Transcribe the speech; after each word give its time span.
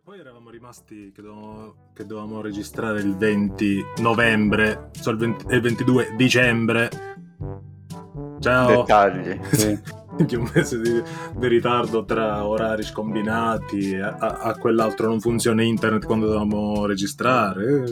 Che 0.00 0.06
poi 0.12 0.20
eravamo 0.20 0.48
rimasti 0.48 1.12
che 1.14 1.20
dovevamo, 1.20 1.90
che 1.92 2.06
dovevamo 2.06 2.40
registrare 2.40 3.00
il 3.00 3.16
20 3.16 3.84
novembre, 3.98 4.88
cioè 4.98 5.12
il, 5.12 5.18
20, 5.18 5.54
il 5.54 5.60
22 5.60 6.14
dicembre. 6.16 6.88
Ciao. 8.38 8.76
Dettagli. 8.78 9.38
Sì. 9.52 10.36
un 10.36 10.50
mese 10.54 10.80
di, 10.80 11.02
di, 11.36 11.48
ritardo 11.48 12.04
tra 12.04 12.46
orari 12.46 12.82
scombinati, 12.82 13.94
a, 13.96 14.16
a, 14.16 14.38
a, 14.38 14.58
quell'altro 14.58 15.06
non 15.06 15.20
funziona 15.20 15.62
internet 15.62 16.06
quando 16.06 16.26
dovevamo 16.26 16.86
registrare. 16.86 17.84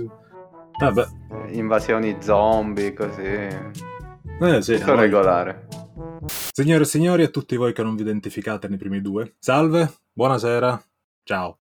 Vabbè. 0.81 1.07
Invasioni 1.51 2.17
zombie, 2.21 2.95
così. 2.95 3.23
Eh 3.23 4.63
sì. 4.63 4.79
Tutto 4.79 4.95
regolare. 4.95 5.69
Signore 6.27 6.85
e 6.85 6.87
signori, 6.87 7.23
a 7.23 7.29
tutti 7.29 7.55
voi 7.57 7.75
che 7.75 7.83
non 7.83 7.97
vi 7.97 8.03
identificate 8.03 8.67
nei 8.67 8.79
primi 8.79 9.03
due, 9.03 9.35
salve, 9.39 9.93
buonasera, 10.15 10.83
ciao. 11.23 11.58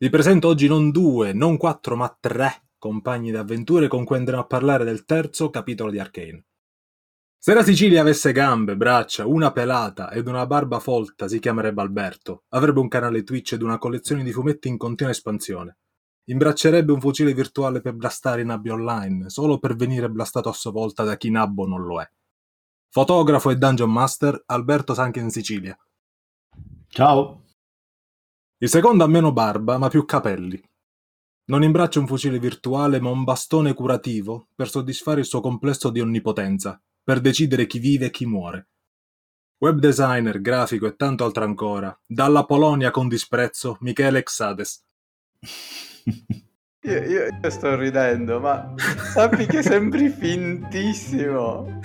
Vi 0.00 0.08
presento 0.08 0.48
oggi 0.48 0.66
non 0.66 0.90
due, 0.90 1.34
non 1.34 1.58
quattro, 1.58 1.94
ma 1.94 2.16
tre 2.18 2.70
compagni 2.78 3.30
d'avventure 3.30 3.86
con 3.86 4.04
cui 4.06 4.16
andremo 4.16 4.40
a 4.40 4.46
parlare 4.46 4.82
del 4.82 5.04
terzo 5.04 5.50
capitolo 5.50 5.90
di 5.90 5.98
Arcane. 5.98 6.46
Se 7.36 7.52
la 7.52 7.62
Sicilia 7.62 8.00
avesse 8.00 8.32
gambe, 8.32 8.78
braccia, 8.78 9.26
una 9.26 9.52
pelata 9.52 10.10
ed 10.10 10.26
una 10.26 10.46
barba 10.46 10.80
folta, 10.80 11.28
si 11.28 11.38
chiamerebbe 11.38 11.82
Alberto. 11.82 12.44
Avrebbe 12.48 12.80
un 12.80 12.88
canale 12.88 13.24
Twitch 13.24 13.52
ed 13.52 13.60
una 13.60 13.76
collezione 13.76 14.24
di 14.24 14.32
fumetti 14.32 14.68
in 14.68 14.78
continua 14.78 15.12
espansione. 15.12 15.76
Imbraccerebbe 16.30 16.92
un 16.92 17.00
fucile 17.02 17.34
virtuale 17.34 17.82
per 17.82 17.92
blastare 17.92 18.40
i 18.40 18.46
nabbi 18.46 18.70
online, 18.70 19.28
solo 19.28 19.58
per 19.58 19.76
venire 19.76 20.08
blastato 20.08 20.48
a 20.48 20.54
sua 20.54 20.70
volta 20.70 21.04
da 21.04 21.18
chi 21.18 21.30
nabbo 21.30 21.66
non 21.66 21.82
lo 21.82 22.00
è. 22.00 22.10
Fotografo 22.88 23.50
e 23.50 23.56
dungeon 23.56 23.92
master, 23.92 24.44
Alberto 24.46 24.94
Sanche 24.94 25.20
in 25.20 25.28
Sicilia. 25.28 25.76
Ciao. 26.88 27.44
Il 28.62 28.68
secondo 28.68 29.04
ha 29.04 29.06
meno 29.06 29.32
barba, 29.32 29.78
ma 29.78 29.88
più 29.88 30.04
capelli. 30.04 30.62
Non 31.46 31.62
imbraccia 31.62 31.98
un 31.98 32.06
fucile 32.06 32.38
virtuale, 32.38 33.00
ma 33.00 33.08
un 33.08 33.24
bastone 33.24 33.72
curativo 33.72 34.48
per 34.54 34.68
soddisfare 34.68 35.20
il 35.20 35.26
suo 35.26 35.40
complesso 35.40 35.88
di 35.88 35.98
onnipotenza, 35.98 36.78
per 37.02 37.20
decidere 37.20 37.66
chi 37.66 37.78
vive 37.78 38.06
e 38.06 38.10
chi 38.10 38.26
muore. 38.26 38.68
Web 39.60 39.78
designer, 39.78 40.42
grafico 40.42 40.86
e 40.86 40.94
tanto 40.94 41.24
altro 41.24 41.44
ancora. 41.44 41.98
Dalla 42.04 42.44
Polonia 42.44 42.90
con 42.90 43.08
disprezzo, 43.08 43.78
Michele 43.80 44.22
Xades. 44.22 44.84
Io, 46.82 46.98
io, 47.02 47.24
io, 47.42 47.50
sto 47.50 47.76
ridendo, 47.76 48.40
ma 48.40 48.74
sappi 49.12 49.46
che 49.46 49.62
sembri 49.62 50.08
fintissimo. 50.08 51.80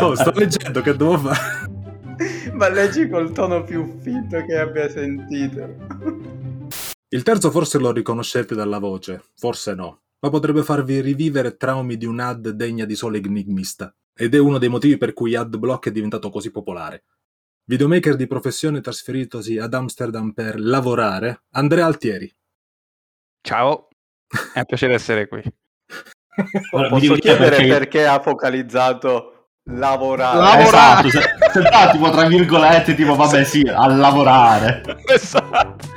oh, 0.00 0.14
sto 0.14 0.32
leggendo 0.32 0.80
che 0.80 0.96
devo 0.96 1.18
fare. 1.18 1.73
Ma 2.52 2.68
leggi 2.68 3.08
col 3.08 3.32
tono 3.32 3.62
più 3.62 3.98
finto 4.00 4.44
che 4.44 4.56
abbia 4.56 4.88
sentito. 4.88 5.76
Il 7.08 7.22
terzo 7.22 7.50
forse 7.50 7.78
lo 7.78 7.92
riconoscete 7.92 8.54
dalla 8.54 8.78
voce, 8.78 9.22
forse 9.36 9.74
no, 9.74 10.02
ma 10.20 10.30
potrebbe 10.30 10.62
farvi 10.62 11.00
rivivere 11.00 11.56
traumi 11.56 11.96
di 11.96 12.06
un 12.06 12.18
ad 12.20 12.48
degna 12.48 12.84
di 12.84 12.94
solo 12.94 13.16
enigmista. 13.16 13.94
Ed 14.16 14.34
è 14.34 14.38
uno 14.38 14.58
dei 14.58 14.68
motivi 14.68 14.96
per 14.96 15.12
cui 15.12 15.34
AdBlock 15.34 15.88
è 15.88 15.92
diventato 15.92 16.30
così 16.30 16.50
popolare. 16.50 17.04
Videomaker 17.66 18.16
di 18.16 18.26
professione 18.26 18.80
trasferitosi 18.80 19.58
ad 19.58 19.74
Amsterdam 19.74 20.32
per 20.32 20.60
lavorare, 20.60 21.44
Andrea 21.50 21.86
Altieri. 21.86 22.32
Ciao, 23.40 23.88
è 24.52 24.58
un 24.58 24.64
piacere 24.64 24.94
essere 24.94 25.28
qui. 25.28 25.42
Posso 26.70 27.14
chiedere 27.14 27.56
perché... 27.56 27.68
perché 27.68 28.06
ha 28.06 28.20
focalizzato 28.20 29.33
lavorare. 29.64 30.38
lavorare. 30.38 31.08
Esatto, 31.08 31.10
se, 31.10 31.20
se 31.52 31.90
tipo 31.92 32.10
tra 32.10 32.26
virgolette, 32.26 32.94
tipo 32.94 33.14
vabbè 33.14 33.44
sì, 33.44 33.62
a 33.62 33.86
lavorare. 33.86 34.82
Esatto. 35.06 35.88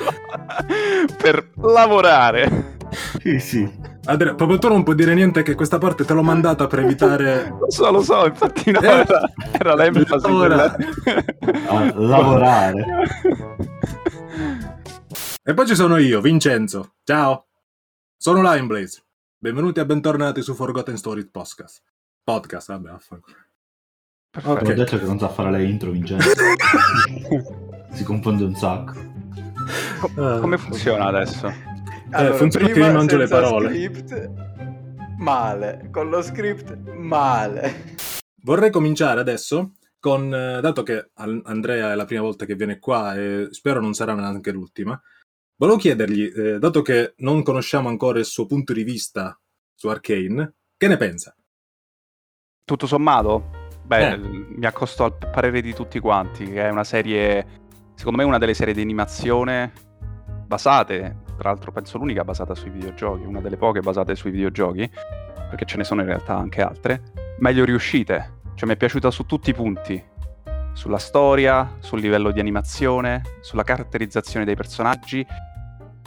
per 1.17 1.51
lavorare. 1.55 2.75
Sì, 3.19 3.39
sì. 3.39 3.85
Andrea, 4.05 4.35
proprio 4.35 4.57
tu 4.57 4.69
non 4.69 4.83
puoi 4.83 4.95
dire 4.95 5.13
niente 5.13 5.43
che 5.43 5.53
questa 5.53 5.77
parte 5.77 6.05
te 6.05 6.13
l'ho 6.13 6.23
mandata 6.23 6.67
per 6.67 6.79
evitare... 6.79 7.49
lo 7.59 7.69
so, 7.69 7.91
lo 7.91 8.01
so, 8.01 8.25
infatti 8.25 8.71
no, 8.71 8.79
eh, 8.79 8.87
era, 8.87 9.21
era 9.51 9.75
l'enfasi. 9.75 10.27
Lavorare. 10.27 10.87
A 11.67 11.91
lavorare. 11.93 12.85
E 15.43 15.53
poi 15.53 15.67
ci 15.67 15.75
sono 15.75 15.97
io, 15.97 16.21
Vincenzo. 16.21 16.93
Ciao. 17.03 17.47
Sono 18.15 18.41
Lineblaze. 18.41 19.03
Benvenuti 19.37 19.81
e 19.81 19.85
bentornati 19.85 20.41
su 20.41 20.53
Forgotten 20.53 20.97
Stories 20.97 21.27
Podcast. 21.29 21.83
Podcast, 22.23 22.67
vabbè, 22.69 22.89
affanculo. 22.89 23.46
Okay. 24.43 24.71
Ho 24.71 24.75
detto 24.75 24.99
che 24.99 25.05
non 25.05 25.17
sa 25.17 25.29
fare 25.29 25.51
le 25.51 25.63
intro, 25.63 25.91
Vincenzo. 25.91 26.29
si 27.91 28.03
confonde 28.03 28.43
un 28.43 28.55
sacco. 28.55 28.93
Com- 29.99 30.39
come 30.41 30.57
funziona 30.57 31.05
adesso? 31.05 31.51
Allora, 32.11 32.35
eh, 32.35 32.37
funziona 32.37 32.67
che 32.67 32.79
mi 32.79 32.91
mangio 32.91 33.17
le 33.17 33.27
parole. 33.27 33.69
Script, 33.69 34.31
male. 35.17 35.89
Con 35.91 36.09
lo 36.09 36.21
script, 36.21 36.77
male. 36.93 37.95
Vorrei 38.43 38.69
cominciare 38.69 39.19
adesso 39.19 39.73
con, 39.99 40.33
eh, 40.33 40.61
dato 40.61 40.83
che 40.83 41.09
Andrea 41.15 41.91
è 41.91 41.95
la 41.95 42.05
prima 42.05 42.21
volta 42.21 42.45
che 42.45 42.55
viene 42.55 42.79
qua 42.79 43.15
e 43.15 43.47
spero 43.51 43.81
non 43.81 43.93
sarà 43.93 44.13
neanche 44.13 44.51
l'ultima, 44.51 44.99
volevo 45.55 45.77
chiedergli, 45.77 46.31
eh, 46.33 46.59
dato 46.59 46.81
che 46.81 47.13
non 47.17 47.43
conosciamo 47.43 47.89
ancora 47.89 48.19
il 48.19 48.25
suo 48.25 48.45
punto 48.45 48.73
di 48.73 48.83
vista 48.83 49.37
su 49.73 49.87
Arcane, 49.87 50.53
che 50.77 50.87
ne 50.87 50.97
pensa? 50.97 51.35
Tutto 52.63 52.87
sommato? 52.87 53.56
Beh, 53.87 54.09
eh. 54.09 54.17
mi 54.17 54.65
accosto 54.65 55.05
al 55.05 55.13
parere 55.15 55.61
di 55.61 55.73
tutti 55.73 55.99
quanti, 55.99 56.43
che 56.43 56.61
è 56.61 56.69
una 56.69 56.83
serie, 56.83 57.45
secondo 57.93 58.17
me 58.17 58.25
una 58.25 58.37
delle 58.37 58.53
serie 58.53 58.73
di 58.73 58.81
animazione 58.81 59.71
basate, 60.45 61.19
tra 61.37 61.51
l'altro 61.51 61.71
penso 61.71 61.97
l'unica 61.97 62.25
basata 62.25 62.53
sui 62.53 62.69
videogiochi, 62.69 63.23
una 63.23 63.39
delle 63.39 63.55
poche 63.55 63.79
basate 63.79 64.13
sui 64.15 64.31
videogiochi, 64.31 64.91
perché 65.49 65.63
ce 65.63 65.77
ne 65.77 65.85
sono 65.85 66.01
in 66.01 66.07
realtà 66.07 66.35
anche 66.35 66.61
altre, 66.61 67.01
meglio 67.39 67.63
riuscite. 67.63 68.39
Cioè 68.55 68.67
mi 68.67 68.73
è 68.73 68.77
piaciuta 68.77 69.09
su 69.09 69.25
tutti 69.25 69.51
i 69.51 69.53
punti, 69.53 70.03
sulla 70.73 70.97
storia, 70.97 71.75
sul 71.79 72.01
livello 72.01 72.31
di 72.31 72.41
animazione, 72.41 73.21
sulla 73.39 73.63
caratterizzazione 73.63 74.43
dei 74.43 74.55
personaggi 74.55 75.25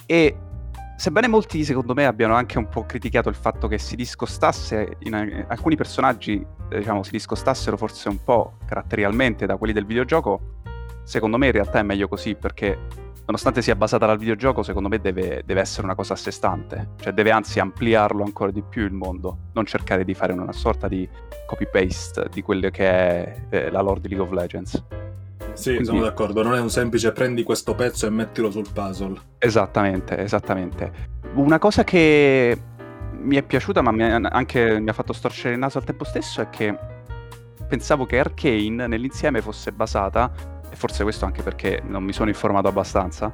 e 0.04 0.36
sebbene 1.00 1.28
molti 1.28 1.64
secondo 1.64 1.94
me 1.94 2.04
abbiano 2.04 2.34
anche 2.34 2.58
un 2.58 2.68
po' 2.68 2.84
criticato 2.84 3.30
il 3.30 3.34
fatto 3.34 3.68
che 3.68 3.78
si 3.78 3.96
discostasse, 3.96 4.98
in, 4.98 5.46
alcuni 5.48 5.74
personaggi 5.74 6.46
diciamo 6.68 7.02
si 7.02 7.12
discostassero 7.12 7.78
forse 7.78 8.10
un 8.10 8.22
po' 8.22 8.58
caratterialmente 8.66 9.46
da 9.46 9.56
quelli 9.56 9.72
del 9.72 9.86
videogioco, 9.86 10.58
secondo 11.04 11.38
me 11.38 11.46
in 11.46 11.52
realtà 11.52 11.78
è 11.78 11.82
meglio 11.82 12.06
così 12.06 12.34
perché 12.34 12.78
nonostante 13.24 13.62
sia 13.62 13.74
basata 13.74 14.04
dal 14.04 14.18
videogioco, 14.18 14.62
secondo 14.62 14.90
me 14.90 15.00
deve, 15.00 15.42
deve, 15.46 15.60
essere 15.62 15.86
una 15.86 15.94
cosa 15.94 16.12
a 16.12 16.16
sé 16.16 16.30
stante, 16.30 16.90
cioè 17.00 17.14
deve 17.14 17.30
anzi 17.30 17.60
ampliarlo 17.60 18.22
ancora 18.22 18.50
di 18.50 18.62
più 18.62 18.84
il 18.84 18.92
mondo, 18.92 19.48
non 19.54 19.64
cercare 19.64 20.04
di 20.04 20.12
fare 20.12 20.34
una 20.34 20.52
sorta 20.52 20.86
di 20.86 21.08
copy-paste 21.46 22.28
di 22.30 22.42
quello 22.42 22.68
che 22.68 22.86
è 22.86 23.42
eh, 23.48 23.70
la 23.70 23.80
lore 23.80 24.00
di 24.00 24.08
League 24.08 24.26
of 24.26 24.32
Legends. 24.34 24.84
Sì, 25.52 25.70
Quindi... 25.70 25.84
sono 25.84 26.00
d'accordo, 26.02 26.42
non 26.42 26.54
è 26.54 26.60
un 26.60 26.70
semplice 26.70 27.12
prendi 27.12 27.42
questo 27.42 27.74
pezzo 27.74 28.06
e 28.06 28.10
mettilo 28.10 28.50
sul 28.50 28.66
puzzle. 28.72 29.18
Esattamente, 29.38 30.18
esattamente. 30.18 31.08
Una 31.34 31.58
cosa 31.58 31.84
che 31.84 32.58
mi 33.12 33.36
è 33.36 33.42
piaciuta, 33.42 33.82
ma 33.82 33.90
mi 33.92 34.02
anche 34.02 34.80
mi 34.80 34.88
ha 34.88 34.92
fatto 34.92 35.12
storcere 35.12 35.54
il 35.54 35.60
naso 35.60 35.78
al 35.78 35.84
tempo 35.84 36.04
stesso, 36.04 36.40
è 36.40 36.48
che 36.50 36.76
pensavo 37.68 38.06
che 38.06 38.18
Arcane 38.18 38.86
nell'insieme 38.86 39.42
fosse 39.42 39.72
basata, 39.72 40.32
e 40.70 40.76
forse 40.76 41.02
questo 41.02 41.24
anche 41.24 41.42
perché 41.42 41.82
non 41.86 42.02
mi 42.02 42.12
sono 42.12 42.28
informato 42.28 42.68
abbastanza, 42.68 43.32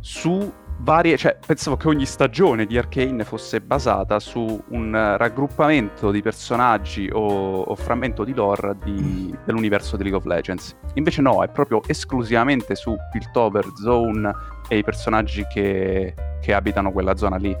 su 0.00 0.52
varie, 0.82 1.16
cioè 1.16 1.38
pensavo 1.44 1.76
che 1.76 1.88
ogni 1.88 2.06
stagione 2.06 2.66
di 2.66 2.78
Arcane 2.78 3.24
fosse 3.24 3.60
basata 3.60 4.18
su 4.18 4.62
un 4.68 5.14
raggruppamento 5.16 6.10
di 6.10 6.22
personaggi 6.22 7.08
o, 7.12 7.60
o 7.60 7.74
frammento 7.74 8.24
di 8.24 8.34
lore 8.34 8.76
di, 8.82 9.34
dell'universo 9.44 9.96
di 9.96 10.04
League 10.04 10.18
of 10.18 10.26
Legends. 10.26 10.76
Invece 10.94 11.20
no, 11.22 11.42
è 11.42 11.48
proprio 11.48 11.82
esclusivamente 11.86 12.74
su 12.74 12.96
Piltover, 13.12 13.66
Zone 13.76 14.32
e 14.68 14.78
i 14.78 14.82
personaggi 14.82 15.44
che, 15.52 16.14
che 16.40 16.54
abitano 16.54 16.92
quella 16.92 17.16
zona 17.16 17.36
lì. 17.36 17.56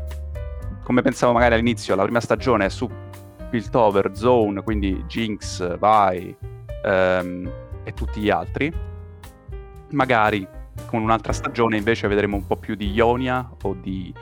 Come 0.82 1.02
pensavo 1.02 1.32
magari 1.32 1.54
all'inizio, 1.54 1.94
la 1.94 2.02
prima 2.02 2.20
stagione 2.20 2.64
è 2.64 2.68
su 2.68 2.88
Piltover, 3.50 4.10
Zone, 4.14 4.62
quindi 4.62 5.04
Jinx, 5.06 5.76
Vi 5.78 6.36
um, 6.84 7.50
e 7.84 7.92
tutti 7.92 8.20
gli 8.20 8.30
altri. 8.30 8.72
Magari 9.90 10.46
con 10.86 11.02
un'altra 11.02 11.32
stagione 11.32 11.76
invece 11.76 12.08
vedremo 12.08 12.36
un 12.36 12.46
po' 12.46 12.56
più 12.56 12.74
di 12.74 12.90
Ionia 12.92 13.48
o, 13.62 13.74
di, 13.74 14.12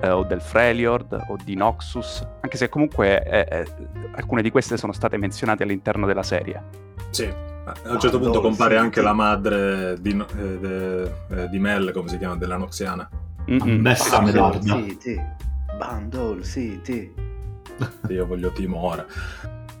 eh, 0.00 0.10
o 0.10 0.24
del 0.24 0.40
Freljord 0.40 1.26
o 1.28 1.36
di 1.42 1.54
Noxus, 1.54 2.26
anche 2.40 2.56
se 2.56 2.68
comunque 2.68 3.22
eh, 3.24 3.46
eh, 3.50 3.66
alcune 4.12 4.42
di 4.42 4.50
queste 4.50 4.76
sono 4.76 4.92
state 4.92 5.16
menzionate 5.16 5.62
all'interno 5.62 6.06
della 6.06 6.22
serie. 6.22 6.62
Sì, 7.10 7.24
a 7.24 7.92
un 7.92 8.00
certo 8.00 8.16
ah, 8.16 8.20
punto 8.20 8.40
compare 8.40 8.76
sì, 8.76 8.80
anche 8.80 9.00
sì. 9.00 9.06
la 9.06 9.12
madre 9.12 9.96
di, 10.00 10.10
eh, 10.10 10.58
de, 10.58 11.02
eh, 11.30 11.48
di, 11.48 11.58
Mel, 11.58 11.92
come 11.92 12.08
si 12.08 12.18
chiama, 12.18 12.36
della 12.36 12.56
Noxiana. 12.56 13.08
Mm-hmm. 13.50 13.82
Bessa 13.82 14.20
Bundle 14.20 14.60
City, 14.60 15.20
Bundle 15.78 16.44
City. 16.44 17.14
Io 18.08 18.26
voglio 18.26 18.50
Timo 18.50 18.84
ora. 18.84 19.06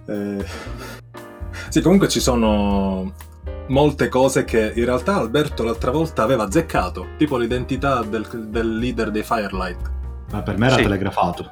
Eh... 0.06 0.44
Sì, 1.68 1.80
comunque 1.82 2.08
ci 2.08 2.20
sono 2.20 3.12
molte 3.68 4.08
cose 4.08 4.44
che 4.44 4.72
in 4.74 4.84
realtà 4.84 5.16
Alberto 5.16 5.62
l'altra 5.62 5.90
volta 5.90 6.22
aveva 6.22 6.44
azzeccato, 6.44 7.06
tipo 7.16 7.36
l'identità 7.36 8.02
del, 8.02 8.26
del 8.48 8.78
leader 8.78 9.10
dei 9.10 9.22
Firelight. 9.22 9.90
Ma 10.32 10.42
per 10.42 10.58
me 10.58 10.66
era 10.66 10.76
Sì. 10.76 10.82
telegrafato. 10.82 11.50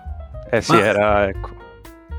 Eh 0.50 0.60
sì, 0.60 0.72
Ma- 0.72 0.84
era, 0.84 1.28
ecco. 1.28 1.54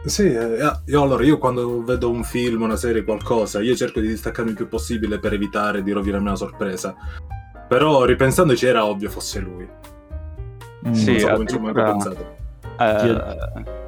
Sì, 0.06 0.32
eh, 0.34 0.58
io 0.86 1.02
allora 1.02 1.24
io 1.24 1.38
quando 1.38 1.84
vedo 1.84 2.10
un 2.10 2.24
film, 2.24 2.62
una 2.62 2.78
serie, 2.78 3.04
qualcosa, 3.04 3.60
io 3.62 3.76
cerco 3.76 4.00
di 4.00 4.08
distaccarmi 4.08 4.52
il 4.52 4.56
più 4.56 4.68
possibile 4.70 5.20
per 5.20 5.34
evitare 5.34 5.84
di 5.84 5.92
rovinarmi 5.92 6.28
una 6.28 6.36
sorpresa. 6.38 6.96
Però 7.68 8.06
ripensandoci 8.06 8.66
era 8.66 8.86
ovvio 8.86 9.10
fosse 9.10 9.40
lui. 9.40 9.68
Mm, 10.88 10.94
Sì, 10.94 11.12
non 11.12 11.20
so 11.20 11.28
come 11.32 11.46
ci 11.48 11.56
ho 11.56 11.60
mai 11.60 11.74
pensato. 11.74 12.36
Eh, 12.80 13.87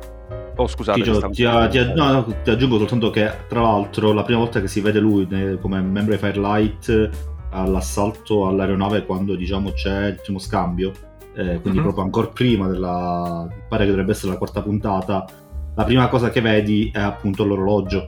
Oh, 0.60 0.68
scusate. 0.68 1.02
Ti, 1.02 1.14
stavo- 1.14 1.68
ti- 1.70 1.80
ti- 1.80 1.94
no, 1.96 2.12
no, 2.12 2.26
ti 2.44 2.50
aggiungo 2.50 2.78
soltanto 2.78 3.10
che 3.10 3.32
tra 3.48 3.62
l'altro 3.62 4.12
la 4.14 4.24
prima 4.24 4.40
volta 4.40 4.60
che 4.60 4.68
si 4.68 4.82
vede 4.82 5.00
lui 5.00 5.26
ne- 5.30 5.58
come 5.60 5.80
membro 5.82 6.14
di 6.14 6.20
Firelight 6.20 7.10
all'assalto 7.52 8.48
all'aeronave 8.48 9.06
quando 9.06 9.36
diciamo 9.36 9.72
c'è 9.72 10.08
il 10.08 10.20
primo 10.22 10.38
scambio 10.40 10.92
eh, 11.36 11.60
quindi 11.62 11.78
Mhm. 11.80 11.84
proprio 11.84 12.04
ancora 12.04 12.28
prima 12.28 12.68
della 12.68 13.48
pare 13.68 13.84
che 13.86 13.90
dovrebbe 13.90 14.12
essere 14.12 14.32
la 14.34 14.38
quarta 14.38 14.62
puntata 14.62 15.26
la 15.76 15.84
prima 15.84 16.08
cosa 16.10 16.30
che 16.30 16.42
vedi 16.42 16.92
è 16.94 17.00
appunto 17.00 17.44
l'orologio 17.46 18.08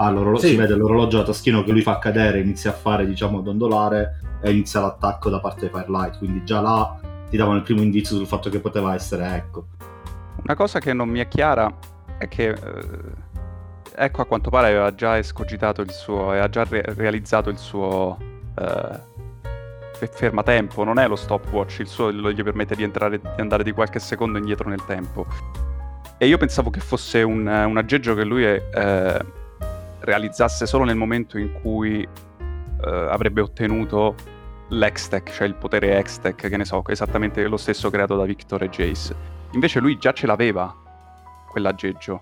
Ah, 0.00 0.10
l'orolo- 0.10 0.38
Sì. 0.38 0.48
si 0.50 0.54
vede 0.56 0.76
l'orologio 0.76 1.18
a 1.18 1.24
taschino 1.24 1.64
che 1.64 1.72
lui 1.72 1.80
fa 1.82 1.98
cadere 1.98 2.38
inizia 2.38 2.70
a 2.70 2.74
fare 2.74 3.04
diciamo 3.04 3.40
dondolare 3.40 4.20
e 4.40 4.50
inizia 4.52 4.80
l'attacco 4.80 5.28
da 5.28 5.40
parte 5.40 5.66
di 5.66 5.72
Firelight 5.74 6.18
quindi 6.18 6.44
già 6.44 6.60
là 6.60 6.96
ti 7.28 7.36
davano 7.36 7.56
il 7.56 7.62
primo 7.64 7.82
indizio 7.82 8.14
sul 8.16 8.26
fatto 8.26 8.48
che 8.48 8.60
poteva 8.60 8.94
essere 8.94 9.34
ecco 9.34 9.66
Una 10.42 10.54
cosa 10.54 10.78
che 10.78 10.92
non 10.92 11.08
mi 11.08 11.20
è 11.20 11.28
chiara 11.28 11.72
è 12.18 12.28
che 12.28 12.48
eh, 12.48 12.56
ecco 13.94 14.22
a 14.22 14.26
quanto 14.26 14.50
pare 14.50 14.68
aveva 14.68 14.94
già 14.94 15.18
escogitato 15.18 15.82
il 15.82 15.90
suo 15.90 16.30
aveva 16.30 16.48
già 16.48 16.64
re- 16.64 16.84
realizzato 16.96 17.50
il 17.50 17.58
suo 17.58 18.16
eh, 18.56 19.00
fe- 19.98 20.06
fermatempo, 20.06 20.84
non 20.84 20.98
è 20.98 21.08
lo 21.08 21.16
stopwatch, 21.16 21.80
il 21.80 21.88
suo 21.88 22.12
gli 22.12 22.42
permette 22.42 22.74
di, 22.76 22.82
entrare, 22.84 23.20
di 23.20 23.40
andare 23.40 23.64
di 23.64 23.72
qualche 23.72 23.98
secondo 23.98 24.38
indietro 24.38 24.68
nel 24.68 24.84
tempo. 24.84 25.26
E 26.16 26.26
io 26.26 26.38
pensavo 26.38 26.70
che 26.70 26.80
fosse 26.80 27.22
un, 27.22 27.46
un 27.46 27.76
aggeggio 27.76 28.14
che 28.14 28.24
lui 28.24 28.44
eh, 28.44 29.24
realizzasse 30.00 30.66
solo 30.66 30.84
nel 30.84 30.96
momento 30.96 31.38
in 31.38 31.52
cui 31.52 32.02
eh, 32.02 32.88
avrebbe 32.88 33.40
ottenuto 33.40 34.14
l'Hextech, 34.68 35.30
cioè 35.30 35.46
il 35.46 35.54
potere 35.54 35.96
Hextech, 35.96 36.48
che 36.48 36.56
ne 36.56 36.64
so, 36.64 36.82
esattamente 36.86 37.46
lo 37.46 37.56
stesso 37.56 37.90
creato 37.90 38.16
da 38.16 38.24
Victor 38.24 38.62
e 38.62 38.68
Jace. 38.68 39.36
Invece 39.52 39.80
lui 39.80 39.96
già 39.98 40.12
ce 40.12 40.26
l'aveva, 40.26 40.74
quell'aggeggio. 41.50 42.20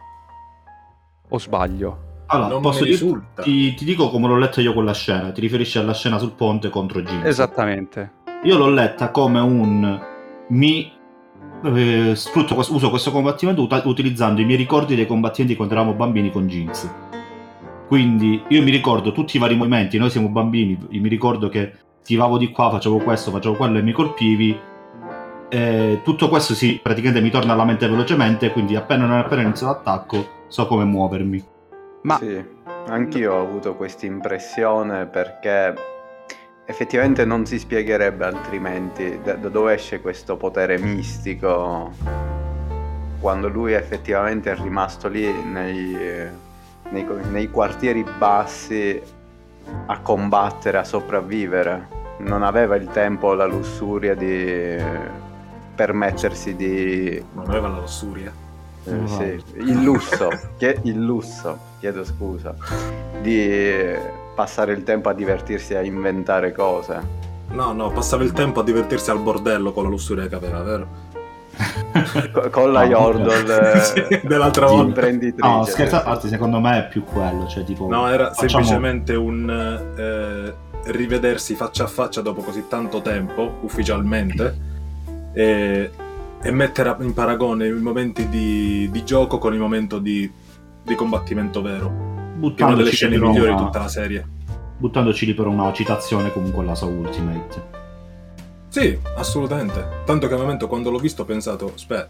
O 1.28 1.38
sbaglio? 1.38 2.04
allora 2.28 2.48
non 2.48 2.60
posso 2.60 2.82
risulta. 2.84 3.42
Ti, 3.42 3.74
ti 3.74 3.84
dico 3.84 4.10
come 4.10 4.26
l'ho 4.26 4.36
letta 4.36 4.60
io 4.60 4.72
quella 4.72 4.92
scena, 4.92 5.30
ti 5.30 5.40
riferisci 5.40 5.78
alla 5.78 5.94
scena 5.94 6.18
sul 6.18 6.32
ponte 6.32 6.70
contro 6.70 7.00
Jinx. 7.00 7.24
Esattamente. 7.24 8.12
Io 8.42 8.56
l'ho 8.58 8.68
letta 8.68 9.10
come 9.10 9.38
un 9.40 10.00
mi 10.48 10.92
eh, 11.64 12.12
sfrutto 12.14 12.54
questo- 12.54 12.74
uso 12.74 12.90
questo 12.90 13.10
combattimento 13.12 13.62
uta- 13.62 13.82
utilizzando 13.84 14.40
i 14.40 14.44
miei 14.44 14.58
ricordi 14.58 14.94
dei 14.96 15.06
combattenti 15.06 15.54
quando 15.56 15.74
eravamo 15.74 15.94
bambini 15.96 16.30
con 16.32 16.46
Jinx. 16.48 16.88
Quindi 17.86 18.42
io 18.48 18.62
mi 18.62 18.70
ricordo 18.72 19.12
tutti 19.12 19.36
i 19.36 19.40
vari 19.40 19.54
movimenti, 19.54 19.96
noi 19.96 20.10
siamo 20.10 20.28
bambini, 20.28 20.76
io 20.90 21.00
mi 21.00 21.08
ricordo 21.08 21.48
che 21.48 21.72
tiravo 22.02 22.38
di 22.38 22.50
qua, 22.50 22.70
facevo 22.70 22.98
questo, 22.98 23.30
facevo 23.30 23.54
quello 23.54 23.78
e 23.78 23.82
mi 23.82 23.92
colpivi. 23.92 24.58
Eh, 25.48 26.00
tutto 26.02 26.28
questo 26.28 26.54
sì, 26.54 26.80
praticamente 26.82 27.20
mi 27.20 27.30
torna 27.30 27.52
alla 27.52 27.64
mente 27.64 27.88
velocemente, 27.88 28.50
quindi 28.50 28.74
appena, 28.74 29.06
non 29.06 29.18
appena 29.18 29.42
inizio 29.42 29.66
l'attacco 29.66 30.44
so 30.48 30.66
come 30.66 30.84
muovermi. 30.84 31.44
Ma 32.02 32.16
Sì, 32.18 32.44
anch'io 32.88 33.34
ho 33.34 33.40
avuto 33.40 33.74
questa 33.74 34.06
impressione 34.06 35.06
perché 35.06 35.74
effettivamente 36.64 37.24
non 37.24 37.46
si 37.46 37.58
spiegherebbe 37.58 38.24
altrimenti 38.24 39.20
da, 39.22 39.34
da 39.34 39.48
dove 39.48 39.74
esce 39.74 40.00
questo 40.00 40.36
potere 40.36 40.78
mistico 40.78 41.92
quando 43.20 43.48
lui 43.48 43.72
effettivamente 43.72 44.50
è 44.50 44.56
rimasto 44.56 45.08
lì 45.08 45.30
nei, 45.42 45.96
nei, 46.90 47.06
nei 47.30 47.50
quartieri 47.50 48.04
bassi 48.18 49.00
a 49.86 49.98
combattere, 50.00 50.78
a 50.78 50.84
sopravvivere. 50.84 51.94
Non 52.18 52.42
aveva 52.42 52.76
il 52.76 52.88
tempo 52.88 53.28
o 53.28 53.34
la 53.34 53.46
lussuria 53.46 54.14
di 54.14 54.76
permettersi 55.76 56.56
di 56.56 57.22
Non 57.34 57.48
aveva 57.48 57.68
la 57.68 57.78
lussuria. 57.78 58.32
eh, 58.84 58.90
No. 58.90 59.06
sì, 59.06 59.42
il 59.58 59.82
lusso, 59.82 60.28
che 60.58 60.78
il 60.82 61.00
lusso, 61.04 61.58
chiedo 61.78 62.04
scusa, 62.04 62.54
di 63.20 63.94
passare 64.34 64.72
il 64.72 64.82
tempo 64.82 65.08
a 65.08 65.12
divertirsi 65.12 65.74
a 65.74 65.82
inventare 65.82 66.52
cose. 66.52 67.24
No, 67.50 67.72
no, 67.72 67.90
passava 67.90 68.22
il 68.24 68.32
tempo 68.32 68.60
a 68.60 68.64
divertirsi 68.64 69.10
al 69.10 69.20
bordello 69.20 69.72
con 69.72 69.84
la 69.84 69.90
lussuria 69.90 70.26
che 70.26 70.34
aveva, 70.34 70.62
vero? 70.62 71.04
Co- 72.32 72.50
Con 72.50 72.70
la 72.72 72.84
Yordle 72.84 73.80
Sì, 73.80 74.20
dell'altra 74.24 74.66
volta. 74.66 74.86
imprenditrice. 74.88 75.48
No, 75.48 75.64
scherzo 75.64 75.96
a 75.96 76.00
parte, 76.02 76.28
secondo 76.28 76.60
me 76.60 76.78
è 76.84 76.88
più 76.88 77.02
quello, 77.04 77.46
cioè 77.46 77.64
tipo... 77.64 77.88
No, 77.88 78.08
era 78.08 78.32
facciamo- 78.34 78.62
semplicemente 78.64 79.14
un 79.14 79.48
eh, 79.96 80.54
rivedersi 80.92 81.54
faccia 81.54 81.84
a 81.84 81.86
faccia 81.86 82.20
dopo 82.20 82.42
così 82.42 82.66
tanto 82.68 83.00
tempo, 83.00 83.58
ufficialmente, 83.62 84.74
e, 85.36 85.90
e 86.42 86.50
mettere 86.50 86.96
in 87.00 87.12
paragone 87.12 87.66
i 87.66 87.72
momenti 87.72 88.26
di, 88.28 88.88
di 88.90 89.04
gioco 89.04 89.36
con 89.36 89.52
il 89.52 89.60
momento 89.60 89.98
di, 89.98 90.30
di 90.82 90.94
combattimento 90.94 91.60
vero. 91.60 92.04
Che 92.40 92.54
è 92.56 92.62
una 92.62 92.74
delle 92.74 92.90
scene 92.90 93.16
però 93.18 93.28
migliori 93.30 93.54
di 93.54 93.56
tutta 93.62 93.78
la 93.80 93.88
serie. 93.88 94.26
buttandoci 94.78 95.26
lì 95.26 95.34
per 95.34 95.46
una 95.46 95.70
citazione 95.72 96.32
comunque 96.32 96.62
alla 96.62 96.74
sua 96.74 96.86
Ultimate. 96.88 97.74
Sì, 98.68 98.98
assolutamente. 99.16 99.84
Tanto 100.04 100.26
che 100.26 100.34
al 100.34 100.40
momento 100.40 100.68
quando 100.68 100.90
l'ho 100.90 100.98
visto 100.98 101.22
ho 101.22 101.24
pensato, 101.24 101.72
aspetta, 101.74 102.08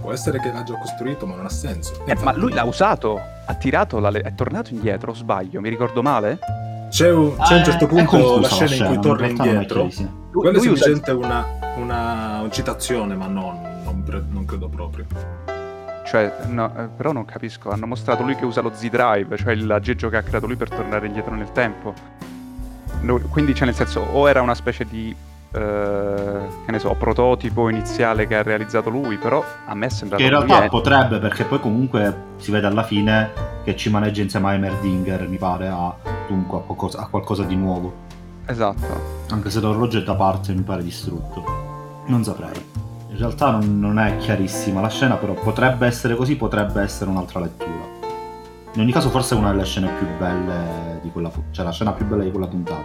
può 0.00 0.12
essere 0.12 0.38
che 0.40 0.50
l'ha 0.52 0.62
già 0.62 0.74
costruito, 0.78 1.26
ma 1.26 1.34
non 1.36 1.44
ha 1.46 1.50
senso. 1.50 2.02
Eh, 2.06 2.14
ma 2.22 2.34
lui 2.34 2.52
l'ha 2.52 2.64
usato, 2.64 3.18
ha 3.46 3.54
tirato, 3.54 3.98
la 4.00 4.10
le- 4.10 4.20
è 4.20 4.34
tornato 4.34 4.72
indietro, 4.72 5.14
sbaglio, 5.14 5.60
mi 5.60 5.68
ricordo 5.70 6.02
male? 6.02 6.38
C'è 6.90 7.10
un, 7.10 7.36
c'è 7.38 7.56
un 7.56 7.64
certo 7.64 7.84
Eh, 7.84 7.86
è 7.86 7.90
punto 7.90 8.16
confusa 8.16 8.40
la 8.40 8.48
scena 8.48 8.74
in 8.86 8.92
cui 8.92 9.02
torna 9.02 9.26
è 9.26 9.30
indietro. 9.30 9.82
Lui, 9.82 10.08
Quella 10.30 10.50
è 10.50 10.52
lui 10.60 10.66
usa- 10.72 10.84
semplicemente 10.84 11.10
una, 11.12 11.46
una, 11.76 12.40
una 12.40 12.50
citazione, 12.50 13.14
ma 13.14 13.26
non, 13.26 13.82
non, 13.84 14.02
pre- 14.02 14.24
non 14.28 14.44
credo 14.44 14.68
proprio. 14.68 15.06
Cioè, 16.06 16.32
no, 16.48 16.72
eh, 16.76 16.88
però 16.94 17.12
non 17.12 17.24
capisco, 17.24 17.70
hanno 17.70 17.86
mostrato 17.86 18.22
lui 18.22 18.36
che 18.36 18.44
usa 18.44 18.60
lo 18.60 18.70
Z-Drive, 18.72 19.36
cioè 19.36 19.54
l'aggeggio 19.54 20.08
che 20.10 20.18
ha 20.18 20.22
creato 20.22 20.46
lui 20.46 20.56
per 20.56 20.68
tornare 20.68 21.06
indietro 21.06 21.34
nel 21.34 21.50
tempo. 21.52 21.94
No, 23.00 23.18
quindi, 23.30 23.54
cioè, 23.54 23.66
nel 23.66 23.74
senso, 23.74 24.00
o 24.00 24.28
era 24.28 24.42
una 24.42 24.54
specie 24.54 24.84
di, 24.84 25.14
eh, 25.52 26.46
che 26.64 26.70
ne 26.70 26.78
so, 26.78 26.94
prototipo 26.94 27.68
iniziale 27.68 28.26
che 28.26 28.36
ha 28.36 28.42
realizzato 28.42 28.90
lui, 28.90 29.16
però 29.16 29.42
a 29.66 29.74
me 29.74 29.86
è 29.86 29.88
sembrato 29.88 30.22
Che 30.22 30.28
in 30.28 30.34
realtà 30.34 30.64
è- 30.64 30.68
potrebbe, 30.68 31.18
perché 31.18 31.44
poi 31.44 31.60
comunque 31.60 32.14
si 32.36 32.50
vede 32.50 32.66
alla 32.66 32.82
fine 32.82 33.30
che 33.64 33.74
ci 33.74 33.88
maneggia 33.88 34.20
insieme 34.20 34.48
a 34.48 34.52
Heimerdinger, 34.52 35.26
mi 35.26 35.38
pare, 35.38 35.68
a, 35.68 35.94
dunque, 36.28 36.58
a, 36.58 36.60
qualcosa, 36.60 37.00
a 37.00 37.06
qualcosa 37.06 37.44
di 37.44 37.56
nuovo. 37.56 38.02
Esatto. 38.46 39.22
Anche 39.30 39.48
se 39.48 39.60
l'orologio 39.60 39.98
è 39.98 40.02
da 40.02 40.14
parte, 40.14 40.52
mi 40.52 40.62
pare 40.62 40.82
distrutto. 40.82 41.63
Non 42.06 42.22
saprei. 42.24 42.52
In 43.08 43.18
realtà 43.18 43.50
non, 43.50 43.78
non 43.78 43.98
è 43.98 44.16
chiarissima 44.16 44.80
la 44.80 44.88
scena, 44.88 45.16
però 45.16 45.34
potrebbe 45.34 45.86
essere 45.86 46.16
così, 46.16 46.36
potrebbe 46.36 46.82
essere 46.82 47.10
un'altra 47.10 47.40
lettura. 47.40 47.92
In 48.74 48.80
ogni 48.80 48.92
caso 48.92 49.08
forse 49.08 49.34
è 49.34 49.38
una 49.38 49.52
delle 49.52 49.64
scene 49.64 49.88
più 49.96 50.06
belle 50.18 50.98
di 51.00 51.10
quella 51.10 51.30
cioè 51.52 51.64
la 51.64 51.70
scena 51.70 51.92
più 51.92 52.06
bella 52.06 52.24
di 52.24 52.30
quella 52.30 52.48
puntata. 52.48 52.82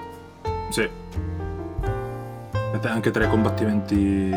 Sì. 0.69 0.87
Ed 2.73 2.83
è 2.85 2.87
anche 2.87 3.09
tra 3.09 3.25
i 3.25 3.29
combattimenti 3.29 4.31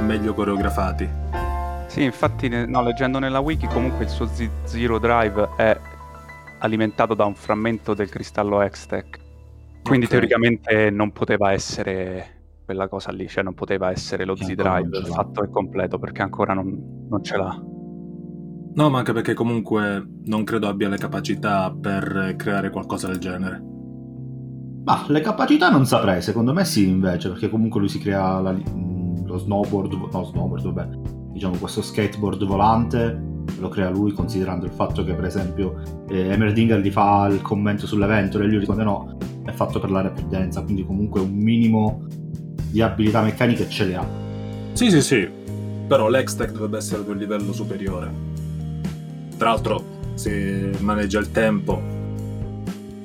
meglio 0.00 0.34
coreografati. 0.34 1.08
Sì, 1.86 2.02
infatti, 2.02 2.48
no, 2.66 2.82
leggendo 2.82 3.18
nella 3.18 3.38
wiki, 3.38 3.66
comunque 3.66 4.04
il 4.04 4.10
suo 4.10 4.26
Z- 4.26 4.50
Zero 4.64 4.98
Drive 4.98 5.48
è 5.56 5.76
alimentato 6.58 7.14
da 7.14 7.24
un 7.24 7.34
frammento 7.34 7.94
del 7.94 8.10
cristallo 8.10 8.60
Hextech. 8.60 9.18
Quindi 9.82 10.04
Ok. 10.04 10.10
teoricamente 10.12 10.90
non 10.90 11.10
poteva 11.12 11.52
essere 11.52 12.37
quella 12.68 12.86
cosa 12.86 13.12
lì, 13.12 13.26
cioè 13.28 13.42
non 13.42 13.54
poteva 13.54 13.90
essere 13.90 14.26
lo 14.26 14.36
Z-Drive 14.36 15.02
fatto 15.06 15.42
e 15.42 15.48
completo 15.48 15.98
perché 15.98 16.20
ancora 16.20 16.52
non, 16.52 17.06
non 17.08 17.24
ce 17.24 17.36
l'ha. 17.38 17.62
No, 18.74 18.90
ma 18.90 18.98
anche 18.98 19.14
perché 19.14 19.32
comunque 19.32 20.06
non 20.24 20.44
credo 20.44 20.68
abbia 20.68 20.90
le 20.90 20.98
capacità 20.98 21.74
per 21.74 22.34
creare 22.36 22.68
qualcosa 22.68 23.06
del 23.06 23.16
genere. 23.16 23.64
Ma 24.84 25.02
le 25.08 25.20
capacità 25.22 25.70
non 25.70 25.86
saprei, 25.86 26.20
secondo 26.20 26.52
me 26.52 26.66
sì 26.66 26.86
invece, 26.90 27.30
perché 27.30 27.48
comunque 27.48 27.80
lui 27.80 27.88
si 27.88 27.98
crea 28.00 28.38
la- 28.40 28.52
mm, 28.52 29.24
lo 29.24 29.38
snowboard, 29.38 29.94
no 30.12 30.24
snowboard, 30.24 30.70
vabbè, 30.70 30.88
diciamo 31.32 31.56
questo 31.56 31.80
skateboard 31.80 32.44
volante, 32.44 33.18
lo 33.60 33.68
crea 33.70 33.88
lui 33.88 34.12
considerando 34.12 34.66
il 34.66 34.72
fatto 34.72 35.02
che 35.04 35.14
per 35.14 35.24
esempio 35.24 36.04
eh, 36.06 36.28
Emerdinger 36.32 36.80
gli 36.80 36.90
fa 36.90 37.28
il 37.30 37.40
commento 37.40 37.86
sull'evento 37.86 38.38
e 38.38 38.44
lui 38.44 38.58
risponde 38.58 38.84
no, 38.84 39.16
è 39.46 39.52
fatto 39.52 39.80
per 39.80 39.90
l'area 39.90 40.10
più 40.10 40.26
densa, 40.28 40.62
quindi 40.62 40.84
comunque 40.84 41.22
un 41.22 41.32
minimo 41.32 42.06
di 42.70 42.80
abilità 42.80 43.22
meccaniche 43.22 43.68
ce 43.68 43.84
le 43.84 43.94
ha. 43.96 44.06
Sì, 44.72 44.90
sì, 44.90 45.02
sì. 45.02 45.28
Però 45.86 46.08
l'Extech 46.08 46.52
dovrebbe 46.52 46.78
essere 46.78 47.02
di 47.02 47.10
un 47.10 47.16
livello 47.16 47.52
superiore. 47.52 48.10
Tra 49.36 49.50
l'altro, 49.50 49.84
se 50.14 50.70
maneggia 50.80 51.18
il 51.18 51.30
tempo, 51.30 51.80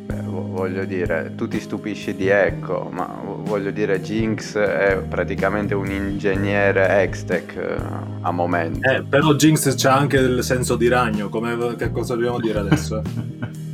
Beh, 0.06 0.22
voglio 0.26 0.84
dire, 0.84 1.34
tu 1.36 1.48
ti 1.48 1.60
stupisci 1.60 2.14
di 2.16 2.28
Echo, 2.28 2.90
ma 2.92 3.22
voglio 3.24 3.72
dire, 3.72 4.02
Jinx 4.02 4.58
è 4.58 4.98
praticamente 5.08 5.74
un 5.74 5.90
ingegnere 5.90 6.88
Hextech 7.02 7.56
eh, 7.56 7.76
a 8.22 8.32
momento. 8.32 8.90
Eh, 8.90 9.02
però 9.04 9.34
Jinx 9.34 9.74
c'ha 9.76 9.96
anche 9.96 10.18
il 10.18 10.44
senso 10.44 10.76
di 10.76 10.88
ragno, 10.88 11.30
come, 11.30 11.76
che 11.78 11.92
cosa 11.92 12.16
dobbiamo 12.16 12.40
dire 12.40 12.60
adesso? 12.60 13.02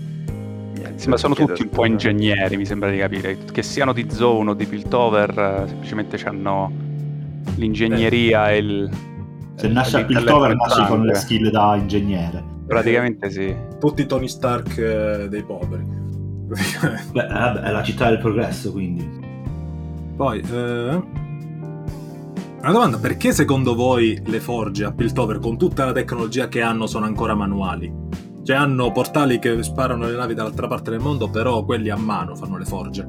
Sì, 0.99 1.07
ma 1.07 1.15
sono 1.15 1.33
tutti 1.33 1.61
un 1.61 1.69
po' 1.69 1.85
ingegneri, 1.85 2.57
mi 2.57 2.65
sembra 2.65 2.89
di 2.89 2.97
capire. 2.97 3.37
Che 3.49 3.63
siano 3.63 3.93
di 3.93 4.11
Zone 4.11 4.49
o 4.49 4.53
di 4.53 4.65
Piltover, 4.65 5.29
eh, 5.29 5.67
semplicemente 5.69 6.21
hanno 6.25 6.69
l'ingegneria 7.55 8.51
e 8.51 8.57
il... 8.57 8.89
Se 9.55 9.69
nasce 9.69 10.01
a 10.01 10.03
Piltover 10.03 10.51
in 10.51 10.57
nasce 10.57 10.85
con 10.87 11.05
le 11.05 11.15
skill 11.15 11.49
da 11.51 11.77
ingegnere. 11.77 12.43
Praticamente 12.67 13.31
sì. 13.31 13.55
Tutti 13.79 14.01
i 14.01 14.05
Tony 14.07 14.27
Stark 14.27 14.77
eh, 14.77 15.29
dei 15.29 15.41
poveri. 15.43 15.83
Beh, 16.51 17.23
eh, 17.23 17.27
vabbè, 17.27 17.61
è 17.61 17.71
la 17.71 17.83
città 17.83 18.09
del 18.09 18.19
progresso, 18.19 18.73
quindi. 18.73 19.09
Poi, 20.17 20.41
eh, 20.41 21.01
una 22.59 22.71
domanda, 22.73 22.97
perché 22.97 23.31
secondo 23.31 23.73
voi 23.73 24.21
le 24.25 24.41
forge 24.41 24.83
a 24.83 24.91
Piltover 24.91 25.39
con 25.39 25.57
tutta 25.57 25.85
la 25.85 25.93
tecnologia 25.93 26.49
che 26.49 26.61
hanno 26.61 26.87
sono 26.87 27.05
ancora 27.05 27.35
manuali? 27.35 28.27
Cioè 28.49 28.57
hanno 28.57 28.91
portali 28.91 29.37
che 29.37 29.61
sparano 29.61 30.07
le 30.07 30.15
navi 30.15 30.33
dall'altra 30.33 30.65
parte 30.65 30.89
del 30.89 30.99
mondo, 30.99 31.29
però 31.29 31.63
quelli 31.63 31.91
a 31.91 31.95
mano 31.95 32.33
fanno 32.35 32.57
le 32.57 32.65
forge. 32.65 33.07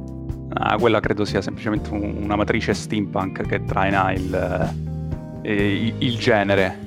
Ah, 0.52 0.76
quella 0.76 1.00
credo 1.00 1.24
sia 1.24 1.40
semplicemente 1.40 1.88
un- 1.94 2.18
una 2.24 2.36
matrice 2.36 2.74
steampunk 2.74 3.46
che 3.46 3.64
traina 3.64 4.12
il, 4.12 4.70
eh, 5.40 5.94
il- 5.98 6.18
genere. 6.18 6.78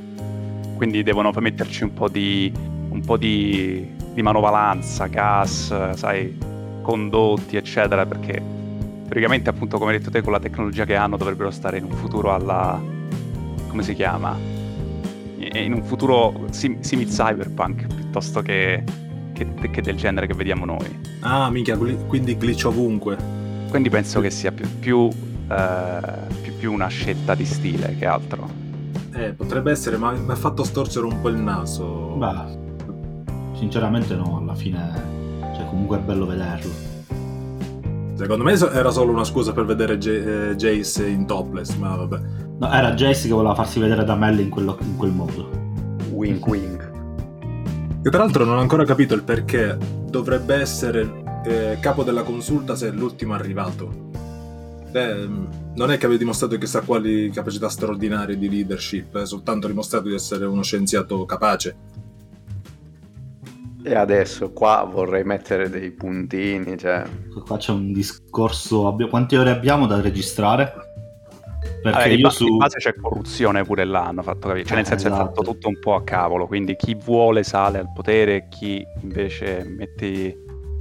Quindi 0.76 1.02
devono 1.02 1.32
metterci 1.40 1.84
un 1.84 1.94
po' 1.96 2.08
di, 2.08 2.54
un 2.90 3.02
po' 3.04 3.18
di, 3.18 3.92
di 4.14 4.22
manovalanza, 4.22 5.08
gas, 5.08 5.94
sai, 5.96 6.38
condotti, 6.84 7.56
eccetera, 7.58 8.06
perché 8.06 8.40
teoricamente, 9.06 9.50
appunto, 9.50 9.80
come 9.80 9.94
hai 9.94 9.98
detto 9.98 10.12
te, 10.12 10.22
con 10.22 10.32
la 10.32 10.40
tecnologia 10.40 10.86
che 10.86 10.96
hanno 10.96 11.18
dovrebbero 11.18 11.50
stare 11.50 11.80
in 11.80 11.86
un 11.86 11.94
futuro 11.94 12.32
alla... 12.32 12.80
come 13.68 13.82
si 13.82 13.96
chiama? 13.96 14.38
In 15.40 15.74
un 15.74 15.84
futuro 15.84 16.46
sim- 16.52 16.82
simil 16.82 17.08
cyberpunk 17.08 18.03
piuttosto 18.13 18.43
che, 18.43 18.84
che- 19.34 19.70
che 19.72 19.82
del 19.82 19.96
genere 19.96 20.27
che 20.27 20.36
vediamo 20.36 20.65
noi. 20.65 21.00
Ah, 21.22 21.50
minchia, 21.50 21.75
quindi 21.75 22.38
glitch 22.38 22.65
ovunque. 22.67 23.17
Quindi 23.72 23.89
penso 23.89 24.22
che 24.22 24.29
sia 24.29 24.51
più, 24.51 24.67
più, 24.79 25.10
eh, 25.50 26.00
più- 26.43 26.55
più 26.55 26.72
una 26.72 26.88
scelta 26.88 27.34
di 27.34 27.43
stile 27.43 27.96
che 27.98 28.05
altro. 28.05 28.48
Eh, 29.15 29.34
potrebbe 29.34 29.72
essere, 29.72 29.98
ma 29.98 30.12
mi 30.12 30.32
ha 30.32 30.36
fatto 30.36 30.63
storcere 30.63 31.08
un 31.08 31.20
po' 31.22 31.29
il 31.29 31.38
naso. 31.38 32.15
Beh, 32.17 33.55
sinceramente 33.58 34.13
no, 34.15 34.38
alla 34.38 34.53
fine. 34.53 34.91
Cioè, 35.55 35.65
comunque 35.65 35.98
è 35.98 36.01
bello 36.01 36.27
vederlo. 36.27 36.72
Secondo 38.15 38.43
me 38.43 38.51
era 38.53 38.91
solo 38.91 39.12
una 39.12 39.24
scusa 39.24 39.53
per 39.53 39.65
vedere 39.65 39.98
J- 39.98 40.08
eh, 40.51 40.55
Jace 40.55 41.08
in 41.08 41.25
topless, 41.25 41.74
ma 41.77 41.96
vabbè. 41.96 42.20
No, 42.60 42.72
era 42.72 42.91
Jace 42.93 43.27
che 43.27 43.34
voleva 43.34 43.55
farsi 43.55 43.79
vedere 43.79 44.03
da 44.05 44.15
Mel 44.15 44.39
in, 44.39 44.50
quello- 44.50 44.77
in 44.82 44.98
quel 44.98 45.12
modo. 45.12 45.50
Wink 46.12 46.46
wink. 46.46 46.73
Io 48.04 48.12
tra 48.12 48.20
l'altro 48.20 48.44
non 48.44 48.58
ho 48.58 48.60
ancora 48.60 48.84
capito 48.84 49.14
il 49.14 49.24
perché 49.24 49.78
dovrebbe 50.10 50.56
essere 50.56 51.24
eh, 51.46 51.78
capo 51.80 52.04
della 52.04 52.24
consulta 52.24 52.76
se 52.76 52.90
è 52.90 52.92
l'ultimo 52.92 53.34
arrivato. 53.34 54.12
Beh, 54.92 55.26
mh, 55.26 55.74
non 55.76 55.90
è 55.90 55.98
che 55.98 56.06
abbia 56.08 56.18
dimostrato 56.18 56.58
chissà 56.58 56.82
quali 56.82 57.30
capacità 57.30 57.70
straordinarie 57.70 58.38
di 58.38 58.50
leadership, 58.50 59.18
è 59.18 59.26
soltanto 59.26 59.68
dimostrato 59.68 60.10
di 60.10 60.16
essere 60.16 60.44
uno 60.44 60.64
scienziato 60.64 61.24
capace. 61.24 61.76
E 63.86 63.96
adesso 63.96 64.52
qua 64.52 64.86
vorrei 64.90 65.24
mettere 65.24 65.70
dei 65.70 65.92
puntini, 65.92 66.78
cioè... 66.78 67.06
Qua 67.46 67.56
c'è 67.56 67.72
un 67.72 67.94
discorso. 67.94 68.96
Quante 69.10 69.38
ore 69.38 69.50
abbiamo 69.50 69.88
da 69.88 70.02
registrare? 70.02 70.83
Perché 71.84 71.98
Vabbè, 72.00 72.16
di, 72.16 72.22
io 72.22 72.30
su. 72.30 72.46
di 72.46 72.56
base 72.58 72.78
c'è 72.78 72.96
corruzione 72.96 73.63
pure 73.63 73.84
là, 73.84 74.06
hanno 74.06 74.22
fatto 74.24 74.48
capire. 74.48 74.63
Cioè, 74.66 74.78
nel 74.78 74.86
Eh, 74.86 74.88
senso 74.88 75.08
è 75.08 75.12
esatto. 75.12 75.25
fatto 75.25 75.42
tutto 75.44 75.68
un 75.68 75.78
po' 75.80 75.96
a 75.96 76.04
cavolo. 76.04 76.48
Quindi 76.48 76.75
chi 76.78 76.96
vuole 76.96 77.44
sale 77.44 77.78
al 77.80 77.92
potere, 77.94 78.48
chi 78.50 78.82
invece 79.02 79.66
metti, 79.68 80.34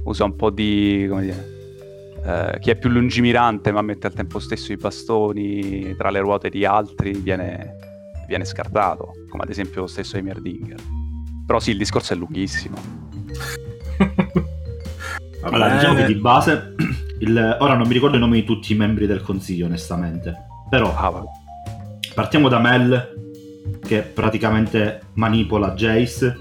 usa 0.05 0.23
un 0.23 0.35
po' 0.35 0.49
di. 0.49 1.05
come 1.09 1.21
dire. 1.23 1.51
eh, 2.25 2.57
chi 2.61 2.69
è 2.69 2.77
più 2.77 2.89
lungimirante 2.89 3.71
ma 3.73 3.81
mette 3.81 4.07
al 4.07 4.13
tempo 4.13 4.39
stesso 4.39 4.71
i 4.71 4.77
bastoni 4.77 5.93
tra 5.97 6.09
le 6.09 6.19
ruote 6.21 6.49
di 6.49 6.63
altri 6.63 7.11
viene, 7.11 7.75
viene 8.27 8.45
scartato, 8.45 9.11
come 9.29 9.43
ad 9.43 9.49
esempio 9.49 9.81
lo 9.81 9.87
stesso 9.87 10.15
Heimerdinger. 10.15 10.79
Però 11.45 11.59
sì, 11.59 11.71
il 11.71 11.77
discorso 11.77 12.13
è 12.13 12.15
lunghissimo. 12.15 12.77
Allora, 15.41 15.73
diciamo 15.75 15.95
bene. 15.95 16.07
che 16.07 16.13
di 16.13 16.19
base. 16.19 16.75
il- 17.19 17.57
Ora 17.59 17.75
non 17.75 17.87
mi 17.87 17.93
ricordo 17.93 18.15
i 18.15 18.19
nomi 18.19 18.39
di 18.39 18.45
tutti 18.45 18.71
i 18.71 18.75
membri 18.77 19.05
del 19.05 19.21
consiglio, 19.21 19.65
onestamente. 19.65 20.47
Però 20.73 20.91
Ah, 20.97 21.23
partiamo 22.15 22.49
da 22.49 22.57
Mel, 22.57 23.13
che 23.85 23.99
praticamente 24.01 25.01
manipola 25.13 25.73
Jace 25.73 26.35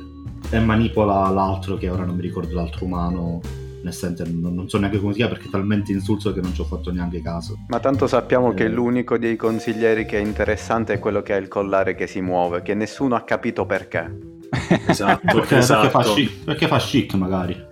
e 0.48 0.58
manipola 0.58 1.28
l'altro, 1.28 1.76
che 1.76 1.90
ora 1.90 2.04
non 2.06 2.14
mi 2.16 2.22
ricordo 2.22 2.54
l'altro 2.54 2.86
umano. 2.86 3.40
Onestamente 3.82 4.24
non, 4.24 4.54
non 4.54 4.70
so 4.70 4.78
neanche 4.78 4.98
come 5.00 5.12
si 5.12 5.18
chiama 5.18 5.34
perché 5.34 5.48
è 5.48 5.50
talmente 5.50 5.92
insulso 5.92 6.32
che 6.32 6.40
non 6.40 6.54
ci 6.54 6.62
ho 6.62 6.64
fatto 6.64 6.90
neanche 6.90 7.20
caso. 7.20 7.58
Ma 7.68 7.78
tanto 7.78 8.06
sappiamo 8.06 8.54
che 8.54 8.64
Eh. 8.64 8.68
l'unico 8.70 9.18
dei 9.18 9.36
consiglieri 9.36 10.06
che 10.06 10.16
è 10.18 10.22
interessante 10.22 10.94
è 10.94 10.98
quello 10.98 11.20
che 11.20 11.34
ha 11.34 11.36
il 11.36 11.48
collare 11.48 11.94
che 11.94 12.06
si 12.06 12.22
muove, 12.22 12.62
che 12.62 12.72
nessuno 12.72 13.16
ha 13.16 13.24
capito 13.24 13.66
perché. 13.66 14.16
Esatto, 14.88 15.26
Perché, 15.26 15.58
esatto. 15.58 15.88
perché 15.90 16.08
fa 16.08 16.14
chic, 16.14 16.44
perché 16.44 16.66
fa 16.68 16.78
chic 16.78 17.12
magari. 17.16 17.62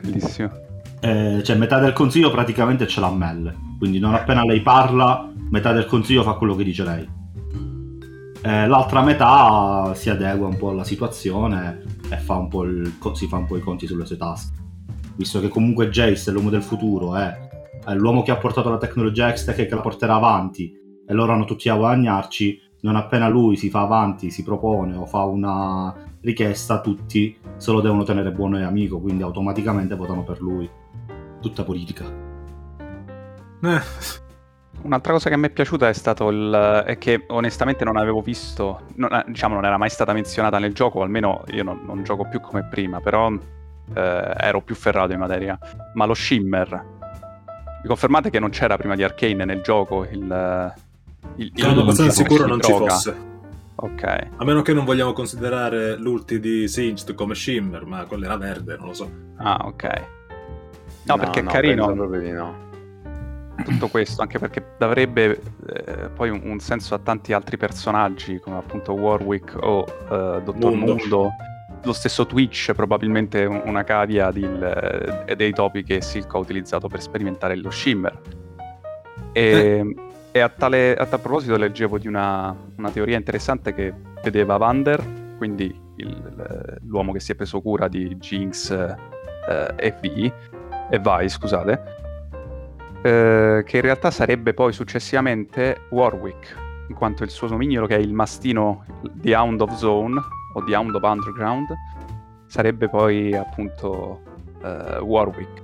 Bellissimo. 0.00 0.50
Eh, 1.04 1.42
cioè 1.42 1.56
metà 1.56 1.80
del 1.80 1.92
consiglio 1.92 2.30
praticamente 2.30 2.86
ce 2.86 3.00
l'ha 3.00 3.10
Mel. 3.10 3.52
Quindi 3.76 3.98
non 3.98 4.14
appena 4.14 4.44
lei 4.44 4.60
parla 4.60 5.28
metà 5.50 5.72
del 5.72 5.86
consiglio 5.86 6.22
fa 6.22 6.34
quello 6.34 6.54
che 6.54 6.62
dice 6.62 6.84
lei. 6.84 7.08
Eh, 8.44 8.66
l'altra 8.68 9.02
metà 9.02 9.92
si 9.94 10.10
adegua 10.10 10.46
un 10.46 10.56
po' 10.56 10.70
alla 10.70 10.84
situazione 10.84 11.82
e 12.08 12.16
fa 12.18 12.36
un 12.36 12.46
po' 12.46 12.62
il- 12.62 12.92
si 13.14 13.26
fa 13.26 13.38
un 13.38 13.46
po' 13.46 13.56
i 13.56 13.60
conti 13.60 13.88
sulle 13.88 14.06
sue 14.06 14.16
tasche. 14.16 14.54
Visto 15.16 15.40
che 15.40 15.48
comunque 15.48 15.90
Jace 15.90 16.30
è 16.30 16.32
l'uomo 16.32 16.50
del 16.50 16.62
futuro 16.62 17.16
è, 17.16 17.48
è 17.84 17.94
l'uomo 17.94 18.22
che 18.22 18.30
ha 18.30 18.36
portato 18.36 18.70
la 18.70 18.78
tecnologia 18.78 19.28
Hextech 19.28 19.58
e 19.58 19.66
che 19.66 19.74
la 19.74 19.80
porterà 19.80 20.14
avanti 20.14 20.72
e 21.04 21.12
loro 21.12 21.32
hanno 21.32 21.44
tutti 21.44 21.68
a 21.68 21.74
guadagnarci 21.74 22.60
non 22.82 22.94
appena 22.96 23.28
lui 23.28 23.56
si 23.56 23.70
fa 23.70 23.82
avanti 23.82 24.30
si 24.30 24.42
propone 24.42 24.96
o 24.96 25.04
fa 25.04 25.24
una 25.24 25.94
richiesta 26.20 26.80
tutti 26.80 27.36
se 27.56 27.70
lo 27.70 27.80
devono 27.80 28.04
tenere 28.04 28.32
buono 28.32 28.58
e 28.58 28.62
amico 28.62 29.00
quindi 29.00 29.22
automaticamente 29.22 29.94
votano 29.94 30.24
per 30.24 30.40
lui 30.40 30.68
tutta 31.42 31.64
politica. 31.64 32.04
Eh, 33.64 33.80
Un'altra 34.82 35.12
cosa 35.12 35.28
che 35.30 35.36
mi 35.36 35.46
è 35.46 35.50
piaciuta 35.50 35.88
è 35.88 35.92
stato 35.92 36.28
il. 36.30 36.82
è 36.86 36.98
che 36.98 37.24
onestamente 37.28 37.84
non 37.84 37.96
avevo 37.96 38.20
visto. 38.20 38.86
non- 38.96 39.12
eh, 39.12 39.24
diciamo, 39.28 39.54
non 39.54 39.64
era 39.64 39.76
mai 39.76 39.90
stata 39.90 40.12
menzionata 40.12 40.58
nel 40.58 40.72
gioco, 40.74 40.98
o 40.98 41.02
almeno 41.02 41.44
io 41.52 41.62
non, 41.62 41.82
non 41.84 42.02
gioco 42.02 42.26
più 42.28 42.40
come 42.40 42.64
prima, 42.68 43.00
però 43.00 43.30
eh, 43.94 44.34
ero 44.38 44.60
più 44.62 44.74
ferrato 44.74 45.12
in 45.12 45.20
materia. 45.20 45.56
Ma 45.94 46.04
lo 46.04 46.14
Shimmer. 46.14 46.84
Mi 47.82 47.86
confermate 47.88 48.30
che 48.30 48.40
non 48.40 48.50
c'era 48.50 48.76
prima 48.76 48.96
di 48.96 49.04
Arcane 49.04 49.44
nel 49.44 49.60
gioco 49.62 50.04
il. 50.04 50.74
il, 51.36 51.52
il- 51.54 51.60
sono 51.62 51.80
abbastanza 51.82 52.02
non 52.02 52.10
ci 52.10 52.16
sicuro 52.22 52.42
si 52.44 52.48
non 52.48 52.60
ci 52.60 52.70
droga? 52.72 52.90
fosse. 52.92 53.16
Ok. 53.76 54.28
A 54.36 54.44
meno 54.44 54.62
che 54.62 54.72
non 54.72 54.84
vogliamo 54.84 55.12
considerare 55.12 55.96
l'ulti 55.96 56.40
di 56.40 56.66
Singed 56.66 57.14
come 57.14 57.34
Shimmer, 57.36 57.84
ma 57.84 58.04
quello 58.06 58.24
era 58.24 58.36
verde, 58.36 58.76
non 58.76 58.86
lo 58.88 58.94
so. 58.94 59.10
Ah, 59.36 59.60
ok. 59.64 60.08
No, 61.04 61.16
perché 61.16 61.40
è 61.40 61.44
carino. 61.44 61.92
proprio 61.92 62.20
di 62.20 62.30
no. 62.30 62.54
tutto 63.64 63.88
questo, 63.88 64.22
anche 64.22 64.38
perché 64.38 64.64
darebbe 64.78 65.40
eh, 65.68 66.08
poi 66.14 66.30
un, 66.30 66.40
un 66.44 66.58
senso 66.60 66.94
a 66.94 66.98
tanti 66.98 67.32
altri 67.32 67.56
personaggi, 67.56 68.38
come 68.40 68.56
appunto 68.56 68.92
Warwick 68.92 69.56
o 69.60 69.84
eh, 69.84 70.42
Dottor 70.42 70.70
Mundo. 70.72 70.94
Mundo. 70.96 71.30
Lo 71.84 71.92
stesso 71.92 72.26
Twitch, 72.26 72.72
probabilmente 72.74 73.44
un- 73.44 73.62
una 73.64 73.82
cavia 73.82 74.30
di, 74.30 74.44
eh, 74.44 75.34
dei 75.34 75.52
topi 75.52 75.82
che 75.82 76.00
Silco 76.00 76.36
ha 76.38 76.40
utilizzato 76.40 76.86
per 76.86 77.00
sperimentare 77.02 77.56
lo 77.56 77.70
Shimmer. 77.70 78.20
E, 79.32 79.94
e 80.30 80.40
a, 80.40 80.48
tale, 80.48 80.94
a 80.94 81.06
tal 81.06 81.20
proposito 81.20 81.56
leggevo 81.56 81.98
di 81.98 82.06
una, 82.06 82.54
una 82.76 82.90
teoria 82.90 83.16
interessante 83.16 83.74
che 83.74 83.92
vedeva 84.22 84.56
Vander, 84.58 85.02
quindi 85.38 85.76
il- 85.96 86.78
l'uomo 86.86 87.12
che 87.12 87.20
si 87.20 87.32
è 87.32 87.34
preso 87.34 87.60
cura 87.60 87.88
di 87.88 88.16
Jinx 88.16 88.70
eh, 88.70 89.74
e 89.76 89.94
Vi, 90.00 90.32
e 90.92 90.98
Vi, 90.98 91.26
scusate, 91.26 91.82
eh, 93.00 93.62
che 93.64 93.76
in 93.76 93.82
realtà 93.82 94.10
sarebbe 94.10 94.52
poi 94.52 94.74
successivamente 94.74 95.86
Warwick, 95.88 96.54
in 96.88 96.94
quanto 96.94 97.22
il 97.24 97.30
suo 97.30 97.48
nomignolo, 97.48 97.86
che 97.86 97.96
è 97.96 97.98
il 97.98 98.12
mastino 98.12 98.84
The 99.14 99.34
Hound 99.34 99.62
of 99.62 99.74
Zone 99.76 100.20
o 100.52 100.62
The 100.62 100.76
Hound 100.76 100.94
of 100.94 101.02
Underground, 101.02 101.68
sarebbe 102.46 102.90
poi 102.90 103.34
appunto 103.34 104.20
eh, 104.62 104.98
Warwick. 104.98 105.62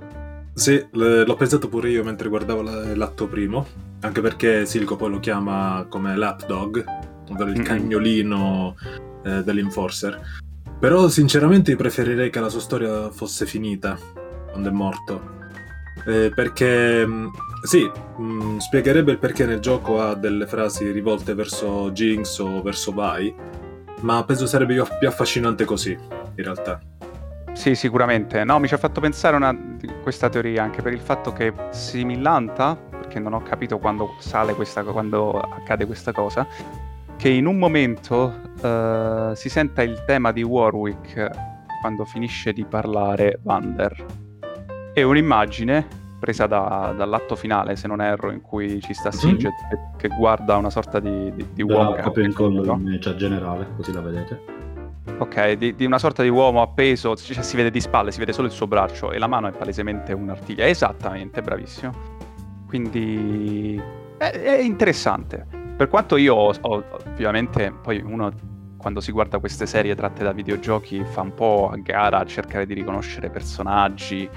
Sì, 0.53 0.83
l'ho 0.89 1.35
pensato 1.35 1.69
pure 1.69 1.89
io 1.89 2.03
mentre 2.03 2.27
guardavo 2.27 2.63
la- 2.63 2.95
l'atto 2.95 3.27
primo, 3.27 3.67
anche 4.01 4.21
perché 4.21 4.65
Silco 4.65 4.95
poi 4.95 5.11
lo 5.11 5.19
chiama 5.19 5.85
come 5.87 6.15
lapdog, 6.15 6.83
ovvero 7.29 7.51
il 7.51 7.61
cagnolino 7.61 8.75
eh, 9.23 9.43
dell'Enforcer. 9.43 10.19
Però 10.79 11.07
sinceramente 11.07 11.75
preferirei 11.75 12.31
che 12.31 12.39
la 12.39 12.49
sua 12.49 12.61
storia 12.61 13.11
fosse 13.11 13.45
finita 13.45 13.95
quando 14.59 14.69
è 14.69 14.71
morto. 14.71 15.37
Eh, 16.05 16.31
perché 16.33 17.05
mh, 17.05 17.31
sì, 17.63 17.89
mh, 18.17 18.57
spiegherebbe 18.57 19.11
il 19.11 19.17
perché 19.17 19.45
nel 19.45 19.59
gioco 19.59 20.01
ha 20.01 20.13
delle 20.15 20.45
frasi 20.47 20.91
rivolte 20.91 21.33
verso 21.33 21.91
Jinx 21.91 22.39
o 22.39 22.61
verso 22.61 22.91
Vi, 22.91 23.33
ma 24.01 24.23
penso 24.23 24.45
sarebbe 24.45 24.73
più- 24.73 24.85
più 24.97 25.07
affascinante 25.07 25.65
così, 25.65 25.91
in 25.91 26.43
realtà. 26.43 26.79
Sì, 27.53 27.75
sicuramente. 27.75 28.43
No, 28.43 28.59
mi 28.59 28.67
ci 28.67 28.73
ha 28.73 28.77
fatto 28.77 29.01
pensare 29.01 29.35
una, 29.35 29.55
questa 30.01 30.29
teoria 30.29 30.63
anche 30.63 30.81
per 30.81 30.93
il 30.93 31.01
fatto 31.01 31.33
che 31.33 31.53
si 31.71 32.05
millanta, 32.05 32.75
perché 32.75 33.19
non 33.19 33.33
ho 33.33 33.41
capito 33.41 33.79
quando 33.79 34.15
sale 34.19 34.53
questa 34.53 34.83
quando 34.83 35.39
accade 35.39 35.85
questa 35.85 36.13
cosa, 36.13 36.47
che 37.17 37.29
in 37.29 37.45
un 37.45 37.57
momento 37.57 38.33
eh, 38.61 39.31
si 39.35 39.49
senta 39.49 39.81
il 39.83 40.03
tema 40.05 40.31
di 40.31 40.41
Warwick 40.41 41.29
quando 41.81 42.05
finisce 42.05 42.53
di 42.53 42.63
parlare 42.65 43.39
Vander. 43.41 44.28
E 44.99 45.03
un'immagine 45.03 45.87
presa 46.19 46.45
da- 46.45 46.93
dall'atto 46.93 47.37
finale, 47.37 47.77
se 47.77 47.87
non 47.87 48.01
erro, 48.01 48.31
in 48.31 48.41
cui 48.41 48.81
ci 48.81 48.93
sta 48.93 49.11
Singed 49.11 49.53
che, 49.69 50.09
che 50.09 50.15
guarda 50.17 50.57
una 50.57 50.69
sorta 50.69 50.99
di, 50.99 51.33
di, 51.33 51.45
di 51.53 51.61
uomo 51.61 51.93
ha 51.93 52.11
in 52.17 52.33
collo 52.33 52.65
no? 52.65 52.73
in 52.73 52.81
media 52.81 53.15
generale, 53.15 53.65
così 53.77 53.93
la 53.93 54.01
vedete. 54.01 54.43
Ok, 55.17 55.53
di, 55.53 55.73
di 55.75 55.85
una 55.85 55.99
sorta 55.99 56.21
di 56.21 56.27
uomo 56.27 56.61
appeso, 56.61 57.15
cioè 57.15 57.41
si 57.41 57.55
vede 57.55 57.71
di 57.71 57.79
spalle, 57.79 58.11
si 58.11 58.19
vede 58.19 58.33
solo 58.33 58.47
il 58.47 58.53
suo 58.53 58.67
braccio 58.67 59.13
e 59.13 59.17
la 59.17 59.27
mano 59.27 59.47
è 59.47 59.51
palesemente 59.51 60.11
un'artiglia. 60.11 60.67
Esattamente, 60.67 61.41
bravissimo. 61.41 61.93
Quindi 62.67 63.81
è, 64.17 64.31
è 64.31 64.59
interessante. 64.59 65.47
Per 65.77 65.87
quanto 65.87 66.17
io 66.17 66.35
ho, 66.35 66.53
ho- 66.59 66.83
ovviamente, 67.07 67.73
poi 67.81 68.01
uno 68.05 68.29
quando 68.79 69.01
si 69.01 69.11
guarda 69.11 69.39
queste 69.39 69.65
serie 69.65 69.93
tratte 69.93 70.23
da 70.23 70.31
videogiochi 70.31 71.03
fa 71.03 71.21
un 71.21 71.33
po' 71.33 71.69
a 71.71 71.75
gara 71.75 72.19
a 72.19 72.25
cercare 72.25 72.65
di 72.65 72.73
riconoscere 72.73 73.29
personaggi, 73.29 74.27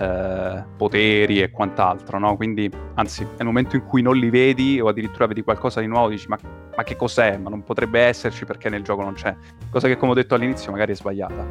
eh, 0.00 0.64
poteri 0.78 1.42
e 1.42 1.50
quant'altro, 1.50 2.18
no? 2.18 2.34
Quindi, 2.36 2.70
anzi, 2.94 3.26
nel 3.36 3.44
momento 3.44 3.76
in 3.76 3.84
cui 3.84 4.00
non 4.00 4.16
li 4.16 4.30
vedi 4.30 4.80
o 4.80 4.88
addirittura 4.88 5.26
vedi 5.26 5.42
qualcosa 5.42 5.80
di 5.80 5.86
nuovo, 5.86 6.08
dici 6.08 6.26
ma, 6.26 6.38
ma 6.74 6.82
che 6.82 6.96
cos'è? 6.96 7.36
Ma 7.36 7.50
non 7.50 7.62
potrebbe 7.62 8.00
esserci 8.00 8.46
perché 8.46 8.70
nel 8.70 8.82
gioco 8.82 9.02
non 9.02 9.12
c'è. 9.12 9.36
Cosa 9.70 9.88
che, 9.88 9.98
come 9.98 10.12
ho 10.12 10.14
detto 10.14 10.34
all'inizio, 10.34 10.72
magari 10.72 10.92
è 10.92 10.94
sbagliata. 10.94 11.44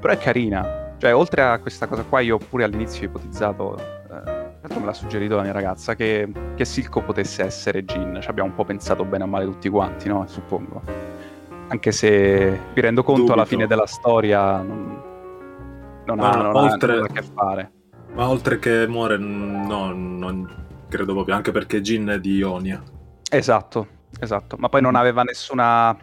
Però 0.00 0.12
è 0.12 0.18
carina. 0.18 0.96
Cioè, 0.98 1.14
oltre 1.14 1.42
a 1.42 1.58
questa 1.60 1.86
cosa 1.86 2.02
qua, 2.02 2.18
io 2.18 2.38
pure 2.38 2.64
all'inizio 2.64 3.02
ho 3.02 3.10
ipotizzato, 3.10 3.78
eh, 3.78 4.78
me 4.80 4.84
l'ha 4.84 4.92
suggerito 4.92 5.36
la 5.36 5.42
mia 5.42 5.52
ragazza, 5.52 5.94
che, 5.94 6.28
che 6.56 6.64
Silco 6.64 7.00
potesse 7.02 7.44
essere 7.44 7.84
Jin. 7.84 8.18
Ci 8.20 8.28
abbiamo 8.28 8.48
un 8.48 8.56
po' 8.56 8.64
pensato 8.64 9.04
bene 9.04 9.22
o 9.22 9.28
male 9.28 9.44
tutti 9.44 9.68
quanti, 9.68 10.08
no? 10.08 10.26
Suppongo. 10.26 10.82
Anche 11.68 11.92
se 11.92 12.58
mi 12.74 12.80
rendo 12.80 13.04
conto 13.04 13.32
alla 13.34 13.42
Dubito. 13.42 13.46
fine 13.46 13.66
della 13.66 13.86
storia 13.86 14.62
non, 14.62 15.02
non 16.14 16.18
Ma 16.18 16.30
ha, 16.30 16.36
non 16.42 16.46
ha 16.56 16.60
oltre- 16.72 16.94
nulla 16.94 17.06
a 17.06 17.12
che 17.12 17.22
fare. 17.22 17.72
Ma 18.14 18.28
oltre 18.28 18.58
che 18.58 18.86
muore, 18.88 19.16
no, 19.18 19.92
non 19.92 20.66
credo 20.88 21.12
proprio, 21.12 21.34
anche 21.34 21.52
perché 21.52 21.80
Jin 21.82 22.06
è 22.08 22.18
di 22.20 22.36
Ionia. 22.36 22.82
Esatto, 23.30 23.86
esatto. 24.18 24.56
Ma 24.58 24.68
poi 24.70 24.80
non 24.80 24.92
Mm. 24.92 24.96
aveva 24.96 25.22
nessuna, 25.22 25.94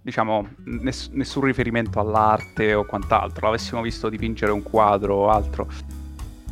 diciamo, 0.00 0.48
ness- 0.64 1.10
nessun 1.10 1.42
riferimento 1.42 1.98
all'arte 1.98 2.74
o 2.74 2.84
quant'altro. 2.84 3.46
L'avessimo 3.46 3.82
visto 3.82 4.08
dipingere 4.08 4.52
un 4.52 4.62
quadro 4.62 5.14
o 5.16 5.28
altro. 5.30 5.66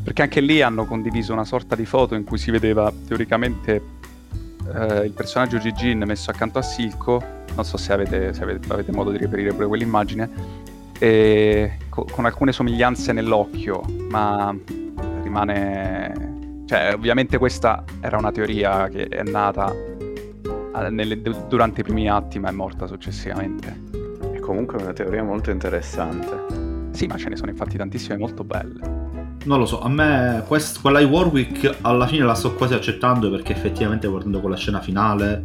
Perché 0.02 0.22
anche 0.22 0.40
lì 0.40 0.60
hanno 0.62 0.84
condiviso 0.86 1.32
una 1.32 1.44
sorta 1.44 1.76
di 1.76 1.84
foto 1.86 2.14
in 2.14 2.24
cui 2.24 2.38
si 2.38 2.50
vedeva 2.50 2.92
teoricamente 3.06 3.98
eh, 4.74 5.04
il 5.04 5.12
personaggio 5.12 5.58
di 5.58 5.70
Jin 5.72 6.02
messo 6.06 6.30
accanto 6.30 6.58
a 6.58 6.62
Silco. 6.62 7.22
Non 7.54 7.64
so 7.64 7.76
se 7.76 7.92
avete, 7.92 8.32
se 8.32 8.42
avete, 8.42 8.72
avete 8.72 8.92
modo 8.92 9.10
di 9.10 9.18
reperire 9.18 9.52
pure 9.52 9.66
quell'immagine. 9.66 10.28
E 11.02 11.78
co- 11.88 12.04
con 12.10 12.26
alcune 12.26 12.52
somiglianze 12.52 13.12
nell'occhio, 13.14 13.82
ma 14.10 14.54
rimane. 15.22 16.62
Cioè, 16.66 16.92
ovviamente 16.94 17.38
questa 17.38 17.82
era 18.00 18.18
una 18.18 18.30
teoria 18.30 18.86
che 18.88 19.08
è 19.08 19.22
nata 19.22 19.72
eh, 19.72 20.90
nelle- 20.90 21.20
du- 21.22 21.46
durante 21.48 21.80
i 21.80 21.84
primi 21.84 22.08
atti, 22.08 22.38
ma 22.38 22.50
è 22.50 22.52
morta 22.52 22.86
successivamente. 22.86 23.80
È 24.32 24.38
comunque 24.40 24.80
una 24.80 24.92
teoria 24.92 25.22
molto 25.24 25.50
interessante. 25.50 26.88
Sì, 26.92 27.06
ma 27.06 27.16
ce 27.16 27.30
ne 27.30 27.36
sono 27.36 27.50
infatti 27.50 27.76
tantissime 27.78 28.18
molto 28.18 28.44
belle. 28.44 28.98
Non 29.46 29.58
lo 29.58 29.64
so, 29.64 29.80
a 29.80 29.88
me 29.88 30.44
quest- 30.46 30.82
quella 30.82 30.98
di 30.98 31.06
Warwick 31.06 31.78
alla 31.80 32.06
fine 32.06 32.24
la 32.24 32.34
sto 32.34 32.54
quasi 32.54 32.74
accettando 32.74 33.30
perché 33.30 33.52
effettivamente 33.52 34.06
guardando 34.06 34.40
quella 34.40 34.56
scena 34.56 34.80
finale, 34.80 35.44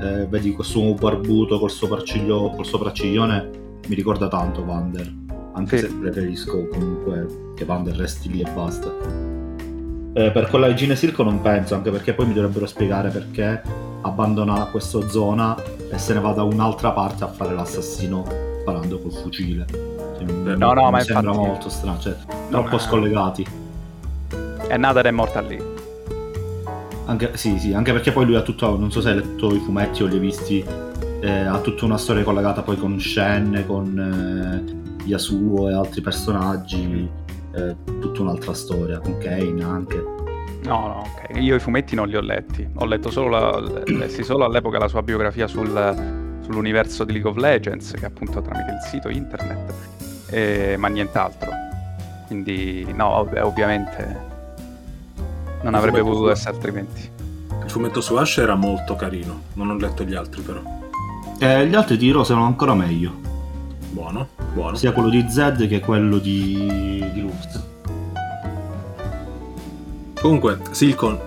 eh, 0.00 0.26
vedi 0.28 0.52
questo 0.52 0.80
uomo 0.80 0.94
barbuto 0.94 1.58
col 1.58 1.70
sopracciglio, 1.70 2.50
col 2.50 2.64
sopracciglione, 2.64 3.50
mi 3.88 3.94
ricorda 3.94 4.28
tanto 4.28 4.64
Vander. 4.64 5.12
Anche 5.54 5.78
Sì. 5.78 5.84
se 5.86 5.92
preferisco 5.94 6.66
comunque 6.68 7.52
che 7.54 7.64
Vander 7.64 7.94
resti 7.96 8.30
lì 8.30 8.40
e 8.40 8.50
basta. 8.50 8.90
Eh, 10.16 10.30
per 10.30 10.48
quella 10.48 10.68
di 10.68 10.74
Gine 10.76 10.94
Silco 10.96 11.22
non 11.22 11.40
penso, 11.40 11.74
anche 11.74 11.90
perché 11.90 12.12
poi 12.14 12.26
mi 12.26 12.34
dovrebbero 12.34 12.66
spiegare 12.66 13.10
perché 13.10 13.62
abbandona 14.02 14.64
questa 14.66 15.08
zona 15.08 15.56
e 15.90 15.98
se 15.98 16.12
ne 16.14 16.20
va 16.20 16.32
da 16.32 16.42
un'altra 16.42 16.90
parte 16.92 17.24
a 17.24 17.28
fare 17.28 17.54
l'assassino 17.54 18.24
sparando 18.60 18.98
col 19.00 19.12
fucile. 19.12 19.64
Cioè, 19.68 20.24
mi- 20.24 20.56
no, 20.56 20.72
no, 20.72 20.84
mi 20.84 20.90
ma 20.90 21.00
sembra 21.00 21.30
infatti- 21.30 21.48
molto 21.48 21.68
strano, 21.68 21.98
cioè, 21.98 22.14
troppo 22.50 22.68
ma- 22.70 22.78
scollegati. 22.78 23.46
È 24.68 24.76
nata 24.76 25.00
ed 25.00 25.06
è 25.06 25.10
morta 25.10 25.40
lì. 25.40 25.60
Anche, 27.06 27.36
sì, 27.36 27.58
sì, 27.58 27.72
anche 27.74 27.92
perché 27.92 28.12
poi 28.12 28.24
lui 28.24 28.34
ha 28.36 28.40
tutto, 28.42 28.78
non 28.78 28.90
so 28.90 29.00
se 29.02 29.10
hai 29.10 29.16
letto 29.16 29.54
i 29.54 29.58
fumetti 29.58 30.02
o 30.02 30.06
li 30.06 30.14
hai 30.14 30.20
visti, 30.20 30.64
eh, 31.24 31.30
ha 31.46 31.58
tutta 31.60 31.84
una 31.86 31.96
storia 31.96 32.22
collegata 32.22 32.62
poi 32.62 32.76
con 32.76 33.00
Shen, 33.00 33.64
con 33.66 33.98
eh, 35.02 35.04
Yasuo 35.06 35.70
e 35.70 35.72
altri 35.74 36.00
personaggi, 36.02 37.08
eh, 37.54 37.76
tutta 38.00 38.20
un'altra 38.22 38.52
storia, 38.52 38.98
con 38.98 39.16
Kane 39.18 39.62
anche. 39.64 39.96
No, 40.64 40.80
no, 40.86 41.04
ok. 41.06 41.40
Io 41.40 41.54
i 41.54 41.60
fumetti 41.60 41.94
non 41.94 42.08
li 42.08 42.16
ho 42.16 42.20
letti. 42.20 42.66
Ho 42.74 42.84
letto 42.84 43.10
solo, 43.10 43.28
la, 43.28 43.82
lessi 43.86 44.22
solo 44.22 44.44
all'epoca 44.44 44.78
la 44.78 44.88
sua 44.88 45.02
biografia 45.02 45.46
sul- 45.46 46.38
sull'universo 46.42 47.04
di 47.04 47.12
League 47.12 47.30
of 47.30 47.36
Legends, 47.36 47.92
che 47.92 48.04
appunto 48.06 48.42
tramite 48.42 48.70
il 48.72 48.80
sito 48.90 49.08
internet, 49.08 49.72
e- 50.30 50.76
ma 50.78 50.88
nient'altro. 50.88 51.50
Quindi, 52.26 52.86
no, 52.94 53.18
ov- 53.18 53.38
ovviamente 53.42 54.32
non 55.62 55.72
Il 55.72 55.78
avrebbe 55.78 56.00
potuto 56.02 56.24
su- 56.26 56.30
essere 56.30 56.54
altrimenti. 56.54 57.10
Il 57.64 57.70
fumetto 57.70 58.00
su 58.02 58.14
Ash 58.16 58.38
era 58.38 58.54
molto 58.54 58.94
carino, 58.96 59.40
non 59.54 59.70
ho 59.70 59.76
letto 59.76 60.02
gli 60.04 60.14
altri 60.14 60.42
però. 60.42 60.60
E 61.38 61.66
gli 61.66 61.74
altri 61.74 61.96
ti 61.98 62.06
dirò 62.06 62.24
sono 62.24 62.44
ancora 62.44 62.74
meglio, 62.74 63.12
Buono, 63.90 64.28
buono. 64.52 64.76
sia 64.76 64.92
quello 64.92 65.08
di 65.10 65.26
Zed 65.28 65.66
che 65.68 65.80
quello 65.80 66.18
di, 66.18 67.04
di 67.12 67.20
Lux. 67.20 67.62
Comunque, 70.20 70.58
Silcon 70.70 71.18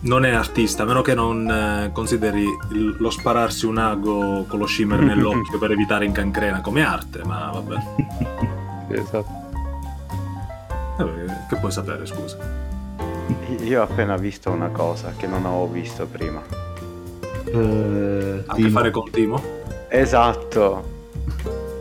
non 0.00 0.24
è 0.24 0.30
artista, 0.30 0.84
a 0.84 0.86
meno 0.86 1.02
che 1.02 1.14
non 1.14 1.50
eh, 1.50 1.90
consideri 1.92 2.44
il- 2.70 2.96
lo 2.98 3.10
spararsi 3.10 3.66
un 3.66 3.78
ago 3.78 4.44
con 4.48 4.58
lo 4.60 4.66
shimmer 4.66 5.00
nell'occhio 5.02 5.58
per 5.58 5.72
evitare 5.72 6.04
incancrena 6.06 6.60
come 6.60 6.82
arte, 6.84 7.22
ma 7.24 7.50
vabbè. 7.52 7.76
Esatto. 8.90 9.26
Vabbè, 10.96 11.46
Che 11.48 11.56
puoi 11.56 11.70
sapere, 11.70 12.06
scusa. 12.06 12.38
Io 13.64 13.80
ho 13.80 13.84
appena 13.84 14.16
visto 14.16 14.50
una 14.50 14.68
cosa 14.68 15.12
che 15.16 15.26
non 15.26 15.44
avevo 15.44 15.68
visto 15.68 16.06
prima. 16.06 16.40
Eh, 17.52 18.42
a 18.46 18.54
che 18.54 18.68
fare 18.70 18.90
con 18.90 19.10
Timo? 19.10 19.42
Esatto. 19.88 20.96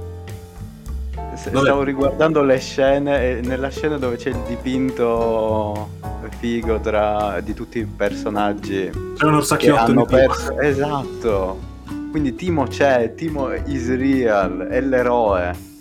Stavo 1.36 1.84
riguardando 1.84 2.42
le 2.44 2.58
scene 2.60 3.38
e 3.38 3.42
nella 3.42 3.70
scena 3.70 3.98
dove 3.98 4.16
c'è 4.16 4.30
il 4.30 4.38
dipinto 4.48 5.90
figo 6.40 6.80
tra 6.80 7.40
di 7.42 7.54
tutti 7.54 7.80
i 7.80 7.86
personaggi 7.86 8.90
C'è 8.90 8.92
un 8.92 9.16
che 9.18 9.26
orsacchiotto 9.26 9.80
hanno 9.82 10.06
di 10.06 10.08
Timo. 10.08 10.20
perso. 10.28 10.60
Esatto. 10.60 11.60
Quindi 12.12 12.36
Timo 12.36 12.66
c'è, 12.68 13.14
Timo 13.16 13.52
is 13.54 13.88
real, 13.96 14.68
è 14.70 14.80
l'eroe. 14.82 15.72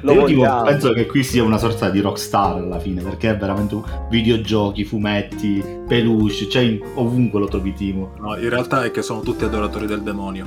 Lo 0.00 0.12
Io 0.12 0.24
tipo, 0.24 0.62
penso 0.62 0.92
che 0.92 1.06
qui 1.06 1.22
sia 1.22 1.42
una 1.42 1.58
sorta 1.58 1.90
di 1.90 2.00
rockstar 2.00 2.56
alla 2.56 2.78
fine, 2.78 3.02
perché 3.02 3.30
è 3.30 3.36
veramente 3.36 3.74
un 3.76 3.84
videogiochi, 4.10 4.84
fumetti, 4.84 5.62
peluche, 5.86 6.48
cioè 6.48 6.78
ovunque 6.94 7.40
lo 7.40 7.48
trovi 7.48 7.72
Timo. 7.74 8.14
No, 8.18 8.36
in 8.36 8.48
realtà 8.48 8.84
è 8.84 8.90
che 8.90 9.02
sono 9.02 9.20
tutti 9.20 9.44
adoratori 9.44 9.86
del 9.86 10.02
demonio. 10.02 10.46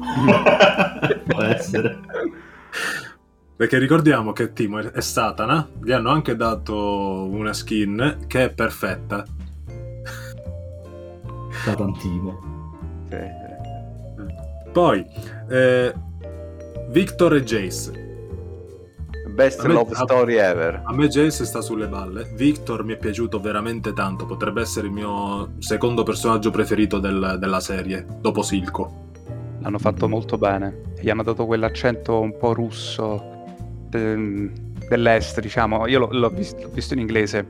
Può 1.26 1.42
essere. 1.42 1.98
Perché 3.56 3.78
ricordiamo 3.78 4.32
che 4.32 4.52
Timo 4.52 4.78
è 4.78 5.00
Satana, 5.00 5.68
gli 5.82 5.92
hanno 5.92 6.10
anche 6.10 6.34
dato 6.34 7.28
una 7.30 7.52
skin 7.52 8.24
che 8.26 8.44
è 8.44 8.50
perfetta. 8.50 9.24
Satan 11.64 11.98
Timo. 11.98 12.48
Poi, 14.72 15.04
eh, 15.48 15.92
Victor 16.88 17.34
e 17.34 17.42
Jace. 17.44 18.09
Best 19.32 19.60
A 19.64 19.68
me- 19.68 19.74
love 19.74 19.92
a- 19.92 19.96
story 19.96 20.36
ever. 20.36 20.82
A 20.84 20.92
me 20.92 21.08
Jace 21.08 21.44
sta 21.44 21.60
sulle 21.60 21.86
balle. 21.88 22.30
Victor 22.34 22.84
mi 22.84 22.94
è 22.94 22.96
piaciuto 22.96 23.40
veramente 23.40 23.92
tanto. 23.92 24.26
Potrebbe 24.26 24.60
essere 24.60 24.86
il 24.86 24.92
mio 24.92 25.52
secondo 25.58 26.02
personaggio 26.02 26.50
preferito 26.50 26.98
del- 26.98 27.36
della 27.38 27.60
serie, 27.60 28.06
dopo 28.20 28.42
Silco. 28.42 29.08
L'hanno 29.60 29.78
fatto 29.78 30.08
molto 30.08 30.38
bene. 30.38 30.80
Gli 31.00 31.10
hanno 31.10 31.22
dato 31.22 31.46
quell'accento 31.46 32.18
un 32.20 32.36
po' 32.36 32.52
russo, 32.54 33.44
ehm, 33.92 34.50
dell'est, 34.88 35.40
diciamo. 35.40 35.86
Io 35.86 35.98
l'ho, 36.00 36.08
l'ho, 36.12 36.28
visto, 36.30 36.62
l'ho 36.62 36.70
visto, 36.72 36.94
in 36.94 37.00
inglese. 37.00 37.46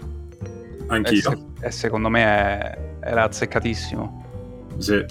Anch'io. 0.88 1.18
E, 1.18 1.20
se, 1.20 1.38
e 1.66 1.70
secondo 1.70 2.08
me 2.08 2.22
è, 2.22 2.78
era 3.00 3.24
azzeccatissimo. 3.24 4.24
Sì. 4.78 5.04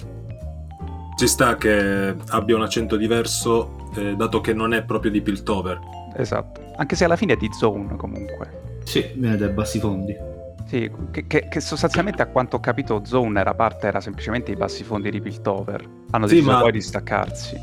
Ci 1.16 1.26
sta 1.26 1.56
che 1.56 2.14
abbia 2.28 2.56
un 2.56 2.62
accento 2.62 2.96
diverso, 2.96 3.76
eh, 3.96 4.14
dato 4.16 4.40
che 4.40 4.52
non 4.54 4.72
è 4.74 4.82
proprio 4.84 5.10
di 5.10 5.20
Piltover. 5.20 5.78
Esatto. 6.16 6.72
Anche 6.76 6.96
se 6.96 7.04
alla 7.04 7.16
fine 7.16 7.34
è 7.34 7.36
di 7.36 7.48
Zone 7.52 7.96
comunque. 7.96 8.78
Sì, 8.84 9.12
viene 9.14 9.36
dai 9.36 9.50
bassi 9.50 9.78
fondi. 9.78 10.16
Sì, 10.66 10.90
che, 11.10 11.26
che, 11.26 11.48
che, 11.48 11.60
sostanzialmente 11.60 12.22
a 12.22 12.26
quanto 12.26 12.56
ho 12.56 12.60
capito 12.60 13.02
Zone 13.04 13.40
era 13.40 13.54
parte, 13.54 13.88
era 13.88 14.00
semplicemente 14.00 14.52
i 14.52 14.56
bassi 14.56 14.84
fondi 14.84 15.10
di 15.10 15.20
Piltover. 15.20 15.84
Hanno 16.10 16.26
deciso 16.26 16.48
sì, 16.48 16.54
ma... 16.54 16.60
poi 16.60 16.72
di 16.72 16.80
staccarsi. 16.80 17.56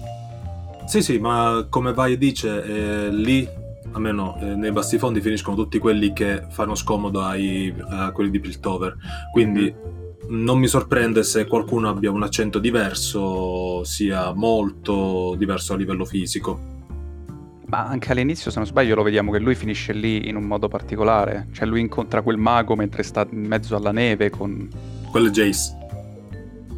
Sì, 0.86 1.02
sì, 1.02 1.18
ma 1.18 1.66
come 1.70 1.94
Vai 1.94 2.18
dice, 2.18 2.64
eh, 2.64 3.10
lì, 3.10 3.48
almeno 3.92 4.38
eh, 4.42 4.56
nei 4.56 4.72
bassi 4.72 4.98
fondi 4.98 5.22
finiscono 5.22 5.56
tutti 5.56 5.80
quelli 5.80 6.12
che 6.14 6.44
fanno 6.50 6.76
scomodo 6.76 7.24
ai, 7.24 7.74
a 7.90 8.12
quelli 8.12 8.30
di 8.30 8.40
Piltover. 8.40 8.96
Quindi 9.32 9.74
mm. 9.74 10.44
non 10.44 10.60
mi 10.60 10.68
sorprende 10.68 11.24
se 11.24 11.46
qualcuno 11.46 11.90
abbia 11.90 12.12
un 12.12 12.24
accento 12.24 12.60
diverso, 12.60 13.84
sia 13.86 14.34
molto 14.34 15.36
diverso 15.38 15.74
a 15.74 15.78
livello 15.78 16.04
fisico. 16.04 16.76
Ma 17.68 17.86
anche 17.86 18.12
all'inizio, 18.14 18.50
se 18.50 18.58
non 18.58 18.66
sbaglio, 18.66 18.96
lo 18.96 19.04
vediamo 19.04 19.32
che 19.32 19.40
lui 19.40 19.54
finisce 19.54 19.92
lì 19.92 20.30
in 20.30 20.38
un 20.38 20.44
modo 20.44 20.70
particolare. 20.70 21.48
Cioè 21.52 21.68
lui 21.68 21.82
incontra 21.82 22.22
quel 22.22 22.38
mago 22.38 22.76
mentre 22.76 23.04
sta 23.04 23.28
in 23.30 23.46
mezzo 23.46 23.76
alla 23.76 23.92
neve 23.92 24.30
con... 24.30 24.70
Quello 25.12 25.28
è 25.28 25.32
Jace. 25.32 25.76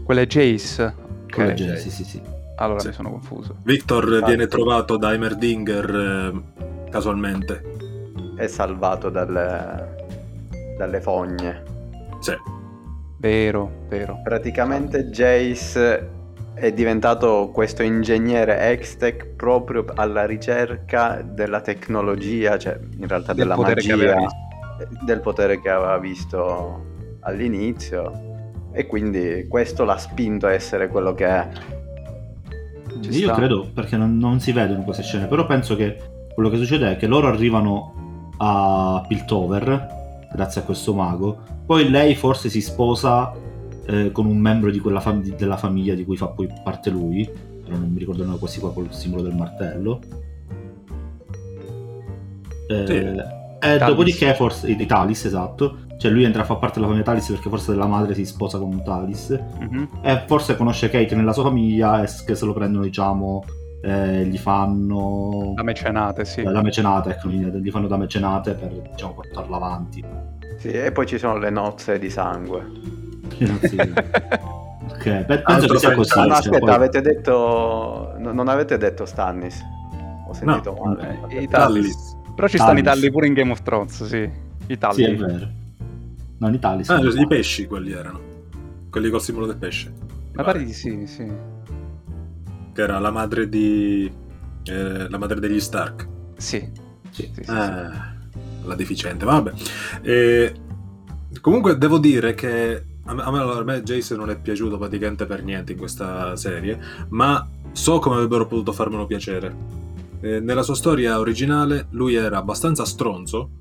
Quello 0.04 0.22
è 0.22 0.26
Jace? 0.26 0.84
Ok. 0.84 1.34
Quello 1.34 1.50
è 1.52 1.54
Jace, 1.54 1.78
sì, 1.78 1.90
sì, 1.92 2.04
sì. 2.04 2.22
Allora 2.56 2.80
sì. 2.80 2.88
mi 2.88 2.94
sono 2.94 3.12
confuso. 3.12 3.58
Victor 3.62 4.20
ah, 4.24 4.26
viene 4.26 4.48
trovato 4.48 4.98
da 4.98 5.12
Heimerdinger 5.12 5.96
eh, 5.96 6.90
casualmente. 6.90 7.78
È 8.36 8.48
salvato 8.48 9.10
dalle, 9.10 10.06
dalle 10.76 11.02
fogne. 11.02 11.64
Sì. 12.20 12.34
Vero, 13.18 13.86
vero. 13.88 14.22
Praticamente 14.24 15.10
Jace 15.10 16.18
è 16.60 16.74
diventato 16.74 17.50
questo 17.54 17.84
ingegnere 17.84 18.72
Extech 18.72 19.28
proprio 19.36 19.86
alla 19.96 20.26
ricerca 20.26 21.22
della 21.22 21.62
tecnologia, 21.62 22.58
cioè 22.58 22.78
in 22.98 23.08
realtà 23.08 23.34
del 23.34 23.48
della 23.48 23.56
magia, 23.56 24.28
del 25.02 25.22
potere 25.22 25.62
che 25.62 25.70
aveva 25.70 25.98
visto 25.98 26.86
all'inizio 27.22 28.28
e 28.72 28.86
quindi 28.86 29.48
questo 29.48 29.84
l'ha 29.86 29.98
spinto 29.98 30.48
a 30.48 30.54
essere 30.54 30.90
quello 30.90 31.14
che 31.14 31.26
è. 31.26 31.48
Ci 33.02 33.10
Io 33.12 33.28
sta. 33.28 33.36
credo, 33.36 33.70
perché 33.74 33.96
non, 33.96 34.18
non, 34.18 34.40
si 34.40 34.52
vedono 34.52 34.84
queste 34.84 35.04
scene, 35.04 35.28
però 35.28 35.46
penso 35.46 35.76
che 35.76 35.98
quello 36.34 36.50
che 36.50 36.58
succede 36.58 36.92
è 36.92 36.98
che 36.98 37.08
loro 37.08 37.28
arrivano 37.28 38.32
a 38.38 39.04
Piltover, 39.08 40.28
grazie 40.32 40.62
a 40.62 40.64
questo 40.66 40.94
mago, 40.94 41.40
poi 41.66 41.90
lei 41.90 42.16
forse 42.16 42.50
si 42.50 42.62
sposa 42.62 43.34
eh, 43.90 44.12
con 44.12 44.28
un 44.28 44.38
membro 44.38 44.70
di 44.70 44.80
quella 44.80 45.00
fam- 45.00 45.36
della 45.36 45.58
famiglia 45.58 45.96
di 45.96 46.06
cui 46.06 46.16
fa 46.16 46.28
poi 46.28 46.48
parte 46.64 46.92
lui, 46.92 47.28
però 47.64 47.76
non 47.76 47.92
mi 47.92 47.98
ricordo 47.98 48.24
il 48.24 48.30
questi 48.38 48.60
qua 48.60 48.72
col 48.72 48.94
simbolo 48.94 49.24
del 49.24 49.34
martello. 49.34 50.00
Eh, 52.68 52.86
sì. 52.86 53.38
E 53.62 53.78
dopodiché 53.78 54.36
forse 54.36 54.76
di 54.76 54.86
Talis, 54.86 55.26
esatto. 55.26 55.88
Cioè 55.98 56.12
lui 56.12 56.24
entra 56.24 56.44
a 56.44 56.46
far 56.46 56.60
parte 56.60 56.76
della 56.76 56.86
famiglia 56.86 57.06
Talis 57.08 57.30
perché 57.30 57.50
forse 57.50 57.72
della 57.72 57.88
madre 57.88 58.14
si 58.14 58.26
sposa 58.26 58.60
con 58.60 58.82
Talis. 58.84 59.38
Mm-hmm. 59.60 59.84
E 60.04 60.24
forse 60.28 60.56
conosce 60.56 60.90
Kate 60.90 61.16
nella 61.16 61.34
sua 61.34 61.44
famiglia 61.44 62.04
e 62.04 62.08
che 62.26 62.36
se 62.36 62.46
lo 62.46 62.54
prendono, 62.54 62.84
diciamo, 62.86 63.44
eh, 63.82 64.24
gli 64.26 64.38
fanno... 64.38 65.54
La 65.56 65.64
mecenate, 65.64 66.26
sì. 66.26 66.44
La 66.44 66.62
mecenate, 66.62 67.10
ecco, 67.10 67.28
gli 67.28 67.70
fanno 67.72 67.88
da 67.88 67.98
mecenate 67.98 68.54
per, 68.54 68.70
diciamo, 68.92 69.14
portarla 69.14 69.56
avanti. 69.56 70.06
Sì, 70.58 70.70
e 70.70 70.92
poi 70.92 71.08
ci 71.08 71.18
sono 71.18 71.38
le 71.38 71.50
nozze 71.50 72.00
di 72.00 72.10
sangue. 72.10 73.08
ok, 74.90 75.26
penso 75.44 75.68
che 75.68 75.78
sia 75.78 75.94
così. 75.94 76.20
No, 76.20 76.34
aspetta, 76.34 76.60
poi... 76.60 76.70
avete 76.70 77.02
detto... 77.02 78.16
non 78.18 78.48
avete 78.48 78.78
detto 78.78 79.06
Stannis? 79.06 79.62
Ho 80.28 80.34
sentito 80.34 80.76
no, 80.76 80.96
male. 80.96 81.20
I 81.30 81.48
Tallis. 81.48 82.18
Però 82.36 82.48
ci 82.48 82.58
stanno 82.58 82.80
i 82.80 82.84
talli 82.84 83.12
pure 83.12 83.28
in 83.28 83.34
Game 83.34 83.52
of 83.52 83.62
Thrones, 83.64 84.06
sì. 84.06 84.30
I 84.68 84.78
talli. 84.78 85.04
Sì, 85.04 85.04
è 85.04 85.16
vero. 85.16 85.48
No, 86.38 86.50
i 86.50 86.60
talli. 86.60 86.84
Ah, 86.88 87.00
i 87.00 87.28
pesci 87.28 87.66
quelli 87.66 87.92
erano. 87.92 88.20
Quelli 88.90 89.10
col 89.10 89.22
simbolo 89.22 89.46
del 89.46 89.58
pesce. 89.58 89.92
Ma 90.34 90.44
pare 90.44 90.64
di 90.64 90.72
sì, 90.72 91.06
sì. 91.06 91.30
Che 92.74 92.82
era 92.82 92.98
la 93.00 93.12
madre 93.12 93.50
di... 93.50 94.10
Eh, 94.64 95.10
la 95.10 95.18
madre 95.18 95.42
degli 95.42 95.60
Stark. 95.60 96.08
Sì. 96.38 96.60
sì, 97.10 97.30
sì, 97.34 97.44
sì, 97.44 97.52
eh, 97.52 97.90
sì. 97.92 98.68
La 98.68 98.76
deficiente, 98.76 99.26
vabbè. 99.26 99.52
E... 100.02 100.54
Comunque 101.42 101.78
devo 101.78 101.98
dire 101.98 102.34
che 102.36 102.86
a 103.10 103.32
me, 103.32 103.40
a 103.40 103.64
me 103.64 103.84
Jace 103.84 104.16
non 104.16 104.30
è 104.30 104.40
piaciuto 104.40 104.78
praticamente 104.78 105.26
per 105.26 105.44
niente 105.44 105.72
in 105.72 105.78
questa 105.78 106.36
serie, 106.36 106.80
ma 107.10 107.48
so 107.72 108.00
come 108.00 108.16
avrebbero 108.16 108.46
potuto 108.46 108.72
farmelo 108.72 109.06
piacere. 109.06 109.56
Eh, 110.22 110.40
nella 110.40 110.64
sua 110.64 110.76
storia 110.76 111.20
originale 111.20 111.88
lui 111.92 112.16
era 112.16 112.38
abbastanza 112.38 112.86
stronzo 112.86 113.52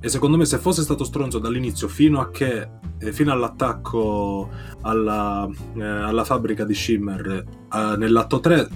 e 0.00 0.08
secondo 0.08 0.36
me 0.36 0.44
se 0.44 0.58
fosse 0.58 0.82
stato 0.82 1.04
stronzo 1.04 1.38
dall'inizio 1.38 1.88
fino 1.88 2.20
a 2.20 2.30
che 2.30 2.68
eh, 2.98 3.12
fino 3.12 3.30
all'attacco 3.32 4.48
alla, 4.82 5.48
eh, 5.76 5.82
alla 5.82 6.24
fabbrica 6.24 6.64
di 6.64 6.74
Shimmer 6.74 7.44
eh, 7.72 7.96
nell'atto 7.96 8.40
3 8.40 8.68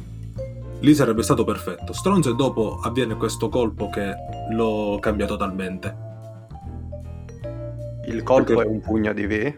lì 0.80 0.94
sarebbe 0.94 1.22
stato 1.22 1.44
perfetto. 1.44 1.92
Stronzo 1.92 2.30
e 2.30 2.34
dopo 2.34 2.80
avviene 2.82 3.14
questo 3.16 3.48
colpo 3.48 3.90
che 3.90 4.14
lo 4.52 4.98
cambia 5.00 5.26
totalmente. 5.26 6.08
Il 8.06 8.22
colpo 8.22 8.54
Perché... 8.54 8.62
è 8.62 8.72
un 8.72 8.80
pugno 8.80 9.12
di 9.12 9.26
V? 9.26 9.54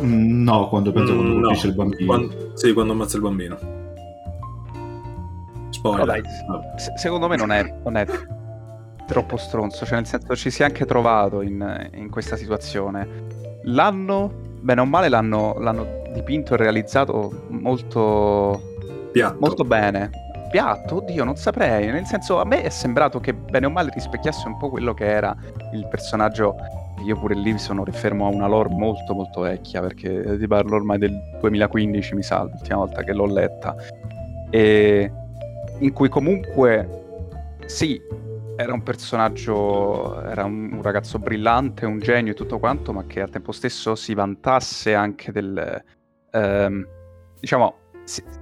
No, 0.00 0.68
quando 0.68 0.92
penso 0.92 1.12
mm, 1.12 1.16
quando 1.16 1.40
colpisce 1.40 1.66
no. 1.66 1.70
il 1.70 1.76
bambino. 1.76 2.06
Quando... 2.06 2.50
Sì, 2.54 2.72
quando 2.72 2.92
ammazza 2.92 3.16
il 3.16 3.22
bambino. 3.22 3.58
Spoiler. 5.70 6.06
Vabbè, 6.06 6.78
se- 6.78 6.92
secondo 6.96 7.28
me 7.28 7.36
non 7.36 7.52
è, 7.52 7.74
non 7.84 7.96
è, 7.96 8.06
troppo 9.10 9.36
stronzo, 9.36 9.84
cioè 9.84 9.96
nel 9.96 10.06
senso 10.06 10.36
ci 10.36 10.50
si 10.52 10.62
è 10.62 10.64
anche 10.64 10.86
trovato 10.86 11.42
in, 11.42 11.90
in 11.94 12.10
questa 12.10 12.36
situazione. 12.36 13.08
L'hanno, 13.64 14.32
bene 14.60 14.80
o 14.80 14.84
male, 14.84 15.08
l'hanno, 15.08 15.58
l'hanno 15.58 16.02
dipinto 16.12 16.54
e 16.54 16.56
realizzato 16.56 17.46
molto, 17.48 18.60
Piatto. 19.10 19.36
molto 19.40 19.64
bene. 19.64 20.10
Piatto, 20.48 20.96
oddio, 20.96 21.24
non 21.24 21.34
saprei. 21.34 21.90
Nel 21.90 22.06
senso, 22.06 22.40
a 22.40 22.44
me 22.44 22.62
è 22.62 22.68
sembrato 22.68 23.18
che 23.18 23.34
bene 23.34 23.66
o 23.66 23.70
male 23.70 23.90
rispecchiasse 23.92 24.46
un 24.46 24.56
po' 24.58 24.68
quello 24.68 24.94
che 24.94 25.06
era 25.06 25.36
il 25.72 25.86
personaggio 25.88 26.54
io 27.04 27.18
pure 27.18 27.34
lì 27.34 27.58
sono 27.58 27.84
rifermo 27.84 28.26
a 28.26 28.28
una 28.30 28.46
lore 28.46 28.68
molto 28.70 29.14
molto 29.14 29.40
vecchia 29.40 29.80
perché 29.80 30.36
ti 30.38 30.46
parlo 30.46 30.76
ormai 30.76 30.98
del 30.98 31.18
2015 31.40 32.14
mi 32.14 32.22
sa 32.22 32.42
l'ultima 32.42 32.78
volta 32.78 33.02
che 33.02 33.12
l'ho 33.12 33.26
letta. 33.26 33.74
E 34.50 35.12
in 35.78 35.92
cui 35.92 36.08
comunque 36.08 37.58
sì 37.66 38.00
era 38.56 38.72
un 38.72 38.82
personaggio 38.82 40.20
era 40.22 40.44
un, 40.44 40.72
un 40.72 40.82
ragazzo 40.82 41.18
brillante 41.18 41.86
un 41.86 41.98
genio 41.98 42.32
e 42.32 42.34
tutto 42.34 42.58
quanto 42.58 42.92
ma 42.92 43.06
che 43.06 43.22
al 43.22 43.30
tempo 43.30 43.52
stesso 43.52 43.94
si 43.94 44.12
vantasse 44.12 44.92
anche 44.92 45.32
del 45.32 45.82
ehm, 46.30 46.86
diciamo 47.38 47.74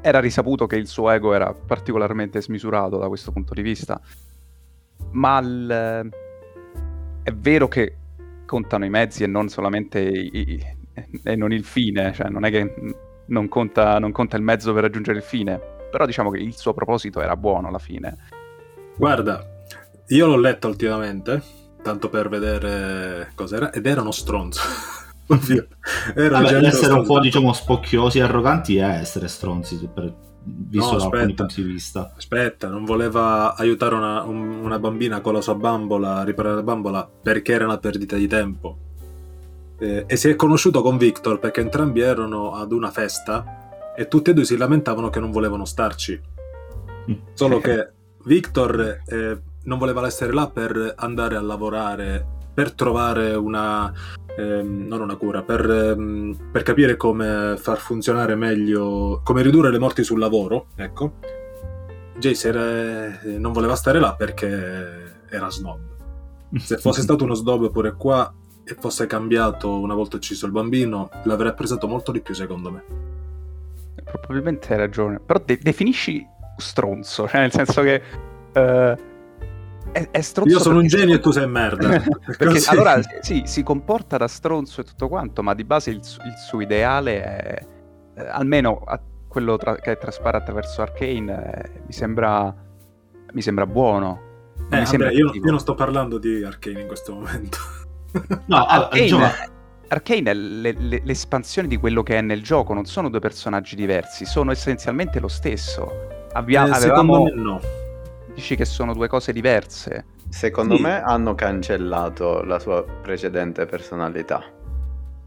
era 0.01 0.21
risaputo 0.21 0.67
che 0.67 0.77
il 0.77 0.87
suo 0.87 1.11
ego 1.11 1.35
era 1.35 1.53
particolarmente 1.53 2.41
smisurato 2.41 2.97
da 2.97 3.09
questo 3.09 3.33
punto 3.33 3.53
di 3.53 3.63
vista. 3.63 4.01
Ma 5.11 5.39
il, 5.41 6.11
è 7.23 7.33
vero 7.33 7.69
che 7.69 7.97
contano 8.49 8.87
i 8.87 8.89
mezzi 8.89 9.25
e 9.25 9.27
non 9.27 9.49
solamente 9.49 10.01
i, 10.01 10.31
i, 10.33 10.77
e 11.23 11.37
non 11.37 11.53
il 11.53 11.65
fine, 11.65 12.13
cioè 12.15 12.31
non 12.31 12.47
è 12.47 12.51
che 12.51 12.75
non 13.27 13.47
conta, 13.49 13.99
non 13.99 14.11
conta 14.11 14.39
il 14.39 14.43
mezzo 14.43 14.73
per 14.73 14.83
raggiungere 14.83 15.19
il 15.19 15.23
fine, 15.23 15.61
però 15.91 16.07
diciamo 16.07 16.31
che 16.31 16.39
il 16.39 16.57
suo 16.57 16.73
proposito 16.73 17.21
era 17.21 17.37
buono 17.37 17.69
alla 17.69 17.79
fine. 17.79 18.17
Guarda, 18.97 19.47
io 20.09 20.27
l'ho 20.27 20.39
letto 20.39 20.67
ultimamente, 20.67 21.43
tanto 21.83 22.09
per 22.09 22.31
vedere 22.31 23.31
cos'era, 23.35 23.71
ed 23.71 23.87
era 23.87 24.01
uno 24.01 24.13
stronzo. 24.13 24.61
era 26.17 26.41
Vabbè, 26.41 26.65
essere 26.65 26.95
un 26.95 27.05
po' 27.05 27.21
diciamo 27.21 27.53
spocchiosi 27.53 28.19
e 28.19 28.23
arroganti 28.23 28.79
è 28.79 28.89
essere 28.89 29.29
stronzi 29.29 29.77
per, 29.93 30.15
visto 30.69 30.93
no, 30.93 30.99
da 30.99 31.05
alcuni 31.05 31.35
punti 31.35 31.63
di 31.63 31.71
vista. 31.71 32.13
Aspetta, 32.17 32.69
non 32.69 32.85
voleva 32.85 33.55
aiutare 33.55 33.95
una, 33.95 34.23
un, 34.23 34.61
una, 34.63 34.79
bambina 34.79 35.21
con 35.21 35.35
la 35.35 35.41
sua 35.41 35.55
bambola 35.55 36.17
a 36.17 36.25
riparare 36.25 36.57
la 36.57 36.63
bambola 36.63 37.09
perché 37.23 37.53
era 37.53 37.65
una 37.65 37.79
perdita 37.79 38.17
di 38.17 38.27
tempo. 38.27 38.79
Eh, 39.79 40.05
e 40.07 40.17
si 40.17 40.29
è 40.29 40.37
conosciuto 40.37 40.83
con 40.83 40.97
Victor 40.97 41.39
perché 41.39 41.61
entrambi 41.61 42.01
erano 42.01 42.55
ad 42.55 42.73
una 42.73 42.91
festa 42.91 43.93
e 43.97 44.09
tutti 44.09 44.31
e 44.31 44.35
due 44.35 44.45
si 44.45 44.57
lamentavano 44.57 45.11
che 45.11 45.21
non 45.21 45.31
volevano 45.31 45.65
starci. 45.65 46.21
Solo 47.35 47.59
che 47.61 47.91
Victor 48.25 49.03
eh, 49.07 49.41
non 49.65 49.79
voleva 49.79 50.07
essere 50.07 50.33
là 50.33 50.49
per 50.49 50.95
andare 50.97 51.37
a 51.37 51.41
lavorare, 51.41 52.38
per 52.59 52.73
trovare 52.73 53.37
una, 53.37 53.93
ehm, 54.37 54.89
non 54.89 55.01
una 55.01 55.15
cura, 55.15 55.43
per, 55.43 55.71
ehm, 55.71 56.49
per, 56.51 56.65
capire 56.65 56.97
come 56.97 57.55
far 57.57 57.79
funzionare 57.79 58.35
meglio, 58.35 59.21
come 59.23 59.43
ridurre 59.43 59.71
le 59.71 59.79
morti 59.79 60.03
sul 60.03 60.19
lavoro, 60.19 60.67
ecco. 60.75 61.13
Jace 62.19 62.49
eh, 63.23 63.39
non 63.39 63.53
voleva 63.53 63.77
stare 63.77 64.01
là 64.01 64.17
perché 64.17 65.21
era 65.31 65.49
snob. 65.49 65.79
Se 66.57 66.79
fosse 66.79 67.03
stato 67.07 67.23
uno 67.23 67.35
sdobo 67.35 67.71
pure 67.71 67.95
qua 67.95 68.35
e 68.65 68.75
fosse 68.75 69.07
cambiato 69.07 69.79
una 69.79 69.95
volta 69.95 70.17
ucciso 70.17 70.45
il 70.47 70.51
bambino, 70.51 71.11
l'avrei 71.27 71.51
apprezzato 71.51 71.87
molto 71.87 72.11
di 72.11 72.21
più, 72.21 72.35
secondo 72.35 72.73
me. 72.73 72.83
Probabilmente 74.03 74.73
hai 74.73 74.79
ragione. 74.81 75.21
Però 75.25 75.41
de- 75.45 75.61
definisci 75.63 76.27
stronzo, 76.57 77.29
cioè 77.29 77.39
nel 77.43 77.53
senso 77.53 77.83
che... 77.83 78.03
eh, 78.53 79.17
è, 79.93 80.09
è 80.11 80.21
stronzo 80.21 80.53
Io 80.53 80.61
sono 80.61 80.79
un 80.81 80.87
genio 80.87 81.17
e 81.17 81.21
tu 81.21 81.31
sei 81.31 81.47
merda. 81.49 81.89
perché 82.27 82.45
Così. 82.47 82.69
allora 82.71 83.01
sì, 83.21 83.43
si 83.47 83.63
comporta 83.63 84.17
da 84.17 84.29
stronzo 84.29 84.81
e 84.81 84.85
tutto 84.85 85.09
quanto, 85.09 85.43
ma 85.43 85.55
di 85.55 85.65
base 85.65 85.91
il, 85.91 85.97
il 85.97 86.35
suo 86.47 86.61
ideale 86.61 87.23
è 87.23 87.67
eh, 88.17 88.27
almeno 88.29 88.83
a- 88.85 89.01
quello 89.29 89.57
tra- 89.57 89.77
che 89.77 89.97
traspare 89.99 90.37
attraverso 90.39 90.81
Arcane 90.83 91.53
eh, 91.65 91.71
mi 91.87 91.93
sembra 91.93 92.55
mi 93.33 93.43
sembra 93.43 93.67
buono. 93.67 94.21
Eh, 94.71 94.79
mi 94.79 94.87
sembra 94.87 95.09
vabbè, 95.09 95.19
io, 95.19 95.31
io 95.35 95.51
non 95.51 95.61
sto 95.61 95.75
parlando 95.75 96.19
di 96.19 96.43
Arcane 96.43 96.81
in 96.81 96.87
questo 96.87 97.13
momento. 97.15 97.59
No, 98.47 98.65
Arcane, 98.65 99.05
Giova- 99.07 99.31
Arcane 99.89 100.31
è 100.31 100.35
le- 100.35 100.73
le- 100.73 101.03
l'espansione 101.05 101.69
di 101.69 101.77
quello 101.77 102.03
che 102.03 102.17
è 102.17 102.21
nel 102.23 102.43
gioco, 102.43 102.73
non 102.73 102.87
sono 102.87 103.11
due 103.11 103.21
personaggi 103.21 103.77
diversi, 103.77 104.25
sono 104.25 104.51
essenzialmente 104.51 105.21
lo 105.21 105.29
stesso. 105.29 105.91
Abbia- 106.33 106.67
Eh, 106.67 106.71
avevamo, 106.71 107.15
secondo 107.29 107.35
me 107.35 107.43
no. 107.43 107.61
Dici 108.39 108.55
che 108.55 108.65
sono 108.65 108.95
due 108.95 109.09
cose 109.09 109.33
diverse. 109.33 110.05
Secondo 110.29 110.77
Sì. 110.77 110.83
me 110.83 111.03
hanno 111.03 111.35
cancellato 111.35 112.43
la 112.45 112.61
sua 112.61 112.85
precedente 112.85 113.67
personalità. 113.67 114.45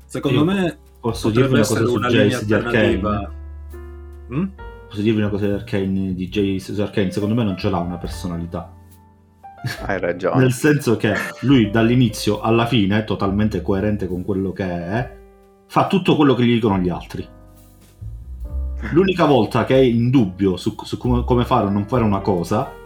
Secondo 0.06 0.40
Io 0.40 0.46
me 0.46 0.78
posso 1.00 1.30
dirvi 1.30 1.54
una 1.56 1.66
cosa 1.66 1.86
su 1.86 2.00
Jace 2.00 2.46
di 2.46 2.54
Arcane? 2.54 3.30
Mm? 4.34 4.44
Posso 4.88 5.02
dirvi 5.02 5.20
una 5.20 5.30
cosa 5.30 5.46
di 5.48 5.52
Arcane, 5.52 6.14
di 6.14 6.30
Jace 6.30 6.74
su 6.74 6.82
Arcane? 6.82 7.12
Secondo 7.12 7.36
me 7.36 7.44
non 7.44 7.58
ce 7.58 7.70
l'ha 7.70 7.80
una 7.80 7.98
personalità. 7.98 8.72
Hai 9.86 10.00
ragione. 10.00 10.40
Nel 10.40 10.54
senso 10.54 10.96
che 10.96 11.14
lui 11.42 11.70
dall'inizio 11.70 12.40
alla 12.40 12.66
fine 12.66 13.00
è 13.00 13.04
totalmente 13.04 13.62
coerente 13.62 14.08
con 14.08 14.24
quello 14.24 14.54
che 14.54 14.64
è, 14.64 15.18
fa 15.68 15.88
tutto 15.88 16.16
quello 16.16 16.34
che 16.34 16.46
gli 16.46 16.54
dicono 16.54 16.78
gli 16.78 16.90
altri. 16.90 17.28
L'unica 18.94 19.26
volta 19.26 19.66
che 19.66 19.76
è 19.76 19.80
in 19.80 20.10
dubbio 20.10 20.56
su, 20.56 20.76
su 20.82 20.98
come, 20.98 21.46
fare 21.46 21.66
o 21.66 21.70
non 21.70 21.86
fare 21.86 22.04
una 22.04 22.22
cosa 22.22 22.80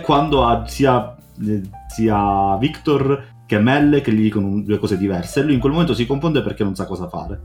quando 0.00 0.44
ha 0.44 0.66
sia, 0.66 1.14
eh, 1.46 1.62
sia 1.88 2.56
Victor 2.58 3.32
che 3.46 3.58
Mel 3.58 4.00
che 4.00 4.12
gli 4.12 4.22
dicono 4.22 4.62
due 4.62 4.78
cose 4.78 4.96
diverse 4.96 5.40
e 5.40 5.42
lui 5.42 5.54
in 5.54 5.60
quel 5.60 5.72
momento 5.72 5.94
si 5.94 6.06
confonde 6.06 6.42
perché 6.42 6.64
non 6.64 6.74
sa 6.74 6.86
cosa 6.86 7.08
fare. 7.08 7.40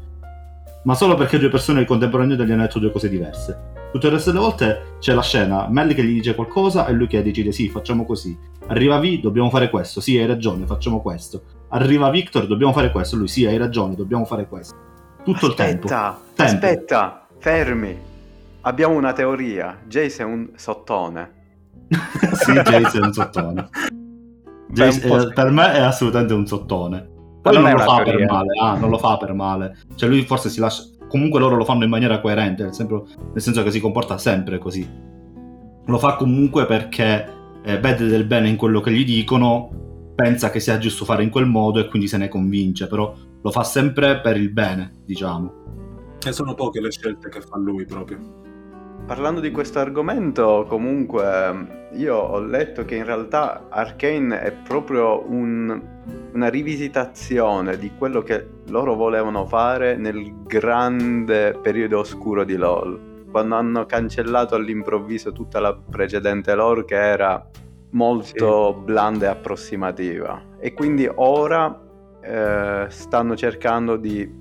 Ma 0.84 0.96
solo 0.96 1.16
perché 1.16 1.38
due 1.38 1.50
persone 1.50 1.84
contemporaneamente 1.84 2.48
gli 2.48 2.54
hanno 2.54 2.62
detto 2.62 2.80
due 2.80 2.92
cose 2.92 3.10
diverse. 3.10 3.78
Tutto 3.92 4.08
il 4.08 4.14
resto 4.14 4.32
delle 4.32 4.44
volte 4.44 4.82
c'è 5.00 5.14
la 5.14 5.22
scena, 5.22 5.68
Mel 5.70 5.94
che 5.94 6.04
gli 6.04 6.14
dice 6.14 6.36
qualcosa 6.36 6.86
e 6.88 6.94
lui 6.94 7.08
che 7.08 7.22
decide 7.22 7.52
sì, 7.52 7.68
facciamo 7.70 8.06
così. 8.06 8.38
Arriva 8.68 9.00
V, 9.00 9.20
dobbiamo 9.20 9.50
fare 9.50 9.70
questo. 9.70 10.00
Sì, 10.00 10.18
hai 10.18 10.26
ragione, 10.26 10.66
facciamo 10.66 11.02
questo. 11.02 11.44
Arriva 11.70 12.10
Victor, 12.10 12.48
dobbiamo 12.48 12.72
fare 12.72 12.92
questo. 12.92 13.16
Lui, 13.18 13.28
sì, 13.28 13.46
hai 13.46 13.58
ragione, 13.58 13.96
dobbiamo 13.96 14.26
fare 14.26 14.48
questo. 14.48 14.76
Tutto 15.24 15.48
il 15.48 15.54
tempo. 15.56 15.88
Aspetta, 15.88 16.20
Tempo. 16.36 16.66
aspetta, 16.66 17.28
fermi. 17.40 17.98
Abbiamo 18.62 18.96
una 18.96 19.12
teoria. 19.12 19.80
Jace 19.88 20.22
è 20.22 20.26
un 20.26 20.50
sottone. 20.56 21.38
sì, 22.34 22.54
Jace 22.54 23.00
è 23.00 23.02
un 23.02 23.14
sottone. 23.14 23.70
Beh, 24.70 24.74
Jace, 24.74 25.02
un 25.04 25.10
po' 25.10 25.18
eh, 25.18 25.28
sì. 25.28 25.34
per 25.34 25.50
me 25.50 25.74
è 25.74 25.80
assolutamente 25.80 26.34
un 26.34 26.46
sottone. 26.46 27.10
Poi 27.42 27.54
non 27.54 27.64
non, 27.64 27.72
è 27.72 27.74
lo 27.74 27.80
fa 27.80 28.04
teoria. 28.04 28.14
per 28.14 28.26
male, 28.28 28.48
ah, 28.62 28.78
non 28.78 28.90
lo 28.90 28.98
fa 28.98 29.18
per 29.18 29.34
male. 29.34 29.78
Cioè 29.96 30.10
lui 30.10 30.24
forse 30.24 30.50
si 30.50 30.60
lascia... 30.60 30.84
Comunque 31.08 31.40
loro 31.40 31.56
lo 31.56 31.66
fanno 31.66 31.84
in 31.84 31.90
maniera 31.90 32.20
coerente, 32.20 32.64
nel, 32.64 32.74
sempre- 32.74 33.04
nel 33.32 33.42
senso 33.42 33.64
che 33.64 33.72
si 33.72 33.80
comporta 33.80 34.18
sempre 34.18 34.60
così. 34.60 34.88
Lo 35.86 35.98
fa 35.98 36.16
comunque 36.16 36.66
perché 36.66 37.28
eh, 37.64 37.80
vede 37.80 38.06
del 38.06 38.26
bene 38.26 38.50
in 38.50 38.56
quello 38.56 38.80
che 38.80 38.92
gli 38.92 39.04
dicono, 39.04 40.14
pensa 40.14 40.52
che 40.52 40.60
sia 40.60 40.78
giusto 40.78 41.06
fare 41.06 41.24
in 41.24 41.30
quel 41.30 41.48
modo 41.48 41.80
e 41.80 41.88
quindi 41.88 42.08
se 42.08 42.18
ne 42.18 42.28
convince, 42.28 42.88
però 42.88 43.16
lo 43.42 43.52
fa 43.52 43.64
sempre 43.64 44.20
per 44.20 44.38
il 44.38 44.52
bene, 44.52 44.98
diciamo. 45.06 45.54
E 46.24 46.32
sono 46.34 46.54
poche 46.54 46.82
le 46.82 46.92
scelte 46.92 47.30
che 47.30 47.42
fa 47.42 47.58
lui 47.58 47.86
proprio. 47.86 48.20
Parlando 49.06 49.40
di 49.40 49.50
questo 49.52 49.80
argomento, 49.80 50.66
comunque, 50.68 51.88
io 51.94 52.16
ho 52.16 52.40
letto 52.40 52.86
che 52.86 52.96
in 52.96 53.06
realtà 53.06 53.66
Arcane 53.70 54.40
è 54.40 54.52
proprio 54.52 55.24
un- 55.28 55.82
una 56.34 56.48
rivisitazione 56.48 57.78
di 57.78 57.92
quello 57.98 58.22
che 58.22 58.48
loro 58.68 58.94
volevano 58.94 59.46
fare 59.48 59.96
nel 59.98 60.44
grande 60.46 61.58
periodo 61.60 62.00
oscuro 62.00 62.44
di 62.44 62.56
LoL. 62.56 63.26
Quando 63.32 63.56
hanno 63.56 63.86
cancellato 63.86 64.56
all'improvviso 64.56 65.32
tutta 65.32 65.60
la 65.60 65.76
precedente 65.76 66.54
lore 66.54 66.86
che 66.86 66.96
era 66.96 67.44
molto 67.92 68.80
blanda 68.84 69.26
e 69.26 69.30
approssimativa. 69.30 70.40
E 70.60 70.74
quindi 70.74 71.10
ora 71.14 71.80
eh, 72.22 72.86
stanno 72.90 73.36
cercando 73.36 73.96
di 73.96 74.39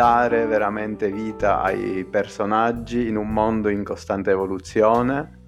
dare 0.00 0.46
veramente 0.46 1.12
vita 1.12 1.60
ai 1.60 2.06
personaggi 2.06 3.06
in 3.06 3.16
un 3.16 3.28
mondo 3.28 3.68
in 3.68 3.84
costante 3.84 4.30
evoluzione. 4.30 5.38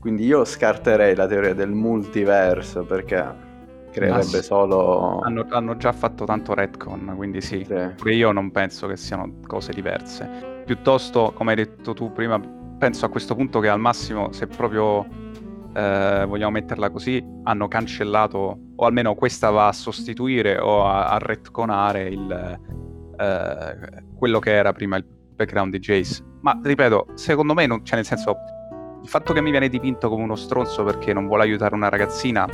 Quindi 0.00 0.24
io 0.24 0.44
scarterei 0.44 1.14
la 1.14 1.28
teoria 1.28 1.54
del 1.54 1.70
multiverso 1.70 2.82
perché 2.82 3.24
creerebbe 3.92 4.38
Ah, 4.38 4.42
solo... 4.42 5.20
Hanno, 5.20 5.46
hanno 5.50 5.76
già 5.76 5.92
fatto 5.92 6.24
tanto 6.24 6.52
retcon, 6.52 7.12
quindi 7.14 7.40
sì. 7.40 7.64
Sì. 7.64 8.08
Io 8.08 8.32
non 8.32 8.50
penso 8.50 8.88
che 8.88 8.96
siano 8.96 9.34
cose 9.46 9.72
diverse. 9.72 10.64
Piuttosto, 10.66 11.32
come 11.32 11.50
hai 11.50 11.56
detto 11.58 11.94
tu 11.94 12.10
prima, 12.10 12.40
penso 12.76 13.06
a 13.06 13.08
questo 13.08 13.36
punto 13.36 13.60
che 13.60 13.68
al 13.68 13.78
massimo, 13.78 14.32
se 14.32 14.48
proprio 14.48 15.06
eh, 15.72 16.24
vogliamo 16.26 16.50
metterla 16.50 16.90
così, 16.90 17.24
hanno 17.44 17.68
cancellato, 17.68 18.58
o 18.74 18.84
almeno 18.84 19.14
questa 19.14 19.50
va 19.50 19.68
a 19.68 19.72
sostituire 19.72 20.58
o 20.58 20.84
a, 20.84 21.06
a 21.06 21.18
retconare 21.18 22.08
il, 22.08 22.90
eh, 23.22 24.02
quello 24.16 24.38
che 24.38 24.52
era 24.52 24.72
prima 24.72 24.96
il 24.96 25.04
background 25.04 25.72
di 25.72 25.78
Jace. 25.78 26.22
Ma 26.40 26.58
ripeto, 26.62 27.08
secondo 27.14 27.54
me, 27.54 27.66
non, 27.66 27.84
cioè 27.84 27.96
nel 27.96 28.04
senso, 28.04 28.36
il 29.02 29.08
fatto 29.08 29.32
che 29.32 29.40
mi 29.40 29.50
viene 29.50 29.68
dipinto 29.68 30.08
come 30.08 30.22
uno 30.22 30.36
stronzo 30.36 30.82
perché 30.84 31.12
non 31.12 31.26
vuole 31.26 31.42
aiutare 31.42 31.74
una 31.74 31.88
ragazzina 31.88 32.48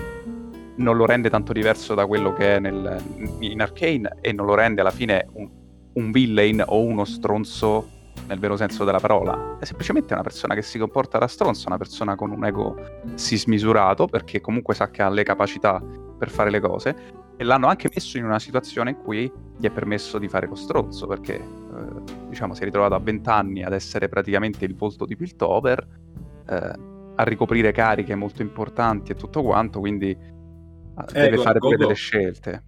non 0.78 0.96
lo 0.96 1.06
rende 1.06 1.28
tanto 1.28 1.52
diverso 1.52 1.94
da 1.94 2.06
quello 2.06 2.32
che 2.32 2.56
è 2.56 2.58
nel, 2.58 3.02
in 3.40 3.60
Arcane 3.60 4.18
e 4.20 4.32
non 4.32 4.46
lo 4.46 4.54
rende 4.54 4.80
alla 4.80 4.90
fine 4.90 5.26
un, 5.32 5.50
un 5.94 6.10
villain 6.10 6.62
o 6.64 6.82
uno 6.82 7.04
stronzo 7.04 7.96
nel 8.26 8.38
vero 8.38 8.56
senso 8.56 8.84
della 8.84 9.00
parola. 9.00 9.56
È 9.58 9.64
semplicemente 9.64 10.12
una 10.12 10.22
persona 10.22 10.54
che 10.54 10.62
si 10.62 10.78
comporta 10.78 11.18
da 11.18 11.26
stronzo, 11.26 11.66
una 11.66 11.78
persona 11.78 12.14
con 12.14 12.30
un 12.30 12.44
ego 12.44 12.76
si 13.14 13.36
smisurato 13.36 14.06
perché 14.06 14.40
comunque 14.40 14.74
sa 14.74 14.90
che 14.90 15.02
ha 15.02 15.08
le 15.08 15.22
capacità 15.22 15.82
per 16.18 16.30
fare 16.30 16.50
le 16.50 16.60
cose 16.60 16.96
e 17.40 17.44
l'hanno 17.44 17.68
anche 17.68 17.88
messo 17.94 18.18
in 18.18 18.24
una 18.24 18.40
situazione 18.40 18.90
in 18.90 18.96
cui 18.96 19.32
gli 19.56 19.64
è 19.64 19.70
permesso 19.70 20.18
di 20.18 20.28
fare 20.28 20.48
lo 20.48 20.56
stronzo 20.56 21.06
perché 21.06 21.36
eh, 21.36 22.02
diciamo 22.28 22.52
si 22.52 22.62
è 22.62 22.64
ritrovato 22.64 22.94
a 22.94 22.98
20 22.98 23.28
anni 23.30 23.62
ad 23.62 23.72
essere 23.72 24.08
praticamente 24.08 24.64
il 24.64 24.74
volto 24.74 25.06
di 25.06 25.14
Piltover 25.14 25.86
eh, 26.48 26.72
a 27.14 27.22
ricoprire 27.22 27.70
cariche 27.70 28.16
molto 28.16 28.42
importanti 28.42 29.12
e 29.12 29.14
tutto 29.14 29.42
quanto 29.42 29.78
quindi 29.78 30.10
eh, 30.10 31.12
deve 31.12 31.36
go- 31.36 31.42
fare 31.42 31.58
go- 31.60 31.68
go. 31.70 31.76
delle 31.76 31.94
scelte 31.94 32.64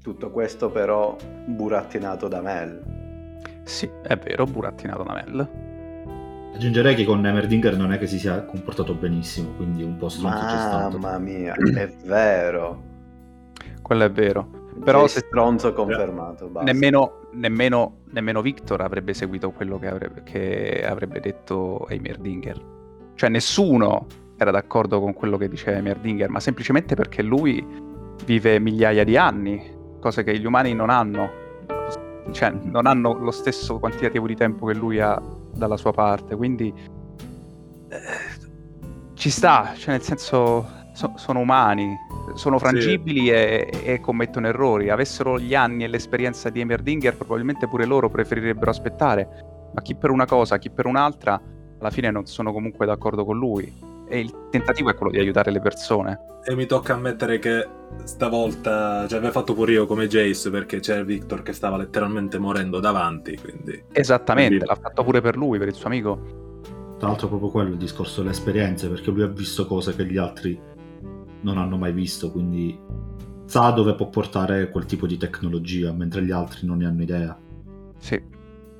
Tutto 0.00 0.30
questo 0.30 0.70
però 0.70 1.16
burattinato 1.46 2.28
da 2.28 2.40
Mel. 2.40 3.40
sì 3.64 3.90
è 4.02 4.16
vero 4.16 4.44
burattinato 4.44 5.02
da 5.02 5.14
Mel 5.14 5.48
Aggiungerei 6.54 6.94
che 6.94 7.04
con 7.04 7.26
Emerdinger 7.26 7.76
non 7.76 7.92
è 7.92 7.98
che 7.98 8.06
si 8.06 8.18
sia 8.18 8.42
comportato 8.44 8.94
benissimo, 8.94 9.52
quindi 9.56 9.82
un 9.82 9.96
po' 9.96 10.10
stronzo 10.10 10.44
c'è 10.44 10.58
stato. 10.58 10.98
Mamma 10.98 11.18
mia, 11.18 11.54
è 11.54 11.88
vero. 12.04 12.90
Quello 13.92 14.04
è 14.04 14.10
vero 14.10 14.48
Però 14.84 15.00
Sei 15.00 15.20
se- 15.20 15.26
stronzo 15.26 15.72
confermato, 15.74 16.50
nemmeno, 16.62 17.28
nemmeno, 17.32 17.98
nemmeno 18.10 18.40
Victor 18.40 18.80
avrebbe 18.80 19.12
seguito 19.12 19.50
quello 19.50 19.78
che 19.78 19.86
avrebbe, 19.86 20.22
che 20.22 20.84
avrebbe 20.86 21.20
detto 21.20 21.86
Heimerdinger. 21.88 22.60
Cioè 23.14 23.28
nessuno 23.28 24.06
era 24.38 24.50
d'accordo 24.50 24.98
con 24.98 25.12
quello 25.12 25.36
che 25.36 25.48
diceva 25.48 25.76
Heimerdinger, 25.76 26.30
ma 26.30 26.40
semplicemente 26.40 26.96
perché 26.96 27.22
lui 27.22 27.64
vive 28.24 28.58
migliaia 28.58 29.04
di 29.04 29.16
anni, 29.16 29.62
cose 30.00 30.24
che 30.24 30.36
gli 30.38 30.46
umani 30.46 30.72
non 30.72 30.90
hanno. 30.90 31.40
Cioè 32.30 32.50
non 32.62 32.86
hanno 32.86 33.12
lo 33.12 33.30
stesso 33.30 33.78
quantitativo 33.78 34.26
di 34.26 34.34
tempo 34.34 34.66
che 34.66 34.74
lui 34.74 35.00
ha 35.00 35.20
dalla 35.54 35.76
sua 35.76 35.92
parte, 35.92 36.34
quindi 36.34 36.72
eh, 37.88 37.98
ci 39.14 39.28
sta, 39.28 39.74
cioè 39.76 39.94
nel 39.94 40.02
senso 40.02 40.80
so- 40.92 41.14
sono 41.16 41.40
umani, 41.40 41.96
sono 42.34 42.58
frangibili 42.58 43.30
e, 43.30 43.70
e 43.84 44.00
commettono 44.00 44.46
errori. 44.46 44.90
Avessero 44.90 45.38
gli 45.38 45.54
anni 45.54 45.84
e 45.84 45.88
l'esperienza 45.88 46.50
di 46.50 46.60
Heimerdinger, 46.60 47.16
probabilmente 47.16 47.68
pure 47.68 47.84
loro 47.84 48.08
preferirebbero 48.08 48.70
aspettare. 48.70 49.28
Ma 49.74 49.80
chi 49.82 49.94
per 49.94 50.10
una 50.10 50.26
cosa, 50.26 50.58
chi 50.58 50.70
per 50.70 50.86
un'altra, 50.86 51.40
alla 51.78 51.90
fine 51.90 52.10
non 52.10 52.26
sono 52.26 52.52
comunque 52.52 52.86
d'accordo 52.86 53.24
con 53.24 53.38
lui. 53.38 53.90
E 54.08 54.20
il 54.20 54.48
tentativo 54.50 54.90
è 54.90 54.94
quello 54.94 55.10
di 55.10 55.18
aiutare 55.18 55.50
le 55.50 55.60
persone. 55.60 56.18
E 56.44 56.54
mi 56.54 56.66
tocca 56.66 56.94
ammettere 56.94 57.38
che 57.38 57.66
stavolta 58.04 59.06
ci 59.08 59.14
avevo 59.14 59.32
fatto 59.32 59.54
pure 59.54 59.72
io 59.72 59.86
come 59.86 60.06
Jace 60.06 60.50
perché 60.50 60.80
c'era 60.80 61.02
Victor 61.02 61.42
che 61.42 61.52
stava 61.52 61.76
letteralmente 61.76 62.38
morendo 62.38 62.80
davanti, 62.80 63.38
quindi... 63.38 63.84
Esattamente, 63.92 64.56
Quindi- 64.56 64.66
l'ha 64.66 64.74
fatto 64.74 65.02
pure 65.04 65.20
per 65.20 65.36
lui, 65.36 65.58
per 65.58 65.68
il 65.68 65.74
suo 65.74 65.86
amico. 65.86 66.40
Tra 66.98 67.08
l'altro 67.08 67.28
proprio 67.28 67.50
quello 67.50 67.70
il 67.70 67.76
discorso 67.78 68.20
delle 68.20 68.32
esperienze, 68.32 68.88
perché 68.88 69.10
lui 69.10 69.22
ha 69.22 69.28
visto 69.28 69.66
cose 69.66 69.94
che 69.96 70.04
gli 70.04 70.18
altri 70.18 70.60
non 71.42 71.58
hanno 71.58 71.76
mai 71.76 71.92
visto, 71.92 72.30
quindi 72.32 72.76
sa 73.46 73.70
dove 73.70 73.94
può 73.94 74.08
portare 74.08 74.70
quel 74.70 74.86
tipo 74.86 75.06
di 75.06 75.16
tecnologia, 75.16 75.92
mentre 75.92 76.24
gli 76.24 76.30
altri 76.30 76.66
non 76.66 76.78
ne 76.78 76.86
hanno 76.86 77.02
idea. 77.02 77.38
Sì, 77.98 78.20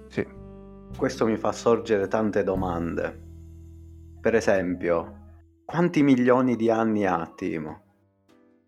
sì. 0.08 0.26
Questo 0.96 1.26
mi 1.26 1.36
fa 1.36 1.52
sorgere 1.52 2.08
tante 2.08 2.42
domande. 2.42 3.20
Per 4.20 4.34
esempio, 4.34 5.20
quanti 5.64 6.02
milioni 6.02 6.56
di 6.56 6.70
anni 6.70 7.06
ha 7.06 7.30
Timo? 7.34 7.80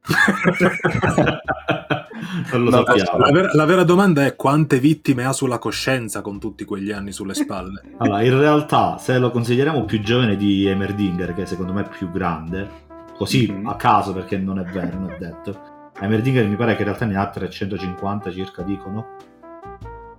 non 2.52 2.64
lo 2.64 2.70
No, 2.70 2.84
sappiamo. 2.84 3.18
la, 3.24 3.30
vera, 3.32 3.50
la 3.54 3.64
vera 3.64 3.84
domanda 3.84 4.24
è 4.26 4.36
quante 4.36 4.78
vittime 4.78 5.24
ha 5.24 5.32
sulla 5.32 5.58
coscienza 5.58 6.20
con 6.20 6.38
tutti 6.38 6.64
quegli 6.64 6.90
anni 6.92 7.12
sulle 7.12 7.34
spalle. 7.34 7.82
Allora, 7.98 8.22
in 8.22 8.38
realtà, 8.38 8.98
se 8.98 9.18
lo 9.18 9.30
consideriamo 9.30 9.84
più 9.84 10.00
giovane 10.02 10.36
di 10.36 10.66
Emerdinger, 10.66 11.34
che 11.34 11.46
secondo 11.46 11.72
me 11.72 11.84
è 11.84 11.88
più 11.88 12.10
grande, 12.10 12.82
così 13.16 13.50
Mhm. 13.50 13.66
a 13.66 13.76
caso 13.76 14.12
perché 14.12 14.36
non 14.38 14.58
è 14.58 14.64
vero, 14.64 14.98
non 14.98 15.10
è 15.10 15.16
detto. 15.18 15.72
Emerdinger 16.00 16.46
mi 16.46 16.56
pare 16.56 16.74
che 16.74 16.80
in 16.82 16.88
realtà 16.88 17.04
ne 17.06 17.16
ha 17.16 17.28
350 17.28 18.30
circa, 18.32 18.62
dicono. 18.62 19.06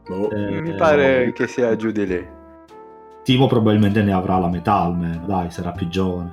Boh. 0.07 0.29
Eh, 0.29 0.61
Mi 0.61 0.73
pare 0.75 1.31
che 1.33 1.47
sia 1.47 1.75
giù 1.75 1.91
di 1.91 2.05
lì. 2.05 2.27
Timo 3.23 3.47
probabilmente 3.47 4.03
ne 4.03 4.13
avrà 4.13 4.37
la 4.37 4.47
metà 4.47 4.75
almeno, 4.75 5.25
dai, 5.25 5.49
sarà 5.51 5.71
più 5.71 5.87
giovane. 5.87 6.31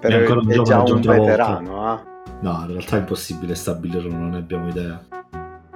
Per- 0.00 0.10
è 0.10 0.14
ancora 0.14 0.40
un 0.40 0.50
è 0.50 0.54
giovane 0.54 0.84
già 0.84 0.94
un 0.94 1.00
veterano, 1.00 1.86
ah. 1.86 2.02
No, 2.40 2.60
in 2.62 2.72
realtà 2.72 2.96
è 2.96 2.98
impossibile 3.00 3.54
stabilirlo, 3.54 4.10
non 4.12 4.30
ne 4.30 4.38
abbiamo 4.38 4.68
idea. 4.68 5.00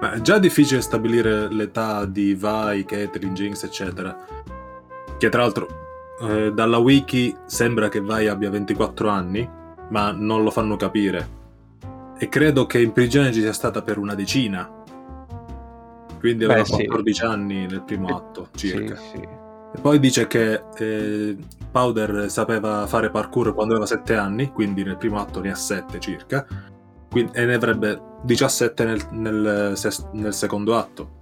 Ma 0.00 0.12
è 0.12 0.20
già 0.20 0.38
difficile 0.38 0.80
stabilire 0.80 1.48
l'età 1.52 2.04
di 2.06 2.34
Vi, 2.34 2.84
Catherine, 2.84 3.32
Jinx, 3.32 3.62
eccetera. 3.64 4.16
Che 5.18 5.28
tra 5.28 5.42
l'altro, 5.42 5.66
eh, 6.20 6.52
dalla 6.52 6.78
wiki 6.78 7.34
sembra 7.46 7.88
che 7.88 8.00
Vi 8.00 8.26
abbia 8.28 8.50
24 8.50 9.08
anni, 9.08 9.48
ma 9.90 10.12
non 10.12 10.42
lo 10.42 10.50
fanno 10.50 10.76
capire. 10.76 11.38
E 12.18 12.28
credo 12.28 12.66
che 12.66 12.80
in 12.80 12.92
prigione 12.92 13.32
ci 13.32 13.40
sia 13.40 13.52
stata 13.52 13.82
per 13.82 13.98
una 13.98 14.14
decina. 14.14 14.68
Quindi 16.18 16.44
Beh, 16.44 16.52
aveva 16.52 16.66
sì. 16.66 16.86
14 16.86 17.24
anni 17.24 17.66
nel 17.66 17.82
primo 17.82 18.14
atto, 18.14 18.48
circa. 18.54 18.94
Sì, 18.96 19.16
sì. 19.16 19.28
E 19.72 19.80
poi 19.80 19.98
dice 19.98 20.26
che 20.26 20.64
eh, 20.76 21.36
Powder 21.70 22.28
sapeva 22.28 22.86
fare 22.86 23.10
parkour 23.10 23.54
quando 23.54 23.72
aveva 23.72 23.86
7 23.86 24.16
anni, 24.16 24.50
quindi 24.52 24.82
nel 24.82 24.96
primo 24.98 25.18
atto 25.18 25.40
ne 25.40 25.50
ha 25.50 25.54
7 25.54 25.98
circa, 26.00 26.44
quindi- 27.08 27.32
e 27.34 27.44
ne 27.46 27.54
avrebbe 27.54 28.00
17 28.22 28.84
nel, 28.84 29.00
nel 29.12 29.74
nel 30.12 30.34
secondo 30.34 30.76
atto. 30.76 31.18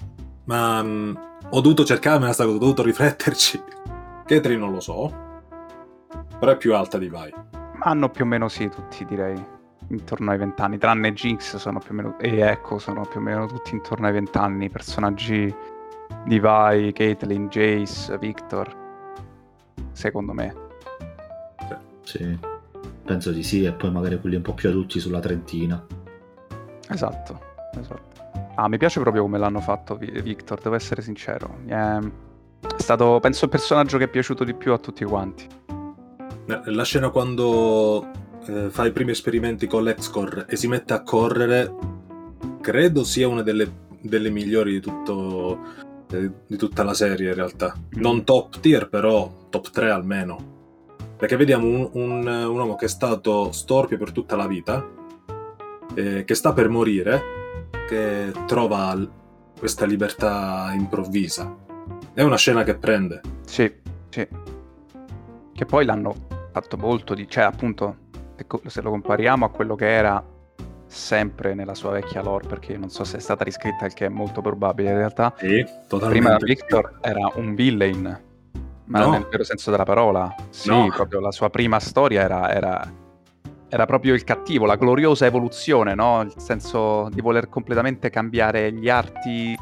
Ma 0.46 0.82
mm, 0.82 1.14
ho 1.50 1.61
dovuto 1.61 1.84
cercarmela 1.84 2.32
sta 2.32 2.44
cosa, 2.44 2.56
ho 2.56 2.58
dovuto 2.61 2.82
rifletterci. 2.82 3.62
Catherine 4.28 4.60
non 4.60 4.72
lo 4.72 4.80
so, 4.80 5.10
però 6.38 6.52
è 6.52 6.56
più 6.58 6.74
alta 6.74 6.98
di. 6.98 7.32
Ma 7.76 7.86
hanno 7.86 8.10
più 8.10 8.24
o 8.24 8.26
meno 8.26 8.48
sì, 8.48 8.68
tutti 8.68 9.06
direi. 9.06 9.42
Intorno 9.88 10.32
ai 10.32 10.36
vent'anni, 10.36 10.76
tranne 10.76 11.14
Jinx 11.14 11.56
sono 11.56 11.78
più 11.78 11.92
o 11.92 11.94
meno. 11.94 12.18
E 12.18 12.40
ecco, 12.40 12.78
sono 12.78 13.06
più 13.06 13.20
o 13.20 13.22
meno 13.22 13.46
tutti 13.46 13.72
intorno 13.72 14.06
ai 14.06 14.12
vent'anni. 14.12 14.68
Personaggi 14.68 15.54
di 16.26 16.38
Vi, 16.38 16.92
Caitlyn, 16.92 17.48
Jace, 17.48 18.18
Victor. 18.18 18.76
Secondo 19.92 20.34
me. 20.34 20.54
Sì, 22.02 22.38
penso 23.04 23.32
di 23.32 23.42
sì, 23.42 23.64
e 23.64 23.72
poi 23.72 23.90
magari 23.90 24.20
quelli 24.20 24.36
un 24.36 24.42
po' 24.42 24.52
più 24.52 24.68
adulti 24.68 25.00
sulla 25.00 25.20
trentina. 25.20 25.82
Esatto, 26.86 27.40
esatto. 27.80 28.26
Ah, 28.56 28.68
mi 28.68 28.76
piace 28.76 29.00
proprio 29.00 29.22
come 29.22 29.38
l'hanno 29.38 29.60
fatto 29.60 29.96
Vi- 29.96 30.20
Victor, 30.20 30.60
devo 30.60 30.74
essere 30.74 31.00
sincero. 31.00 31.56
Mi 31.64 31.72
è... 32.60 32.80
stato, 32.80 33.18
penso, 33.20 33.44
il 33.44 33.50
personaggio 33.50 33.98
che 33.98 34.04
è 34.04 34.08
piaciuto 34.08 34.44
di 34.44 34.54
più 34.54 34.72
a 34.72 34.78
tutti 34.78 35.04
quanti. 35.04 35.46
Eh, 36.46 36.60
La 36.72 36.84
scena 36.84 37.10
quando 37.10 38.06
eh, 38.46 38.68
fa 38.70 38.86
i 38.86 38.92
primi 38.92 39.10
esperimenti 39.12 39.66
con 39.66 39.82
l'Excore 39.84 40.46
e 40.48 40.56
si 40.56 40.68
mette 40.68 40.92
a 40.94 41.02
correre, 41.02 41.72
credo 42.60 43.04
sia 43.04 43.28
una 43.28 43.42
delle, 43.42 43.70
delle 44.00 44.30
migliori 44.30 44.72
di, 44.72 44.80
tutto, 44.80 45.58
eh, 46.10 46.30
di 46.46 46.56
tutta 46.56 46.82
la 46.82 46.94
serie 46.94 47.28
in 47.28 47.34
realtà. 47.34 47.74
Non 47.92 48.24
top 48.24 48.60
tier, 48.60 48.88
però 48.88 49.30
top 49.50 49.70
3 49.70 49.90
almeno. 49.90 50.56
Perché 51.16 51.36
vediamo 51.36 51.66
un, 51.66 51.88
un- 51.94 52.26
un 52.26 52.56
uomo 52.58 52.76
che 52.76 52.84
è 52.84 52.88
stato 52.88 53.50
storpio 53.50 53.98
per 53.98 54.12
tutta 54.12 54.36
la 54.36 54.46
vita, 54.46 54.86
eh, 55.94 56.24
che 56.24 56.34
sta 56.34 56.52
per 56.52 56.68
morire, 56.68 57.20
che 57.88 58.30
trova 58.46 58.94
l- 58.94 59.10
questa 59.58 59.84
libertà 59.84 60.70
improvvisa. 60.74 61.66
È 62.18 62.22
una 62.24 62.37
scena 62.37 62.64
che 62.64 62.74
prende. 62.74 63.20
Sì, 63.46 63.72
sì. 64.09 64.26
Che 65.54 65.64
poi 65.66 65.85
l'hanno 65.85 66.12
fatto 66.50 66.76
molto 66.76 67.14
di... 67.14 67.28
Cioè, 67.28 67.44
appunto, 67.44 67.94
se 68.35 68.44
co- 68.44 68.61
se 68.66 68.83
lo 68.83 68.90
compariamo 68.90 69.44
a 69.44 69.50
quello 69.50 69.76
che 69.76 69.88
era 69.88 70.20
sempre 70.88 71.54
nella 71.54 71.76
sua 71.76 71.90
vecchia 71.92 72.20
lore, 72.20 72.48
perché 72.48 72.76
non 72.76 72.90
so 72.90 73.04
se 73.04 73.18
è 73.18 73.20
stata 73.20 73.44
riscritta, 73.44 73.87
il 73.87 73.94
che 73.94 74.07
è 74.07 74.09
molto 74.09 74.40
probabile 74.40 74.88
in 74.90 74.96
realtà. 74.96 75.33
Sì, 75.37 75.64
totalmente. 75.87 76.26
Prima 76.28 76.37
Victor 76.40 76.98
era 77.02 77.31
un 77.37 77.54
villain, 77.54 78.20
ma 78.87 78.98
No. 78.98 79.11
nel 79.12 79.28
vero 79.31 79.44
senso 79.44 79.70
della 79.70 79.85
parola. 79.85 80.35
Sì, 80.50 80.70
No. 80.70 80.88
proprio 80.92 81.20
la 81.20 81.31
sua 81.31 81.50
prima 81.50 81.78
storia 81.78 82.22
era, 82.22 82.52
era, 82.52 82.92
era 83.68 83.87
proprio 83.87 84.14
il 84.14 84.24
cattivo, 84.24 84.66
la 84.66 84.74
gloriosa 84.74 85.24
evoluzione, 85.24 85.94
no? 85.94 86.22
Il 86.22 86.35
senso 86.38 87.11
di 87.12 87.20
voler 87.20 87.48
completamente 87.48 88.11
cambiare 88.11 88.72
gli 88.72 88.88
arti, 88.88 89.57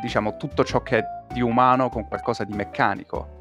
diciamo, 0.00 0.38
tutto 0.38 0.64
ciò 0.64 0.82
che 0.82 1.04
di 1.38 1.42
umano 1.42 1.88
con 1.88 2.06
qualcosa 2.06 2.44
di 2.44 2.54
meccanico. 2.54 3.36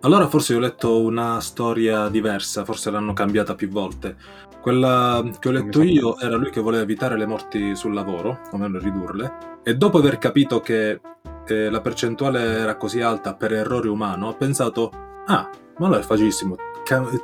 Allora 0.00 0.28
forse 0.28 0.54
ho 0.54 0.58
letto 0.58 1.00
una 1.00 1.40
storia 1.40 2.08
diversa, 2.08 2.64
forse 2.64 2.90
l'hanno 2.90 3.14
cambiata 3.14 3.54
più 3.54 3.70
volte. 3.70 4.16
Quella 4.60 5.24
che 5.38 5.48
ho 5.48 5.52
letto 5.52 5.82
io 5.82 6.18
era 6.18 6.36
lui 6.36 6.50
che 6.50 6.60
voleva 6.60 6.82
evitare 6.82 7.16
le 7.16 7.24
morti 7.24 7.74
sul 7.74 7.94
lavoro, 7.94 8.40
o 8.50 8.54
almeno 8.54 8.78
ridurle, 8.78 9.60
e 9.62 9.76
dopo 9.76 9.98
aver 9.98 10.18
capito 10.18 10.60
che 10.60 11.00
eh, 11.46 11.70
la 11.70 11.80
percentuale 11.80 12.40
era 12.58 12.76
così 12.76 13.00
alta 13.00 13.34
per 13.34 13.54
errore 13.54 13.88
umano, 13.88 14.28
ha 14.28 14.34
pensato, 14.34 14.90
ah, 15.26 15.48
ma 15.78 15.86
allora 15.86 16.00
è 16.00 16.04
facilissimo, 16.04 16.56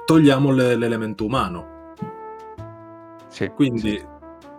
togliamo 0.07 0.51
le- 0.51 0.77
l'elemento 0.77 1.27
umano. 1.27 1.95
Sì. 3.29 3.49
Quindi, 3.49 4.03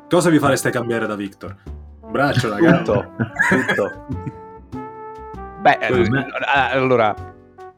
cosa 0.07 0.29
vi 0.29 0.37
fareste 0.37 0.69
cambiare 0.69 1.07
da 1.07 1.15
Victor? 1.15 1.55
Un 2.01 2.11
braccio, 2.11 2.53
gamba? 2.53 2.77
Tutto, 2.77 3.13
tutto. 3.49 4.39
Beh, 5.61 5.77
eh, 5.79 6.09
me- 6.09 6.25
eh, 6.27 6.75
allora, 6.75 7.13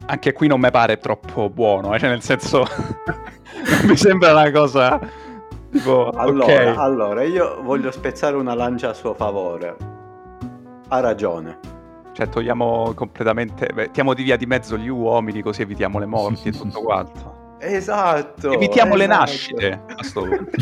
anche 0.05 0.31
qui 0.33 0.47
non 0.47 0.59
mi 0.59 0.71
pare 0.71 0.97
troppo 0.97 1.49
buono, 1.49 1.93
eh, 1.93 1.99
cioè 1.99 2.09
nel 2.09 2.21
senso, 2.21 2.65
mi 3.85 3.95
sembra 3.97 4.31
una 4.31 4.51
cosa 4.51 4.99
tipo, 5.69 6.09
Allora, 6.11 6.71
ok, 6.71 6.77
allora, 6.77 7.23
io 7.23 7.61
voglio 7.61 7.91
spezzare 7.91 8.35
una 8.35 8.53
lancia 8.53 8.89
a 8.89 8.93
suo 8.93 9.13
favore. 9.13 9.75
Ha 10.89 10.99
ragione. 10.99 11.59
cioè 12.13 12.29
togliamo 12.29 12.93
completamente, 12.93 13.69
mettiamo 13.73 14.13
di 14.13 14.23
via 14.23 14.37
di 14.37 14.45
mezzo 14.45 14.77
gli 14.77 14.87
uomini 14.87 15.41
così 15.41 15.63
evitiamo 15.63 15.97
le 15.99 16.05
morti 16.05 16.49
e 16.49 16.51
tutto 16.57 16.81
quanto. 16.81 17.41
Esatto. 17.59 18.51
Evitiamo 18.51 18.95
le 18.95 19.05
esatto. 19.05 19.19
nascite 19.19 19.83
a 19.87 20.03
sto 20.03 20.21
punto. 20.21 20.57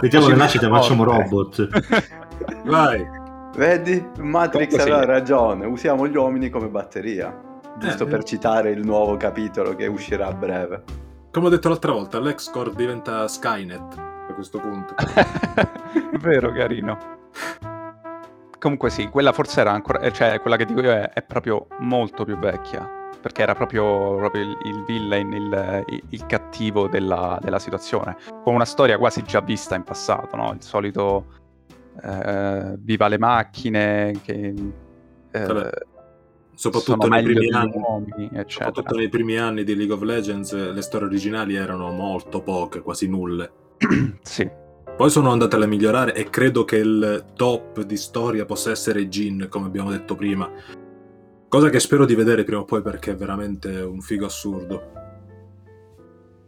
Vediamo 0.00 0.28
le 0.28 0.34
nascite, 0.36 0.68
facciamo 0.68 1.04
robot. 1.04 1.68
Vai! 2.64 3.24
Vedi? 3.56 4.04
Matrix 4.18 4.50
Comunque 4.52 4.80
sì. 4.80 4.90
aveva 4.90 5.04
ragione, 5.04 5.66
usiamo 5.66 6.06
gli 6.06 6.16
uomini 6.16 6.50
come 6.50 6.68
batteria. 6.68 7.34
Giusto 7.78 8.04
Eh, 8.04 8.06
per 8.06 8.22
citare 8.24 8.70
il 8.70 8.84
nuovo 8.84 9.16
capitolo 9.16 9.74
che 9.74 9.86
uscirà 9.86 10.26
a 10.28 10.32
breve. 10.34 10.84
Come 11.30 11.46
ho 11.46 11.50
detto 11.50 11.68
l'altra 11.68 11.92
volta, 11.92 12.18
l'Excore 12.20 12.72
diventa 12.74 13.26
Skynet 13.28 13.96
a 14.28 14.32
questo 14.34 14.58
punto. 14.58 14.94
Vero, 16.20 16.52
carino. 16.52 16.98
Comunque 18.58 18.90
sì, 18.90 19.08
quella 19.08 19.32
forse 19.32 19.60
era 19.60 19.72
ancora, 19.72 20.00
eh, 20.00 20.12
cioè 20.12 20.40
quella 20.40 20.56
che 20.56 20.64
dico 20.64 20.80
io 20.80 20.90
è, 20.92 21.10
è 21.10 21.22
proprio 21.22 21.66
molto 21.80 22.24
più 22.24 22.38
vecchia, 22.38 22.88
perché 23.20 23.42
era 23.42 23.54
proprio, 23.54 24.16
proprio 24.16 24.42
il, 24.42 24.56
il 24.64 24.82
villain, 24.84 25.32
il, 25.32 25.84
il- 25.88 26.02
il 26.10 26.26
cattivo 26.26 26.88
della, 26.88 27.38
della 27.42 27.58
situazione, 27.58 28.16
con 28.42 28.54
una 28.54 28.64
storia 28.64 28.96
quasi 28.98 29.22
già 29.22 29.40
vista 29.40 29.74
in 29.76 29.82
passato, 29.84 30.36
no? 30.36 30.52
Il 30.52 30.62
solito 30.62 31.26
eh, 32.02 32.76
viva 32.78 33.08
le 33.08 33.18
macchine, 33.18 34.20
che 34.22 34.54
eh, 35.30 35.44
sono 35.44 35.70
Soprattutto 36.56 37.06
nei, 37.08 37.22
primi 37.22 37.50
anni, 37.50 37.72
uomini, 37.74 38.30
soprattutto 38.46 38.96
nei 38.96 39.10
primi 39.10 39.36
anni 39.36 39.62
di 39.62 39.76
League 39.76 39.94
of 39.94 40.00
Legends 40.00 40.54
eh, 40.54 40.72
le 40.72 40.80
storie 40.80 41.06
originali 41.06 41.54
erano 41.54 41.90
molto 41.90 42.40
poche, 42.40 42.80
quasi 42.80 43.06
nulle. 43.08 43.52
sì, 44.22 44.48
Poi 44.96 45.10
sono 45.10 45.30
andate 45.30 45.56
a 45.56 45.66
migliorare 45.66 46.14
e 46.14 46.30
credo 46.30 46.64
che 46.64 46.76
il 46.76 47.26
top 47.36 47.82
di 47.82 47.98
storia 47.98 48.46
possa 48.46 48.70
essere 48.70 49.06
Jin, 49.06 49.48
come 49.50 49.66
abbiamo 49.66 49.90
detto 49.90 50.14
prima. 50.14 50.50
Cosa 51.46 51.68
che 51.68 51.78
spero 51.78 52.06
di 52.06 52.14
vedere 52.14 52.42
prima 52.42 52.62
o 52.62 52.64
poi 52.64 52.80
perché 52.80 53.10
è 53.10 53.16
veramente 53.16 53.78
un 53.82 54.00
figo 54.00 54.24
assurdo. 54.24 54.92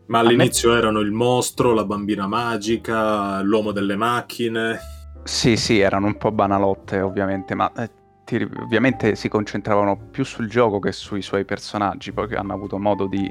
Ma 0.07 0.23
me- 0.23 0.27
all'inizio 0.27 0.75
erano 0.75 1.01
il 1.01 1.13
mostro, 1.13 1.75
la 1.75 1.85
bambina 1.85 2.27
magica, 2.27 3.43
l'uomo 3.43 3.73
delle 3.73 3.97
macchine. 3.97 4.79
Sì, 5.29 5.57
sì, 5.59 5.79
erano 5.79 6.07
un 6.07 6.17
po' 6.17 6.33
banalotte 6.33 7.03
ovviamente, 7.03 7.55
ma 7.55 7.71
eh, 7.77 7.91
ti- 8.25 8.49
ovviamente 8.61 9.15
si 9.15 9.29
concentravano 9.29 10.09
più 10.11 10.25
sul 10.25 10.49
gioco 10.49 10.79
che 10.79 10.91
sui 10.91 11.21
suoi 11.21 11.45
personaggi, 11.45 12.13
poi 12.13 12.27
che 12.29 12.37
hanno 12.37 12.55
avuto 12.55 12.79
modo 12.79 13.07
di 13.07 13.31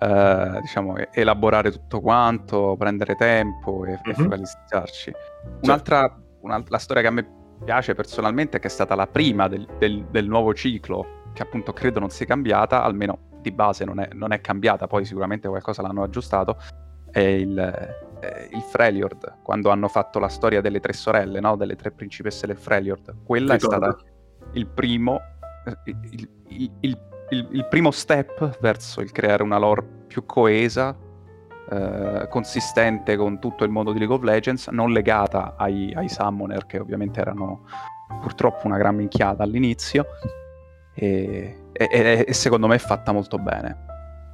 eh, 0.00 0.58
diciamo, 0.62 0.94
elaborare 1.12 1.70
tutto 1.70 2.00
quanto, 2.00 2.76
prendere 2.78 3.14
tempo 3.14 3.84
e, 3.84 3.92
e 3.92 4.00
Mhm. 4.04 4.14
focalizzarci. 4.14 5.12
Un'altra, 5.64 6.18
un'altra 6.40 6.70
la 6.70 6.78
storia 6.78 7.02
che 7.02 7.08
a 7.08 7.12
me 7.12 7.28
piace 7.62 7.94
personalmente, 7.94 8.58
che 8.58 8.68
è 8.68 8.70
stata 8.70 8.94
la 8.94 9.06
prima 9.06 9.48
del, 9.48 9.66
del- 9.78 10.06
del 10.10 10.26
nuovo 10.26 10.54
ciclo, 10.54 11.04
che 11.34 11.42
appunto 11.42 11.74
credo 11.74 12.00
non 12.00 12.08
sia 12.08 12.24
cambiata, 12.24 12.82
almeno 12.82 13.18
di 13.42 13.50
base 13.52 13.84
non 13.84 14.00
è, 14.00 14.08
non 14.14 14.32
è 14.32 14.40
cambiata, 14.40 14.86
poi 14.86 15.04
sicuramente 15.04 15.46
qualcosa 15.46 15.82
l'hanno 15.82 16.04
aggiustato, 16.04 16.56
è 17.10 17.20
il, 17.20 18.06
eh, 18.20 18.48
il 18.52 18.60
Freljord, 18.62 19.38
quando 19.42 19.70
hanno 19.70 19.88
fatto 19.88 20.18
la 20.18 20.28
storia 20.28 20.60
delle 20.60 20.80
tre 20.80 20.92
sorelle, 20.92 21.40
no? 21.40 21.56
delle 21.56 21.76
tre 21.76 21.90
principesse 21.90 22.46
del 22.46 22.56
Freljord. 22.56 23.16
Quella 23.24 23.54
Ricordo. 23.54 23.86
è 23.86 23.90
stata 23.90 24.04
il 24.52 24.66
primo, 24.66 25.20
eh, 25.64 25.76
il, 26.10 26.28
il- 26.48 26.72
il- 26.80 26.98
il- 27.50 27.66
primo 27.68 27.90
step 27.90 28.58
verso 28.60 29.00
il 29.00 29.12
creare 29.12 29.42
una 29.42 29.58
lore 29.58 29.82
più 30.06 30.24
coesa, 30.24 30.96
eh, 31.70 32.26
consistente 32.30 33.16
con 33.16 33.38
tutto 33.38 33.64
il 33.64 33.70
mondo 33.70 33.92
di 33.92 33.98
League 33.98 34.14
of 34.16 34.22
Legends, 34.22 34.68
non 34.68 34.90
legata 34.92 35.54
ai, 35.58 35.92
ai 35.94 36.08
summoner 36.08 36.64
che 36.66 36.78
ovviamente 36.78 37.20
erano 37.20 37.66
purtroppo 38.22 38.66
una 38.66 38.78
gran 38.78 38.96
minchiata 38.96 39.42
all'inizio 39.42 40.06
e, 40.94 41.56
e- 41.72 42.24
e- 42.26 42.32
secondo 42.32 42.66
me 42.66 42.76
è 42.76 42.78
fatta 42.78 43.12
molto 43.12 43.38
bene. 43.38 43.84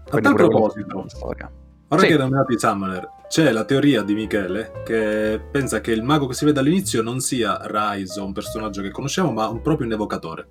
A 0.06 0.10
Quindi 0.10 0.28
tal 0.28 0.34
proposito, 0.34 1.04
ora 1.22 1.50
Sì. 1.98 2.06
che 2.06 2.12
hai 2.12 2.18
nominato 2.18 2.52
i 2.52 2.58
Summoner, 2.58 3.10
c'è 3.34 3.50
la 3.50 3.64
teoria 3.64 4.02
di 4.02 4.14
Michele 4.14 4.70
che 4.84 5.40
pensa 5.50 5.80
che 5.80 5.90
il 5.90 6.04
mago 6.04 6.28
che 6.28 6.34
si 6.34 6.44
vede 6.44 6.60
all'inizio 6.60 7.02
non 7.02 7.18
sia 7.18 7.58
Rise 7.64 8.20
un 8.20 8.32
personaggio 8.32 8.80
che 8.80 8.92
conosciamo, 8.92 9.32
ma 9.32 9.48
un 9.48 9.60
proprio 9.60 9.88
un 9.88 9.92
evocatore. 9.92 10.46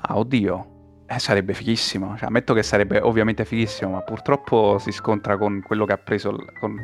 Ah, 0.00 0.16
oddio. 0.16 1.04
Eh, 1.06 1.18
sarebbe 1.18 1.52
fighissimo. 1.52 2.16
Cioè, 2.16 2.28
ammetto 2.28 2.54
che 2.54 2.62
sarebbe 2.62 3.00
ovviamente 3.00 3.44
fighissimo, 3.44 3.90
ma 3.90 4.00
purtroppo 4.00 4.78
si 4.78 4.92
scontra 4.92 5.36
con 5.36 5.60
quello 5.60 5.84
che 5.84 5.92
ha 5.92 5.98
preso, 5.98 6.30
il- 6.30 6.42
con 6.58 6.74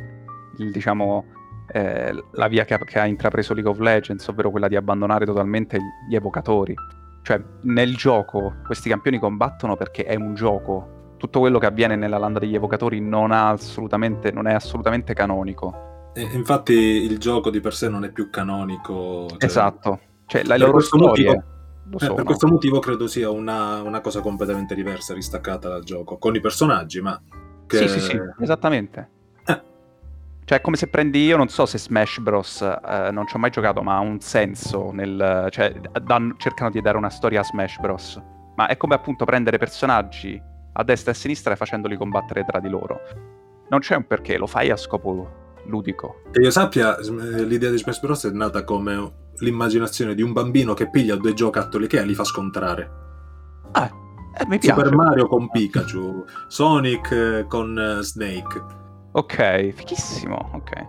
il, 0.59 0.71
diciamo, 0.71 1.25
eh, 1.73 2.13
la 2.33 2.49
via 2.49 2.67
che 2.67 2.75
ha, 2.75 2.79
che 2.85 2.99
ha 2.99 3.07
intrapreso 3.07 3.55
League 3.55 3.71
of 3.71 3.79
Legends, 3.79 4.29
ovvero 4.29 4.51
quella 4.51 4.69
di 4.69 4.77
abbandonare 4.77 5.25
totalmente 5.25 5.79
gli 6.11 6.15
evocatori. 6.15 6.75
Cioè, 7.23 7.43
nel 7.63 7.97
gioco 7.97 8.57
questi 8.67 8.91
campioni 8.91 9.19
combattono 9.19 9.77
perché 9.77 10.05
è 10.05 10.15
un 10.15 10.35
gioco. 10.35 11.02
Tutto 11.23 11.39
quello 11.39 11.61
che 11.61 11.67
avviene 11.67 11.95
nella 11.95 12.19
landa 12.19 12.41
degli 12.41 12.57
evocatori 12.57 12.99
non, 13.01 13.31
ha 13.31 13.51
assolutamente, 13.51 14.33
non 14.33 14.49
è 14.49 14.55
assolutamente 14.55 15.15
canonico. 15.15 16.11
E 16.15 16.23
infatti 16.33 16.73
il 16.73 17.17
gioco 17.21 17.49
di 17.49 17.61
per 17.61 17.75
sé 17.75 17.89
non 17.89 18.03
è 18.03 18.11
più 18.11 18.29
canonico. 18.29 19.27
cioè- 19.29 19.45
esatto. 19.45 20.01
Cioè, 20.27 20.43
le 20.43 20.49
Per 20.49 20.59
loro 20.59 20.73
questo 20.73 20.99
storie 20.99 21.27
motivo- 21.27 22.13
Eh, 22.13 22.15
per 22.17 22.25
questo 22.25 22.49
motivo 22.49 22.81
credo 22.81 23.07
sia 23.07 23.31
una, 23.31 23.83
una 23.83 24.01
cosa 24.01 24.21
completamente 24.21 24.75
diversa, 24.75 25.15
ristaccata 25.15 25.69
dal 25.69 25.85
gioco, 25.85 26.19
con 26.19 26.35
i 26.35 26.41
personaggi, 26.41 27.01
ma... 27.01 27.17
Che... 27.69 27.77
Sì, 27.77 27.87
sì, 27.89 28.01
sì, 28.01 28.21
esattamente. 28.41 29.09
Eh. 29.47 29.63
Cioè, 30.45 30.59
è 30.59 30.61
come 30.61 30.77
se 30.77 30.89
prendi, 30.89 31.25
io 31.25 31.37
non 31.37 31.47
so 31.47 31.67
se 31.67 31.79
Smash 31.79 32.19
Bros. 32.19 32.63
eh, 32.63 33.11
non 33.13 33.29
ci 33.29 33.37
ho 33.37 33.39
mai 33.39 33.51
giocato, 33.51 33.81
ma 33.83 33.95
ha 33.95 34.01
un 34.01 34.19
senso 34.19 34.91
nel. 34.91 35.47
cioè, 35.51 35.73
danno- 36.03 36.35
cercano 36.37 36.71
di 36.71 36.81
dare 36.81 36.97
una 36.97 37.11
storia 37.11 37.39
a 37.43 37.45
Smash 37.45 37.79
Bros. 37.79 38.21
Ma 38.57 38.67
è 38.67 38.77
come 38.77 38.97
appunto 38.97 39.25
prendere 39.25 39.57
personaggi 39.59 40.51
a 40.73 40.85
destra 40.85 41.13
e 41.13 41.15
a 41.15 41.17
sinistra 41.17 41.53
e 41.53 41.57
facendoli 41.57 41.97
combattere 41.97 42.45
tra 42.45 42.61
di 42.61 42.69
loro. 42.69 43.01
Non 43.69 43.81
c'è 43.81 43.97
un 43.97 44.07
perché, 44.07 44.37
lo 44.37 44.47
fai 44.47 44.71
a 44.71 44.77
scopo 44.77 45.41
ludico. 45.67 46.23
Che 46.31 46.41
io 46.41 46.51
sappia, 46.51 47.01
sm- 47.03 47.45
l'idea 47.45 47.71
di 47.71 47.79
Smash 47.79 48.01
Bros. 48.01 48.27
è 48.27 48.31
nata 48.31 48.65
come 48.65 49.21
l'immaginazione 49.39 50.15
di 50.15 50.23
un 50.23 50.33
bambino 50.33 50.75
che 50.75 50.91
piglia 50.91 51.17
due 51.17 51.35
giocattoli 51.35 51.87
che 51.87 52.03
li 52.05 52.15
fa 52.15 52.25
scontrare. 52.25 52.91
Ah, 53.73 53.91
eh, 54.39 54.47
mi 54.47 54.59
piace. 54.59 54.79
Super 54.79 54.95
Mario 54.95 55.27
con 55.27 55.51
Pikachu, 55.51 56.25
Sonic 56.49 57.11
eh, 57.11 57.47
con 57.49 57.79
eh, 57.79 58.03
Snake. 58.03 58.81
Ok, 59.13 59.71
fighissimo, 59.71 60.51
ok. 60.55 60.87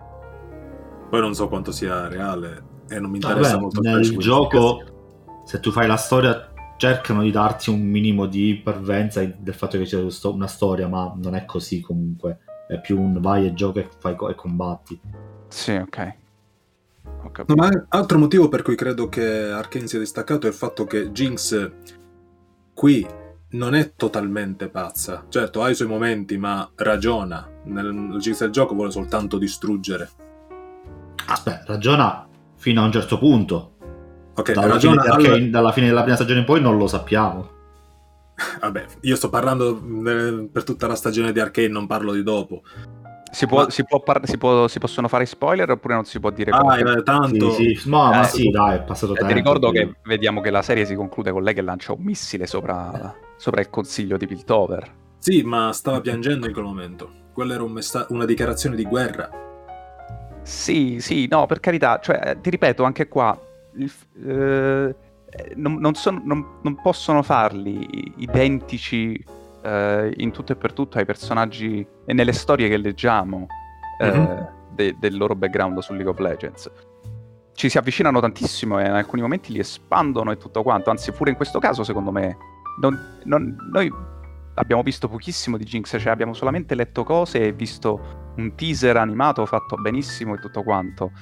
Poi 1.10 1.20
non 1.20 1.34
so 1.34 1.48
quanto 1.48 1.70
sia 1.70 2.08
reale 2.08 2.72
e 2.88 2.98
non 2.98 3.10
mi 3.10 3.16
interessa 3.16 3.50
Vabbè, 3.50 3.60
molto 3.60 3.80
nel 3.80 4.16
gioco, 4.18 5.42
se 5.44 5.60
tu 5.60 5.70
fai 5.70 5.86
la 5.86 5.96
storia, 5.96 6.52
cercano 6.76 7.22
di 7.22 7.30
darti 7.30 7.70
un 7.70 7.80
minimo 7.80 8.26
di 8.26 8.60
parvenza 8.62 9.24
del 9.24 9.54
fatto 9.54 9.78
che 9.78 9.84
c'è 9.84 10.04
una 10.24 10.46
storia, 10.46 10.88
ma 10.88 11.12
non 11.16 11.34
è 11.34 11.44
così 11.44 11.80
comunque. 11.80 12.38
È 12.66 12.80
più 12.80 13.00
un 13.00 13.20
vai 13.20 13.46
e 13.46 13.54
gioca 13.54 13.80
e, 13.80 13.88
fai 13.98 14.16
co- 14.16 14.30
e 14.30 14.34
combatti. 14.34 15.00
Sì, 15.48 15.72
ok. 15.72 16.14
No, 17.46 17.54
ma 17.54 17.70
altro 17.88 18.18
motivo 18.18 18.48
per 18.48 18.62
cui 18.62 18.74
credo 18.74 19.08
che 19.08 19.50
Arkane 19.50 19.86
sia 19.86 19.98
distaccato 19.98 20.46
è 20.46 20.50
il 20.50 20.54
fatto 20.54 20.84
che 20.84 21.10
Jinx 21.10 21.72
qui 22.74 23.06
non 23.50 23.74
è 23.74 23.94
totalmente 23.94 24.68
pazza. 24.68 25.24
Certo, 25.28 25.62
ha 25.62 25.70
i 25.70 25.74
suoi 25.74 25.88
momenti, 25.88 26.36
ma 26.36 26.68
ragiona. 26.76 27.48
Nel 27.64 27.92
nel 27.94 28.18
Jinx 28.20 28.40
del 28.40 28.50
gioco 28.50 28.74
vuole 28.74 28.90
soltanto 28.90 29.38
distruggere. 29.38 30.10
Aspetta, 31.26 31.64
ragiona 31.66 32.28
fino 32.56 32.82
a 32.82 32.84
un 32.84 32.92
certo 32.92 33.18
punto. 33.18 33.73
Ok, 34.36 34.52
Dalla 34.52 34.60
fine, 34.62 34.72
ragiona 34.72 35.02
di 35.02 35.08
al- 35.08 35.14
Arcane- 35.24 35.50
dalla 35.50 35.72
fine 35.72 35.86
della 35.86 36.00
prima 36.02 36.16
stagione 36.16 36.40
in 36.40 36.44
poi 36.46 36.60
non 36.60 36.76
lo 36.76 36.86
sappiamo. 36.86 37.50
Vabbè, 38.60 38.84
io 39.02 39.14
sto 39.16 39.28
parlando 39.30 39.80
eh, 40.06 40.48
per 40.50 40.64
tutta 40.64 40.86
la 40.88 40.96
stagione 40.96 41.30
di 41.32 41.38
Arkane, 41.38 41.68
non 41.68 41.86
parlo 41.86 42.12
di 42.12 42.22
dopo. 42.24 42.62
Si, 43.30 43.46
può, 43.46 43.62
Ma- 43.64 43.70
si, 43.70 43.84
può 43.84 44.00
par- 44.00 44.26
si, 44.28 44.38
può- 44.38 44.66
si 44.68 44.78
possono 44.78 45.08
fare 45.08 45.24
spoiler 45.26 45.70
oppure 45.70 45.94
non 45.94 46.04
si 46.04 46.18
può 46.20 46.30
dire 46.30 46.50
Ah, 46.52 46.78
eh, 46.78 47.02
tanto... 47.02 47.50
Sì, 47.50 47.74
sì, 47.74 47.88
ma, 47.88 48.10
ma 48.10 48.22
Eh, 48.22 48.24
sì, 48.26 48.48
dai, 48.50 48.76
è 48.76 48.82
passato 48.82 49.12
Eh, 49.12 49.16
tempo. 49.16 49.32
Ti 49.32 49.38
ricordo 49.38 49.70
quindi- 49.70 49.92
che 49.92 49.98
vediamo 50.04 50.40
che 50.40 50.50
la 50.50 50.62
serie 50.62 50.84
si 50.84 50.94
conclude 50.94 51.30
con 51.32 51.42
lei 51.42 51.54
che 51.54 51.62
lancia 51.62 51.92
un 51.92 52.02
missile 52.02 52.46
sopra, 52.46 53.14
sopra 53.36 53.60
il 53.60 53.70
consiglio 53.70 54.16
di 54.16 54.26
Piltover. 54.26 54.88
Sì, 55.18 55.42
ma 55.42 55.72
stava 55.72 56.00
piangendo 56.00 56.46
in 56.46 56.52
quel 56.52 56.64
momento. 56.64 57.10
Quella 57.32 57.54
era 57.54 57.62
un 57.64 57.72
messa- 57.72 58.06
una 58.10 58.24
dichiarazione 58.24 58.76
di 58.76 58.84
guerra. 58.84 59.28
Sì, 60.42 60.98
sì, 61.00 61.26
no, 61.28 61.46
per 61.46 61.58
carità, 61.60 61.98
cioè, 62.00 62.20
eh, 62.22 62.40
ti 62.40 62.50
ripeto, 62.50 62.84
anche 62.84 63.08
qua 63.08 63.36
il 63.76 63.88
f- 63.88 64.06
eh, 64.26 64.94
non, 65.56 65.74
non 65.76 65.94
son- 65.94 66.22
non- 66.24 66.58
non 66.62 66.80
possono 66.80 67.22
farli 67.22 68.12
identici 68.16 69.22
eh, 69.66 70.12
in 70.18 70.30
tutto 70.30 70.52
e 70.52 70.56
per 70.56 70.72
tutto 70.74 70.98
ai 70.98 71.04
personaggi 71.06 71.86
e 72.04 72.12
nelle 72.12 72.32
storie 72.32 72.68
che 72.68 72.76
leggiamo 72.76 73.46
eh, 73.98 74.10
Mhm. 74.12 74.48
de- 74.74 74.96
del 74.98 75.16
loro 75.16 75.34
background 75.34 75.78
su 75.78 75.92
League 75.94 76.10
of 76.10 76.18
Legends. 76.18 76.70
Ci 77.54 77.68
si 77.68 77.78
avvicinano 77.78 78.20
tantissimo 78.20 78.78
e 78.80 78.84
in 78.86 78.90
alcuni 78.92 79.22
momenti 79.22 79.52
li 79.52 79.60
espandono 79.60 80.32
e 80.32 80.36
tutto 80.36 80.62
quanto, 80.62 80.90
anzi 80.90 81.12
pure 81.12 81.30
in 81.30 81.36
questo 81.36 81.60
caso 81.60 81.82
secondo 81.84 82.10
me 82.12 82.36
non- 82.80 83.18
non- 83.24 83.56
noi 83.72 83.90
abbiamo 84.56 84.82
visto 84.82 85.08
pochissimo 85.08 85.56
di 85.56 85.64
Jinx, 85.64 85.96
cioè 85.98 86.12
abbiamo 86.12 86.34
solamente 86.34 86.74
letto 86.74 87.02
cose 87.04 87.40
e 87.46 87.52
visto 87.52 88.32
un 88.36 88.54
teaser 88.56 88.96
animato 88.96 89.46
fatto 89.46 89.76
benissimo 89.76 90.34
e 90.34 90.38
tutto 90.40 90.62
quanto, 90.64 91.12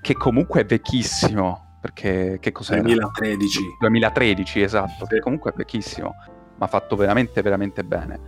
che 0.00 0.14
comunque 0.14 0.60
è 0.62 0.64
vecchissimo, 0.64 1.71
perché 1.82 2.38
che 2.40 2.52
cos'era? 2.52 2.80
2013. 2.82 3.60
2013, 3.80 4.62
esatto, 4.62 5.04
che 5.06 5.18
comunque 5.18 5.50
è 5.50 5.54
vecchissimo, 5.56 6.14
ma 6.58 6.66
fatto 6.68 6.94
veramente, 6.94 7.42
veramente 7.42 7.82
bene. 7.82 8.20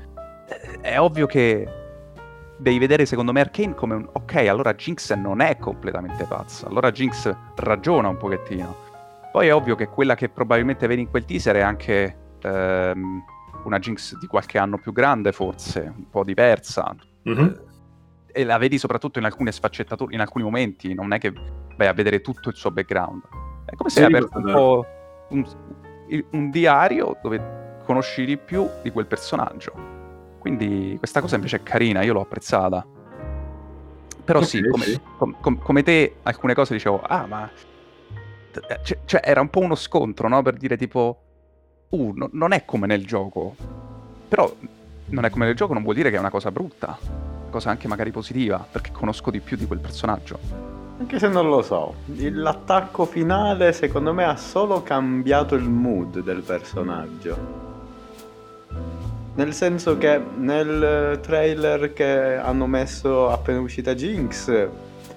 Eh, 0.49 0.81
È 0.81 1.01
ovvio 1.01 1.27
che 1.27 1.67
devi 2.59 2.79
vedere, 2.79 3.07
secondo 3.07 3.33
me, 3.33 3.41
Arkane 3.41 3.75
come 3.75 3.95
un... 3.95 4.09
Ok, 4.13 4.35
allora 4.49 4.75
Jinx 4.75 5.15
non 5.15 5.41
è 5.41 5.57
completamente 5.57 6.25
pazza, 6.25 6.67
allora 6.67 6.91
Jinx 6.91 7.33
ragiona 7.55 8.09
un 8.09 8.17
pochettino. 8.17 8.75
Poi 9.31 9.47
è 9.47 9.55
ovvio 9.55 9.77
che 9.77 9.87
quella 9.87 10.17
che 10.17 10.29
probabilmente 10.29 10.87
vedi 10.89 11.03
in 11.03 11.09
quel 11.09 11.25
teaser 11.25 11.57
è 11.57 11.61
anche 11.61 12.17
ehm, 12.43 13.23
una 13.65 13.79
Jinx 13.79 14.19
di 14.19 14.27
qualche 14.27 14.59
anno 14.59 14.79
più 14.79 14.93
grande, 14.93 15.31
forse, 15.33 15.93
un 15.97 16.11
po' 16.11 16.25
diversa, 16.25 16.93
Mhm. 17.23 17.61
e 18.33 18.45
la 18.45 18.59
vedi 18.59 18.79
soprattutto 18.79 19.21
in 19.21 19.25
alcune 19.25 19.53
sfaccettature, 19.53 20.13
in 20.13 20.21
alcuni 20.21 20.43
momenti, 20.45 20.93
non 20.93 21.13
è 21.13 21.19
che 21.19 21.33
vai 21.77 21.87
a 21.87 21.93
vedere 21.93 22.21
tutto 22.21 22.49
il 22.51 22.55
suo 22.57 22.71
background. 22.71 23.23
È 23.65 23.75
come 23.77 23.91
se 23.91 23.97
Sì, 23.99 24.05
hai 24.05 24.13
aperto 24.13 24.39
un 24.39 24.45
po' 24.53 24.87
un, 25.29 25.47
un 26.31 26.51
diario 26.51 27.17
dove 27.23 27.63
conosci 27.85 28.25
di 28.25 28.37
più 28.37 28.69
di 28.83 28.91
quel 28.91 29.07
personaggio. 29.07 29.73
Quindi 30.39 30.97
questa 30.99 31.21
cosa 31.21 31.37
invece 31.37 31.57
è 31.57 31.63
carina, 31.63 32.03
io 32.03 32.13
l'ho 32.13 32.21
apprezzata. 32.21 32.87
Però 34.25 34.39
Ok, 34.39 34.45
sì, 34.47 34.67
come, 34.69 34.85
sì. 34.85 35.01
com- 35.19 35.37
com- 35.41 35.59
come 35.59 35.83
te, 35.83 36.17
alcune 36.23 36.55
cose 36.55 36.75
dicevo, 36.75 37.01
ah, 37.03 37.27
ma... 37.27 37.51
eh, 38.69 38.79
Cioè, 38.83 38.99
cioè, 39.05 39.21
era 39.25 39.41
un 39.41 39.49
po' 39.51 39.61
uno 39.61 39.75
scontro, 39.75 40.29
no? 40.29 40.43
Per 40.43 40.57
dire 40.57 40.77
tipo, 40.77 41.21
uh, 41.91 42.13
no- 42.15 42.31
non 42.33 42.53
è 42.53 42.65
come 42.65 42.87
nel 42.87 43.05
gioco. 43.07 43.55
Però 44.29 44.51
non 45.07 45.25
è 45.25 45.31
come 45.31 45.45
nel 45.47 45.55
gioco 45.55 45.75
non 45.75 45.83
vuol 45.83 45.95
dire 45.95 46.11
che 46.11 46.17
è 46.17 46.21
una 46.21 46.31
cosa 46.31 46.51
brutta. 46.51 46.99
Cosa 47.51 47.71
anche 47.71 47.87
magari 47.87 48.11
positiva, 48.11 48.67
perché 48.71 48.91
conosco 48.93 49.31
di 49.31 49.41
più 49.41 49.57
di 49.57 49.67
quel 49.67 49.79
personaggio. 49.79 50.39
Anche 50.97 51.19
se 51.19 51.29
non 51.29 51.49
lo 51.49 51.63
so, 51.63 51.95
l'attacco 52.07 53.05
finale 53.05 53.73
secondo 53.73 54.13
me 54.13 54.25
ha 54.25 54.37
solo 54.37 54.83
cambiato 54.83 55.55
il 55.55 55.69
mood 55.69 56.21
del 56.21 56.43
personaggio. 56.43 57.63
Nel 59.35 59.53
senso 59.53 59.99
che 59.99 60.21
nel 60.37 61.19
trailer 61.21 61.93
che 61.93 62.37
hanno 62.37 62.67
messo 62.67 63.29
appena 63.29 63.59
uscita 63.61 63.95
Jinx, 63.95 64.69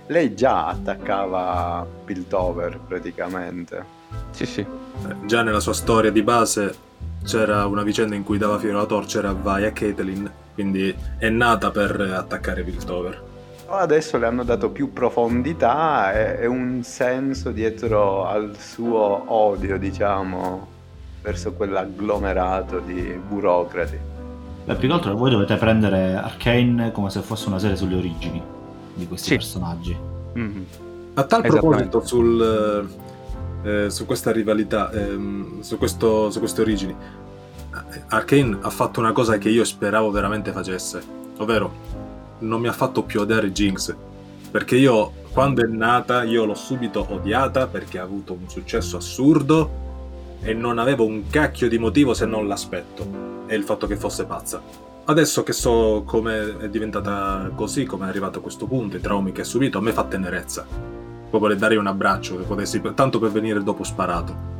lei 0.07 0.33
già 0.33 0.67
attaccava 0.67 1.85
Piltover 2.05 2.79
praticamente. 2.79 3.95
Sì, 4.31 4.45
sì. 4.47 4.61
Eh, 4.61 5.15
Già 5.25 5.43
nella 5.43 5.59
sua 5.59 5.73
storia 5.73 6.11
di 6.11 6.23
base 6.23 6.75
c'era 7.23 7.67
una 7.67 7.83
vicenda 7.83 8.15
in 8.15 8.23
cui 8.23 8.39
dava 8.39 8.57
fiero 8.57 8.77
alla 8.77 8.87
torcia, 8.87 9.19
era 9.19 9.33
vai 9.33 9.65
a 9.65 9.71
Caitlyn 9.71 10.31
quindi 10.57 10.91
è 11.19 11.29
nata 11.29 11.69
per 11.69 12.01
attaccare 12.01 12.63
Piltover. 12.63 13.21
Adesso 13.69 14.17
le 14.17 14.25
hanno 14.25 14.43
dato 14.43 14.69
più 14.69 14.93
profondità 14.93 16.13
e, 16.13 16.43
e 16.43 16.45
un 16.47 16.81
senso 16.83 17.51
dietro 17.51 18.25
al 18.25 18.55
suo 18.57 19.23
odio, 19.27 19.77
diciamo, 19.77 20.67
verso 21.21 21.51
quell'agglomerato 21.51 22.79
di 22.79 23.19
burocrati. 23.27 23.97
Beh, 24.65 24.75
più 24.75 24.87
che 24.87 24.93
altro 24.93 25.15
voi 25.15 25.31
dovete 25.31 25.55
prendere 25.57 26.15
Arcane 26.15 26.91
come 26.91 27.09
se 27.09 27.19
fosse 27.21 27.49
una 27.49 27.59
serie 27.59 27.75
sulle 27.75 27.95
origini 27.95 28.41
di 28.93 29.05
questi 29.07 29.29
Sì. 29.29 29.35
personaggi. 29.35 29.97
Mhm. 30.33 30.65
A 31.15 31.23
tal 31.23 31.41
proposito, 31.41 32.05
sul, 32.05 32.89
eh, 33.63 33.89
su 33.89 34.05
questa 34.05 34.31
rivalità, 34.31 34.91
ehm, 34.91 35.59
su, 35.61 35.77
questo- 35.77 36.29
su 36.31 36.39
queste 36.39 36.61
origini, 36.61 36.93
eh, 36.93 38.01
Arkane 38.07 38.59
ha 38.61 38.69
fatto 38.69 38.99
una 39.01 39.11
cosa 39.11 39.37
che 39.37 39.49
io 39.49 39.63
speravo 39.65 40.09
veramente 40.11 40.51
facesse, 40.51 41.01
ovvero 41.37 42.05
non 42.39 42.61
mi 42.61 42.67
ha 42.67 42.73
fatto 42.73 43.03
più 43.03 43.21
odiare 43.21 43.51
Jinx, 43.51 43.95
perché 44.51 44.75
io 44.75 45.11
quando 45.31 45.63
è 45.63 45.67
nata 45.67 46.23
io 46.23 46.45
l'ho 46.45 46.55
subito 46.55 47.05
odiata 47.09 47.67
perché 47.67 47.99
ha 47.99 48.03
avuto 48.03 48.33
un 48.33 48.49
successo 48.49 48.97
assurdo 48.97 49.85
e 50.41 50.53
non 50.53 50.79
avevo 50.79 51.05
un 51.05 51.29
cacchio 51.29 51.69
di 51.69 51.77
motivo 51.77 52.13
se 52.13 52.25
non 52.25 52.47
l'aspetto 52.47 53.45
e 53.47 53.55
il 53.55 53.63
fatto 53.63 53.87
che 53.87 53.95
fosse 53.95 54.25
pazza. 54.25 54.61
Adesso 55.05 55.43
che 55.43 55.53
so 55.53 56.03
come 56.05 56.57
è 56.57 56.69
diventata 56.69 57.51
così, 57.55 57.85
come 57.85 58.05
è 58.05 58.09
arrivato 58.09 58.39
a 58.39 58.41
questo 58.41 58.65
punto, 58.65 58.97
i 58.97 59.01
traumi 59.01 59.31
che 59.31 59.41
ha 59.41 59.45
subito, 59.45 59.77
a 59.77 59.81
me 59.81 59.93
fa 59.93 60.03
tenerezza. 60.03 60.65
Proprio 61.29 61.51
le 61.51 61.55
darei 61.55 61.77
un 61.77 61.87
abbraccio, 61.87 62.37
che 62.37 62.43
potessi, 62.43 62.81
tanto 62.93 63.19
per 63.19 63.31
venire 63.31 63.63
dopo 63.63 63.83
sparato. 63.83 64.55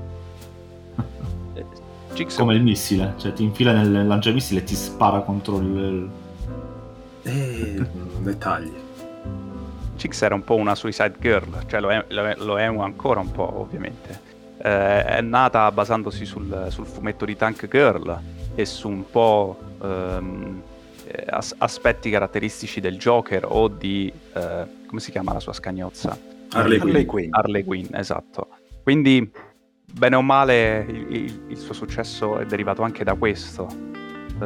Jinx 2.13 2.36
Come 2.38 2.55
il 2.55 2.63
missile, 2.63 3.13
cioè 3.17 3.34
ti 3.34 3.43
infila 3.43 3.73
nel 3.73 4.07
lanciamissile 4.07 4.61
e 4.61 4.63
ti 4.63 4.75
spara 4.75 5.19
contro 5.21 5.59
il... 5.59 6.09
E... 7.28 7.86
dettagli. 8.19 8.71
Jinx 9.95 10.21
era 10.21 10.36
un 10.36 10.43
po' 10.43 10.55
una 10.55 10.75
suicide 10.75 11.15
girl, 11.19 11.65
cioè 11.67 11.80
lo 11.80 11.89
è, 11.89 12.05
lo 12.09 12.28
è- 12.28 12.36
lo 12.38 12.59
è 12.59 12.63
ancora 12.63 13.19
un 13.19 13.32
po' 13.32 13.59
ovviamente. 13.59 14.19
Eh, 14.59 15.03
è 15.05 15.21
nata 15.21 15.71
basandosi 15.71 16.25
sul, 16.25 16.67
sul 16.69 16.86
fumetto 16.86 17.25
di 17.25 17.36
Tank 17.36 17.67
Girl 17.67 18.19
e 18.55 18.65
su 18.65 18.89
un 18.89 19.09
po' 19.09 19.57
ehm, 19.82 20.61
eh, 21.07 21.25
as- 21.30 21.55
aspetti 21.57 22.09
caratteristici 22.09 22.80
del 22.80 22.97
Joker 22.97 23.43
o 23.47 23.67
di... 23.67 24.11
eh, 24.34 24.65
come 24.88 24.99
si 24.99 25.11
chiama 25.11 25.34
la 25.34 25.39
sua 25.39 25.53
scagnozza? 25.53 26.17
Harley 26.51 26.78
Quinn. 26.80 26.89
Harley 26.89 27.05
Quinn. 27.05 27.30
Harley 27.34 27.63
Quinn, 27.63 27.86
esatto. 27.93 28.47
Quindi, 28.84 29.30
bene 29.93 30.15
o 30.15 30.21
male, 30.21 30.86
il, 30.88 31.15
il- 31.15 31.41
il 31.49 31.57
suo 31.57 31.73
successo 31.73 32.38
è 32.39 32.45
derivato 32.45 32.84
anche 32.84 33.03
da 33.03 33.15
questo. 33.15 33.67
Eh, 34.40 34.46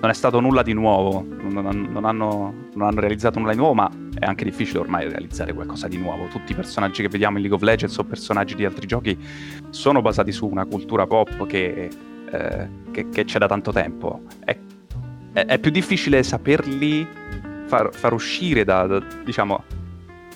non 0.00 0.10
è 0.10 0.12
stato 0.12 0.38
nulla 0.40 0.62
di 0.62 0.72
nuovo, 0.74 1.24
non, 1.26 1.52
non- 1.52 2.04
hanno, 2.04 2.54
non 2.74 2.86
hanno 2.88 3.00
realizzato 3.00 3.38
nulla 3.38 3.52
di 3.52 3.58
nuovo, 3.58 3.74
ma 3.74 3.90
è 4.18 4.24
anche 4.26 4.44
difficile 4.44 4.80
ormai 4.80 5.08
realizzare 5.08 5.52
qualcosa 5.54 5.88
di 5.88 5.96
nuovo. 5.96 6.26
Tutti 6.26 6.52
i 6.52 6.54
personaggi 6.54 7.02
che 7.02 7.08
vediamo 7.08 7.36
in 7.36 7.42
League 7.42 7.56
of 7.56 7.62
Legends 7.64 7.96
o 7.98 8.04
personaggi 8.04 8.54
di 8.54 8.64
altri 8.64 8.86
giochi 8.86 9.16
sono 9.70 10.02
basati 10.02 10.32
su 10.32 10.46
una 10.46 10.64
cultura 10.66 11.06
pop 11.06 11.46
che, 11.46 11.88
eh, 12.30 12.68
che- 12.90 13.08
che 13.08 13.24
c'è 13.24 13.38
da 13.38 13.46
tanto 13.46 13.72
tempo. 13.72 14.22
È, 14.44 14.56
è- 15.32 15.46
è 15.46 15.58
più 15.58 15.70
difficile 15.70 16.22
saperli 16.22 17.06
far, 17.66 17.94
far 17.94 18.12
uscire 18.12 18.64
da, 18.64 18.86
da, 18.86 19.02
diciamo, 19.24 19.62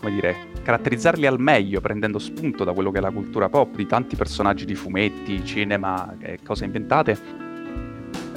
come 0.01 0.13
dire, 0.13 0.37
caratterizzarli 0.63 1.27
al 1.27 1.39
meglio 1.41 1.81
prendendo 1.83 2.19
spunto 2.19 2.65
da 2.65 2.73
quello 2.73 2.91
che 2.91 2.99
è 2.99 3.01
la 3.03 3.11
cultura 3.11 3.49
pop 3.51 3.75
di 3.77 3.87
tanti 3.87 4.17
personaggi 4.17 4.65
di 4.65 4.75
fumetti, 4.75 5.45
cinema 5.45 6.15
cose 6.43 6.65
inventate, 6.65 7.43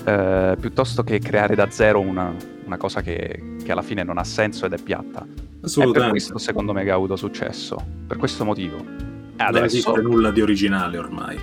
eh, 0.07 0.55
piuttosto 0.57 1.03
che 1.03 1.19
creare 1.19 1.53
da 1.53 1.69
zero 1.69 1.99
una, 1.99 2.33
una 2.65 2.77
cosa 2.77 3.01
che, 3.01 3.57
che 3.61 3.71
alla 3.71 3.81
fine 3.81 4.03
non 4.03 4.17
ha 4.17 4.23
senso 4.23 4.65
ed 4.65 4.73
è 4.73 4.81
piatta. 4.81 5.21
È 5.21 5.25
per 5.25 5.65
Assolutamente. 5.65 6.09
questo 6.11 6.37
secondo 6.37 6.71
me 6.71 6.83
che 6.85 6.91
ha 6.91 6.95
avuto 6.95 7.17
successo, 7.17 7.75
per 8.07 8.15
questo 8.17 8.45
motivo. 8.45 8.77
E 8.77 8.81
Non 8.81 9.47
adesso, 9.47 9.65
esiste 9.65 10.01
nulla 10.01 10.31
di 10.31 10.41
originale 10.41 10.97
ormai. 10.97 11.37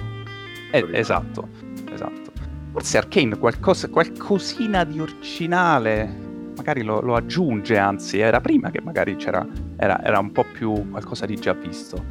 eh, 0.70 0.86
esatto, 0.92 1.48
esatto. 1.92 2.32
Forse 2.72 2.96
Arcane 2.98 3.36
qualcosa, 3.38 3.88
qualcosina 3.88 4.82
di 4.84 4.98
originale, 4.98 6.10
magari 6.56 6.82
lo, 6.82 7.00
lo 7.02 7.14
aggiunge, 7.16 7.76
anzi, 7.76 8.18
era 8.18 8.40
prima 8.40 8.70
che 8.70 8.80
magari 8.80 9.14
c'era, 9.16 9.46
era, 9.76 10.02
era 10.02 10.18
un 10.18 10.32
po' 10.32 10.44
più 10.50 10.90
qualcosa 10.90 11.26
di 11.26 11.36
già 11.36 11.52
visto. 11.52 12.02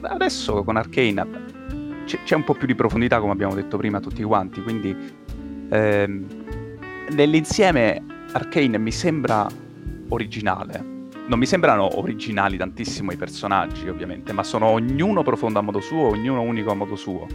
Adesso 0.00 0.62
con 0.62 0.76
Arcane 0.76 1.26
c'è, 2.04 2.18
c'è 2.24 2.36
un 2.36 2.44
po' 2.44 2.54
più 2.54 2.66
di 2.66 2.74
profondità, 2.74 3.18
come 3.18 3.32
abbiamo 3.32 3.54
detto 3.54 3.76
prima 3.76 4.00
tutti 4.00 4.22
quanti, 4.22 4.62
quindi 4.62 4.96
ehm, 5.68 6.26
nell'insieme 7.10 8.04
Arcane 8.32 8.78
mi 8.78 8.92
sembra 8.92 9.46
originale. 10.08 10.96
Non 11.26 11.38
mi 11.38 11.46
sembrano 11.46 11.98
originali 11.98 12.56
tantissimo 12.56 13.12
i 13.12 13.16
personaggi, 13.16 13.88
ovviamente, 13.88 14.32
ma 14.32 14.42
sono 14.42 14.66
ognuno 14.66 15.22
profondo 15.22 15.58
a 15.58 15.62
modo 15.62 15.80
suo, 15.80 16.08
ognuno 16.08 16.40
unico 16.40 16.70
a 16.70 16.74
modo 16.74 16.96
suo 16.96 17.26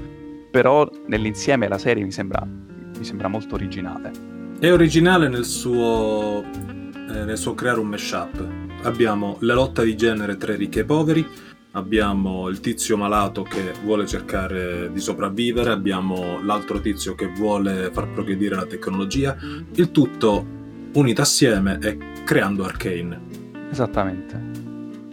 però 0.54 0.88
nell'insieme 1.08 1.68
la 1.68 1.80
serie 1.80 2.04
mi 2.04 2.12
sembra, 2.12 2.46
mi 2.46 3.04
sembra 3.04 3.28
molto 3.28 3.56
originale. 3.56 4.12
È 4.60 4.72
originale 4.72 5.28
nel 5.28 5.46
suo, 5.46 6.44
eh, 6.44 7.26
nel 7.26 7.40
suo 7.40 7.56
creare 7.56 7.80
un 7.80 7.88
mashup. 7.88 8.48
Abbiamo 8.84 9.38
la 9.40 9.56
lotta 9.56 9.82
di 9.82 9.96
genere 9.96 10.38
tra 10.38 10.56
ricchi 10.56 10.78
e 10.78 10.84
poveri, 10.84 11.28
abbiamo 11.76 12.50
il 12.50 12.60
tizio 12.60 12.98
malato 12.98 13.44
che 13.44 13.74
vuole 13.84 14.06
cercare 14.06 14.92
di 14.92 15.00
sopravvivere, 15.00 15.72
abbiamo 15.72 16.42
l'altro 16.42 16.80
tizio 16.80 17.16
che 17.16 17.28
vuole 17.28 17.92
far 17.92 18.10
progredire 18.10 18.56
la 18.56 18.66
tecnologia, 18.66 19.36
il 19.76 19.92
tutto 19.92 20.46
unito 20.94 21.22
assieme 21.22 21.80
e 21.82 21.98
creando 22.24 22.64
Arcane. 22.64 23.22
Esattamente. 23.72 24.62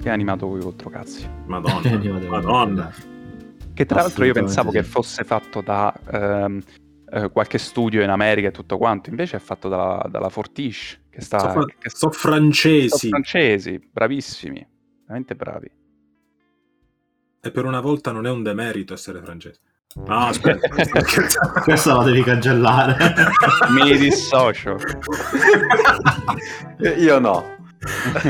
Che 0.01 0.09
è 0.09 0.11
animato 0.11 0.49
con 0.49 0.59
i 0.59 0.63
controcazzi. 0.63 1.29
Madonna, 1.47 1.99
madonna. 2.29 2.93
Che 3.73 3.87
tra 3.87 4.03
l'altro 4.03 4.25
io 4.25 4.33
pensavo 4.33 4.71
che 4.71 4.83
sì. 4.83 4.91
fosse 4.91 5.25
fatto 5.25 5.63
da 5.63 5.95
ehm, 6.11 6.61
eh, 7.11 7.31
qualche 7.31 7.57
studio 7.57 8.03
in 8.03 8.11
America 8.11 8.49
e 8.49 8.51
tutto 8.51 8.77
quanto, 8.77 9.09
invece 9.09 9.37
è 9.37 9.41
fatto 9.41 9.69
dalla, 9.69 10.07
dalla 10.11 10.29
Fortiche, 10.29 11.05
che 11.09 11.21
sta... 11.23 11.39
So, 11.39 11.49
fra- 11.49 11.65
che 11.79 11.91
so 11.91 12.11
francesi 12.11 12.89
sono 12.89 13.13
francesi, 13.13 13.81
bravissimi, 13.91 14.67
veramente 15.07 15.35
bravi. 15.35 15.71
E 17.43 17.51
per 17.51 17.65
una 17.65 17.81
volta 17.81 18.13
non 18.13 18.27
è 18.27 18.31
un 18.31 18.43
demerito 18.43 18.93
essere 18.93 19.21
francese. 19.23 19.61
No, 20.07 20.27
aspetta, 20.29 20.85
sto 20.85 21.01
scherzando. 21.01 21.61
Questa 21.63 21.95
la 21.95 22.03
devi 22.05 22.23
cancellare. 22.23 22.97
Mi 23.75 23.97
dissocio. 23.97 24.77
Io 26.99 27.19
no. 27.19 27.59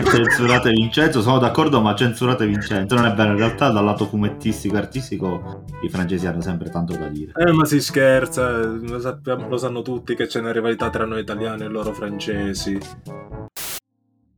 censurate 0.05 0.71
Vincenzo, 0.71 1.21
sono 1.21 1.39
d'accordo, 1.39 1.81
ma 1.81 1.95
censurate 1.95 2.47
Vincenzo. 2.47 2.95
Non 2.95 3.07
è 3.07 3.15
vero, 3.15 3.33
in 3.33 3.37
realtà 3.37 3.69
dal 3.71 3.85
lato 3.85 4.07
fumettistico 4.07 4.77
e 4.77 4.79
artistico 4.79 5.65
i 5.83 5.91
francesi 5.91 6.27
hanno 6.27 6.41
sempre 6.41 6.71
tanto 6.71 6.97
da 6.97 7.09
dire. 7.09 7.33
Eh, 7.37 7.53
ma 7.53 7.65
si 7.67 7.81
scherza, 7.81 8.65
lo, 8.65 9.01
sappiamo- 9.01 9.49
lo 9.49 9.57
sanno 9.59 9.83
tutti 9.83 10.15
che 10.15 10.27
c'è 10.27 10.39
una 10.41 10.53
rivalità 10.53 10.89
tra 10.89 11.05
noi 11.05 11.21
italiani 11.21 11.65
e 11.65 11.69
loro 11.69 11.93
francesi. 11.93 12.79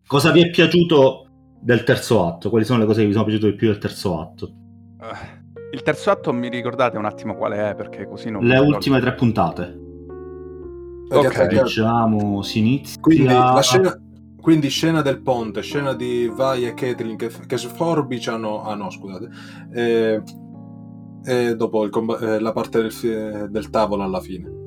Cosa 0.07 0.31
vi 0.33 0.43
è 0.43 0.51
piaciuto 0.51 1.27
del 1.61 1.85
terzo 1.85 2.27
atto? 2.27 2.51
Quali 2.51 2.65
sono 2.65 2.81
le 2.81 2.87
cose 2.87 3.03
che 3.03 3.07
vi 3.07 3.13
sono 3.13 3.25
piaciute 3.25 3.51
di 3.51 3.55
più 3.55 3.69
del 3.69 3.79
terzo 3.79 4.21
atto? 4.21 4.57
Eh, 5.03 5.41
Il 5.73 5.83
terzo 5.83 6.11
atto 6.11 6.33
mi 6.33 6.49
ricordate 6.49 6.97
un 6.97 7.05
attimo 7.05 7.35
quale 7.35 7.71
è, 7.71 7.75
perché 7.75 8.07
così 8.07 8.31
non... 8.31 8.45
Le 8.45 8.59
ultime 8.59 9.01
tre 9.01 9.15
puntate. 9.15 9.81
Ok. 11.11 11.47
Diciamo, 11.47 12.43
si 12.43 12.59
inizia... 12.61 13.01
Quindi, 13.01 13.25
la 13.25 13.61
scena, 13.63 14.01
quindi 14.41 14.69
scena 14.69 15.03
del 15.03 15.21
ponte, 15.23 15.63
scena 15.63 15.95
di 15.95 16.31
Vai 16.35 16.67
e 16.67 16.75
Caitlyn 16.75 17.17
che, 17.17 17.31
che 17.47 17.57
sforbiciano... 17.57 18.63
Ah 18.63 18.75
no, 18.75 18.91
scusate. 18.91 19.29
E, 19.75 20.23
e 21.25 21.57
dopo 21.57 21.85
il 21.85 21.91
comba- 21.91 22.19
eh, 22.19 22.39
la 22.39 22.53
parte 22.53 22.81
del, 22.81 22.93
fi- 22.93 23.49
del 23.49 23.71
tavolo 23.71 24.03
alla 24.03 24.21
fine. 24.21 24.61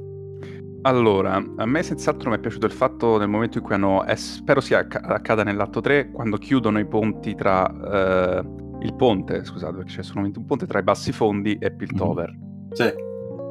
Allora, 0.81 1.43
a 1.55 1.65
me 1.65 1.81
senz'altro 1.81 2.29
mi 2.29 2.35
è 2.35 2.39
piaciuto 2.39 2.67
il 2.67 2.71
fatto 2.71 3.17
nel 3.17 3.27
momento 3.27 3.57
in 3.57 3.63
cui 3.63 3.73
hanno, 3.73 4.05
e 4.05 4.15
spero 4.15 4.61
sia 4.61 4.79
acc- 4.79 5.03
accada 5.03 5.43
nell'atto 5.43 5.81
3, 5.81 6.11
quando 6.11 6.37
chiudono 6.37 6.77
i 6.77 6.85
ponti 6.85 7.33
tra, 7.33 7.67
eh, 7.67 8.43
il 8.85 8.93
ponte, 8.95 9.43
scusate, 9.43 9.75
perché 9.75 9.91
c'è 9.95 10.03
solamente 10.03 10.39
un 10.39 10.45
ponte 10.45 10.65
tra 10.65 10.79
i 10.79 10.83
bassi 10.83 11.11
fondi 11.11 11.57
e 11.59 11.71
Piltover. 11.71 12.33
Sì. 12.71 12.83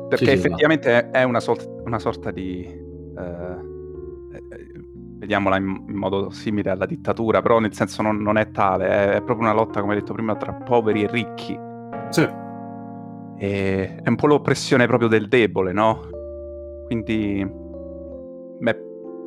Perché 0.08 0.24
Sì, 0.24 0.24
sì, 0.24 0.30
effettivamente 0.30 0.90
è- 0.90 1.10
è 1.10 1.22
una, 1.24 1.40
sol- 1.40 1.82
una 1.84 1.98
sorta 1.98 2.30
di... 2.30 2.64
eh, 2.64 3.72
eh, 4.32 4.82
vediamola 5.18 5.56
in, 5.56 5.84
in 5.88 5.94
modo 5.96 6.30
simile 6.30 6.70
alla 6.70 6.86
dittatura, 6.86 7.40
però 7.40 7.58
nel 7.58 7.72
senso 7.72 8.02
non, 8.02 8.18
non 8.18 8.36
è 8.36 8.50
tale, 8.50 8.86
è, 8.86 9.08
è 9.12 9.22
proprio 9.22 9.46
una 9.48 9.54
lotta, 9.54 9.80
come 9.80 9.94
detto 9.94 10.12
prima, 10.12 10.36
tra 10.36 10.52
poveri 10.52 11.04
e 11.04 11.10
ricchi. 11.10 11.58
Sì. 12.10 12.28
E 13.36 13.96
è 14.02 14.08
un 14.08 14.16
po' 14.16 14.26
l'oppressione 14.26 14.86
proprio 14.86 15.08
del 15.08 15.28
debole, 15.28 15.72
no? 15.72 16.00
Quindi 16.86 17.62
mi 18.60 18.70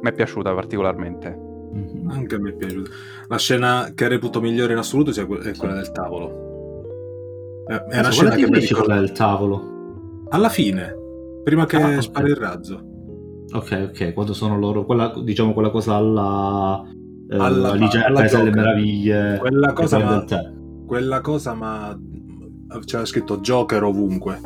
è 0.10 0.12
piaciuta 0.14 0.53
particolarmente. 0.53 1.45
Anche 2.10 2.36
a 2.36 2.39
me 2.39 2.49
è 2.49 2.53
piaciuto. 2.53 2.91
La 3.28 3.38
scena 3.38 3.91
che 3.93 4.08
reputo 4.08 4.39
migliore 4.41 4.74
in 4.74 4.80
assoluto 4.80 5.12
è 5.12 5.26
quella 5.26 5.74
del 5.74 5.91
tavolo. 5.91 6.45
È, 7.68 7.74
è 7.74 7.99
una 7.99 8.12
scena 8.12 8.30
che 8.36 8.49
mi 8.49 8.60
dici, 8.60 8.74
quella 8.74 8.93
ricorda... 8.93 8.99
del 8.99 9.12
tavolo. 9.12 10.26
Alla 10.30 10.49
fine, 10.49 10.95
prima 11.43 11.66
che 11.66 11.78
Ah, 11.78 11.88
ok. 11.95 12.01
spari 12.01 12.30
il 12.30 12.36
razzo. 12.36 12.82
Ok, 13.53 13.89
ok, 13.91 14.14
quando 14.14 14.34
sono 14.34 14.58
loro, 14.58 14.86
quella, 14.86 15.14
diciamo 15.24 15.53
quella 15.53 15.70
cosa 15.70 15.95
alla... 15.95 16.82
eh, 17.30 17.36
Alla- 17.38 17.72
Alice 17.72 17.97
alla 18.03 18.20
Paese 18.20 18.38
delle. 18.38 18.49
Meraviglie. 18.51 19.38
Quella 19.39 19.74
cosa, 19.74 19.99
ma, 19.99 20.26
quella 20.86 21.22
cosa, 21.22 21.53
ma 21.53 21.97
c'era 22.86 23.05
scritto 23.05 23.38
Joker 23.39 23.84
ovunque. 23.84 24.39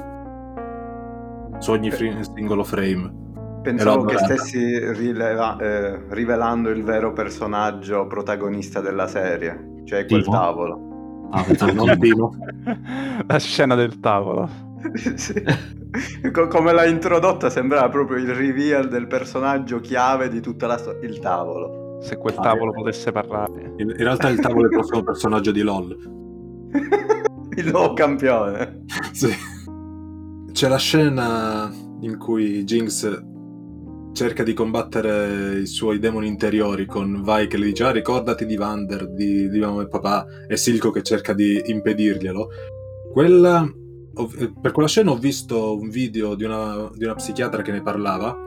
Su 1.60 1.72
ogni 1.72 1.92
fri- 1.92 2.16
singolo 2.36 2.64
frame. 2.64 3.20
Pensavo 3.62 4.06
che 4.06 4.18
stessi 4.18 4.80
rileva- 4.94 5.58
eh, 5.58 6.00
rivelando 6.10 6.70
il 6.70 6.84
vero 6.84 7.14
personaggio 7.14 8.08
protagonista 8.08 8.82
della 8.82 9.08
serie, 9.08 9.82
cioè 9.86 10.06
quel 10.06 10.24
Tipo? 10.24 10.32
tavolo. 10.36 11.28
Ah, 11.32 11.44
pensavo 11.44 11.72
Non 11.86 12.00
Timo. 12.00 12.30
Timo. 12.30 13.24
La 13.28 13.40
scena 13.40 13.76
del 13.76 14.00
tavolo. 14.00 14.50
Sì. 15.16 15.34
Co- 16.32 16.48
Come 16.48 16.72
l'ha 16.74 16.86
introdotta 16.86 17.50
sembrava 17.52 17.88
proprio 17.90 18.18
il 18.18 18.34
reveal 18.34 18.88
del 18.88 19.06
personaggio 19.06 19.80
chiave 19.80 20.28
di 20.30 20.40
tutta 20.42 20.66
la 20.66 20.78
storia, 20.78 21.08
il 21.08 21.20
tavolo. 21.20 22.00
Se 22.02 22.18
quel 22.18 22.34
Ah, 22.38 22.42
tavolo 22.42 22.72
eh. 22.72 22.76
potesse 22.76 23.12
parlare. 23.12 23.74
In, 23.78 23.90
in 23.90 23.96
realtà 23.98 24.30
il 24.30 24.40
tavolo 24.40 24.62
è 24.64 24.70
il 24.70 24.72
prossimo 24.80 25.04
personaggio 25.06 25.52
di 25.52 25.62
LOL. 25.62 25.98
il 27.58 27.70
nuovo 27.70 27.94
campione. 27.94 28.86
Sì. 29.12 29.30
C'è 30.52 30.68
la 30.68 30.78
scena 30.78 31.70
in 32.00 32.18
cui 32.18 32.64
Jinx 32.64 33.22
cerca 34.14 34.44
di 34.44 34.54
combattere 34.54 35.60
i 35.60 35.66
suoi 35.66 36.00
demoni 36.00 36.28
interiori 36.28 36.86
con 36.86 37.22
Vi 37.24 37.48
che 37.48 37.58
le 37.58 37.66
dice 37.66 37.84
ah 37.86 37.92
ricordati 37.92 38.46
di 38.46 38.56
Vander, 38.56 39.08
di, 39.10 39.50
di 39.50 39.60
mamma 39.60 39.84
e 39.84 39.88
papà 39.88 40.26
e 40.48 40.58
Silco 40.58 40.92
che 40.92 41.02
cerca 41.02 41.34
di 41.34 41.62
impedirglielo. 41.66 42.50
Quella, 43.12 43.62
ho- 44.14 44.30
per 44.62 44.72
quella 44.72 44.88
scena 44.88 45.12
ho 45.12 45.18
visto 45.18 45.78
un 45.78 45.90
video 45.90 46.36
di 46.36 46.44
una, 46.44 46.90
di 46.94 47.06
una 47.06 47.16
psichiatra 47.16 47.62
che 47.62 47.72
ne 47.72 47.82
parlava. 47.82 48.38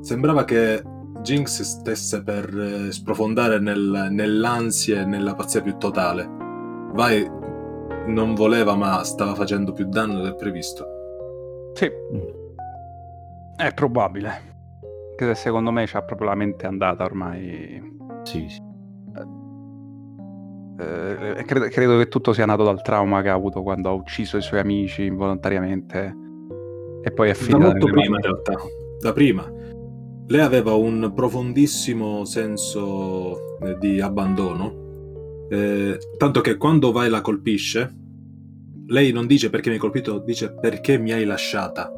Sembrava 0.00 0.44
che 0.44 0.82
Jinx 1.22 1.62
stesse 1.62 2.22
per 2.22 2.58
eh, 2.58 2.92
sprofondare 2.92 3.60
nel- 3.60 4.08
nell'ansia 4.10 5.02
e 5.02 5.04
nella 5.04 5.34
pazzia 5.34 5.62
più 5.62 5.76
totale. 5.76 6.28
Vi 6.94 7.40
non 8.06 8.34
voleva 8.34 8.74
ma 8.74 9.04
stava 9.04 9.34
facendo 9.34 9.72
più 9.72 9.86
danno 9.88 10.22
del 10.22 10.34
previsto. 10.34 10.86
Sì. 11.74 11.88
È 13.56 13.72
probabile. 13.74 14.51
Che 15.26 15.34
secondo 15.36 15.70
me 15.70 15.86
c'ha 15.86 16.02
proprio 16.02 16.28
la 16.28 16.34
mente 16.34 16.66
andata 16.66 17.04
ormai. 17.04 17.80
Sì, 18.24 18.46
sì. 18.48 18.60
Eh, 20.78 21.44
credo, 21.44 21.68
credo 21.68 21.98
che 21.98 22.08
tutto 22.08 22.32
sia 22.32 22.44
nato 22.44 22.64
dal 22.64 22.82
trauma 22.82 23.22
che 23.22 23.28
ha 23.28 23.34
avuto 23.34 23.62
quando 23.62 23.88
ha 23.88 23.92
ucciso 23.92 24.36
i 24.36 24.42
suoi 24.42 24.58
amici 24.58 25.04
involontariamente. 25.04 26.16
E 27.04 27.10
poi 27.12 27.28
è 27.28 27.32
Da 27.32 27.38
finita 27.38 27.58
molto 27.58 27.86
nelle 27.86 28.00
prima 28.00 28.16
in 28.16 28.22
realtà, 28.22 28.54
da 29.00 29.12
prima. 29.12 29.52
Lei 30.26 30.40
aveva 30.40 30.74
un 30.74 31.12
profondissimo 31.14 32.24
senso 32.24 33.58
eh, 33.58 33.76
di 33.78 34.00
abbandono, 34.00 35.46
eh, 35.50 35.98
tanto 36.16 36.40
che 36.40 36.56
quando 36.56 36.90
vai 36.90 37.08
la 37.08 37.20
colpisce, 37.20 37.96
lei 38.86 39.12
non 39.12 39.26
dice 39.26 39.50
perché 39.50 39.68
mi 39.68 39.76
hai 39.76 39.80
colpito, 39.80 40.18
dice 40.18 40.52
perché 40.54 40.98
mi 40.98 41.12
hai 41.12 41.24
lasciata. 41.24 41.92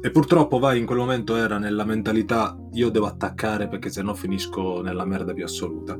E 0.00 0.10
purtroppo 0.10 0.58
vai 0.60 0.78
in 0.78 0.86
quel 0.86 0.98
momento 0.98 1.34
era 1.34 1.58
nella 1.58 1.84
mentalità 1.84 2.56
io 2.72 2.88
devo 2.88 3.06
attaccare 3.06 3.66
perché 3.66 3.90
sennò 3.90 4.14
finisco 4.14 4.80
nella 4.80 5.04
merda 5.04 5.32
più 5.32 5.44
assoluta. 5.44 5.98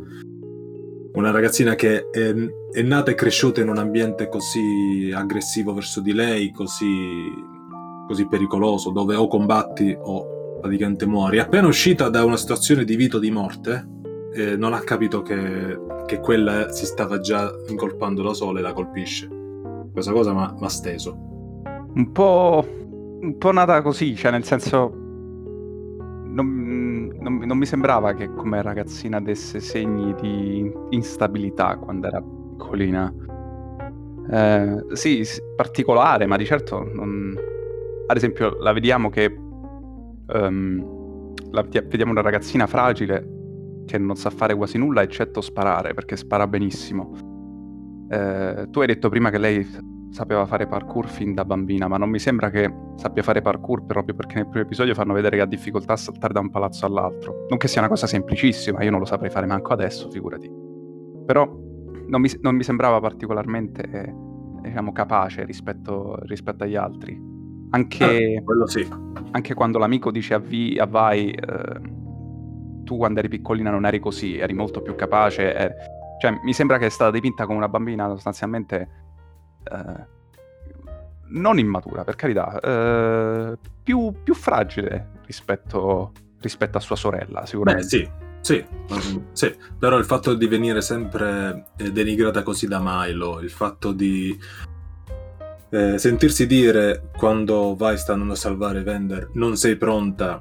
Una 1.14 1.30
ragazzina 1.32 1.74
che 1.74 2.08
è, 2.10 2.32
è 2.72 2.82
nata 2.82 3.10
e 3.10 3.14
cresciuta 3.14 3.60
in 3.60 3.68
un 3.68 3.78
ambiente 3.78 4.28
così 4.28 5.10
aggressivo 5.12 5.74
verso 5.74 6.00
di 6.00 6.12
lei, 6.12 6.52
così, 6.52 6.86
così 8.06 8.28
pericoloso, 8.28 8.90
dove 8.90 9.16
o 9.16 9.26
combatti 9.26 9.96
o 9.98 10.60
praticamente 10.60 11.04
muori. 11.04 11.40
Appena 11.40 11.66
uscita 11.66 12.08
da 12.08 12.24
una 12.24 12.36
situazione 12.36 12.84
di 12.84 12.94
vita 12.94 13.16
o 13.16 13.20
di 13.20 13.32
morte, 13.32 13.88
eh, 14.32 14.56
non 14.56 14.74
ha 14.74 14.80
capito 14.80 15.22
che, 15.22 15.76
che 16.06 16.20
quella 16.20 16.70
si 16.70 16.86
stava 16.86 17.18
già 17.18 17.52
incolpando 17.66 18.22
da 18.22 18.32
sola 18.32 18.60
e 18.60 18.62
la 18.62 18.72
colpisce. 18.72 19.28
Questa 19.92 20.12
cosa 20.12 20.32
mi 20.32 20.64
ha 20.64 20.68
steso. 20.68 21.16
Un 21.94 22.12
po'. 22.12 22.87
Un 23.20 23.36
po' 23.36 23.52
nata 23.52 23.82
così, 23.82 24.14
cioè 24.14 24.30
nel 24.30 24.44
senso. 24.44 24.92
Non, 26.30 27.12
non- 27.18 27.38
non 27.38 27.58
mi 27.58 27.66
sembrava 27.66 28.14
che 28.14 28.32
come 28.32 28.62
ragazzina 28.62 29.20
desse 29.20 29.60
segni 29.60 30.14
di 30.20 30.72
instabilità 30.90 31.76
quando 31.76 32.06
era 32.06 32.22
piccolina. 32.22 33.12
Eh, 34.30 34.84
sì, 34.92 35.24
particolare, 35.56 36.26
ma 36.26 36.36
di 36.36 36.44
certo 36.44 36.84
non... 36.92 37.34
Ad 38.06 38.16
esempio, 38.16 38.56
la 38.60 38.72
vediamo 38.72 39.08
che... 39.10 39.24
ehm, 40.26 41.32
la 41.50 41.62
vedi- 41.62 41.86
vediamo 41.88 42.12
una 42.12 42.20
ragazzina 42.20 42.66
fragile 42.66 43.36
che 43.86 43.98
non 43.98 44.16
sa 44.16 44.30
fare 44.30 44.54
quasi 44.54 44.76
nulla 44.78 45.02
eccetto 45.02 45.40
sparare, 45.40 45.94
perché 45.94 46.16
spara 46.16 46.46
benissimo. 46.46 48.06
Eh, 48.10 48.66
tu 48.70 48.80
hai 48.80 48.86
detto 48.86 49.08
prima 49.08 49.30
che 49.30 49.38
lei 49.38 49.66
sapeva 50.10 50.46
fare 50.46 50.66
parkour 50.66 51.06
fin 51.06 51.34
da 51.34 51.44
bambina, 51.44 51.86
ma 51.88 51.96
non 51.96 52.08
mi 52.08 52.18
sembra 52.18 52.50
che 52.50 52.72
sappia 52.96 53.22
fare 53.22 53.40
parkour 53.42 53.84
proprio 53.84 54.14
perché 54.14 54.36
nel 54.36 54.48
primo 54.48 54.64
episodio 54.64 54.94
fanno 54.94 55.12
vedere 55.12 55.36
che 55.36 55.42
ha 55.42 55.46
difficoltà 55.46 55.92
a 55.92 55.96
saltare 55.96 56.32
da 56.32 56.40
un 56.40 56.50
palazzo 56.50 56.86
all'altro. 56.86 57.46
Non 57.48 57.58
che 57.58 57.68
sia 57.68 57.80
una 57.80 57.90
cosa 57.90 58.06
semplicissima, 58.06 58.82
io 58.82 58.90
non 58.90 59.00
lo 59.00 59.06
saprei 59.06 59.30
fare 59.30 59.46
manco 59.46 59.72
adesso, 59.72 60.10
figurati. 60.10 60.50
Però 61.26 61.44
non 62.06 62.20
mi, 62.20 62.30
non 62.40 62.56
mi 62.56 62.62
sembrava 62.62 63.00
particolarmente, 63.00 63.82
eh, 63.82 64.14
diciamo, 64.62 64.92
capace 64.92 65.44
rispetto, 65.44 66.18
rispetto 66.22 66.64
agli 66.64 66.76
altri. 66.76 67.36
Anche, 67.70 68.40
quello 68.44 68.66
sì. 68.66 68.86
anche 69.32 69.52
quando 69.52 69.78
l'amico 69.78 70.10
dice 70.10 70.32
a, 70.34 70.38
Vi, 70.38 70.78
a 70.78 70.86
Vai, 70.86 71.30
eh, 71.30 71.80
tu 72.82 72.96
quando 72.96 73.18
eri 73.18 73.28
piccolina 73.28 73.70
non 73.70 73.84
eri 73.84 73.98
così, 73.98 74.38
eri 74.38 74.54
molto 74.54 74.80
più 74.80 74.94
capace. 74.94 75.54
eh. 75.54 75.74
Cioè, 76.18 76.32
mi 76.42 76.54
sembra 76.54 76.78
che 76.78 76.86
è 76.86 76.88
stata 76.88 77.10
dipinta 77.10 77.44
come 77.44 77.58
una 77.58 77.68
bambina 77.68 78.08
sostanzialmente 78.08 79.07
eh, 79.70 80.06
non 81.30 81.58
immatura, 81.58 82.04
per 82.04 82.16
carità, 82.16 82.58
eh, 82.60 83.58
più, 83.82 84.14
più 84.22 84.34
fragile 84.34 85.10
rispetto, 85.26 86.12
rispetto 86.40 86.78
a 86.78 86.80
sua 86.80 86.96
sorella, 86.96 87.40
Beh, 87.40 87.46
sicuramente. 87.46 87.88
sì, 87.88 88.08
sì, 88.40 88.64
mm, 88.92 89.18
sì, 89.32 89.54
però 89.78 89.98
il 89.98 90.04
fatto 90.04 90.34
di 90.34 90.46
venire 90.46 90.80
sempre 90.80 91.66
eh, 91.76 91.92
denigrata 91.92 92.42
così 92.42 92.66
da 92.66 92.80
Milo, 92.82 93.40
il 93.40 93.50
fatto 93.50 93.92
di 93.92 94.38
eh, 95.70 95.98
sentirsi 95.98 96.46
dire 96.46 97.10
quando 97.16 97.74
vai 97.76 97.98
sta 97.98 98.12
andando 98.12 98.32
a 98.32 98.36
salvare 98.36 98.82
Vender 98.82 99.30
non 99.34 99.56
sei 99.56 99.76
pronta 99.76 100.40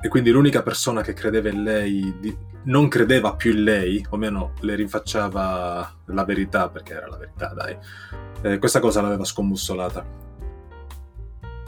e 0.00 0.08
quindi 0.08 0.30
l'unica 0.30 0.62
persona 0.62 1.02
che 1.02 1.12
credeva 1.12 1.48
in 1.48 1.62
lei 1.62 2.14
di- 2.20 2.36
non 2.64 2.88
credeva 2.88 3.34
più 3.34 3.52
in 3.52 3.62
lei, 3.64 4.06
o 4.10 4.16
meno 4.16 4.52
le 4.60 4.74
rinfacciava 4.74 5.94
la 6.06 6.24
verità 6.24 6.68
perché 6.68 6.94
era 6.94 7.08
la 7.08 7.16
verità, 7.16 7.52
dai. 7.54 7.76
Eh, 8.42 8.58
questa 8.58 8.80
cosa 8.80 9.00
l'aveva 9.00 9.24
scombussolata. 9.24 10.22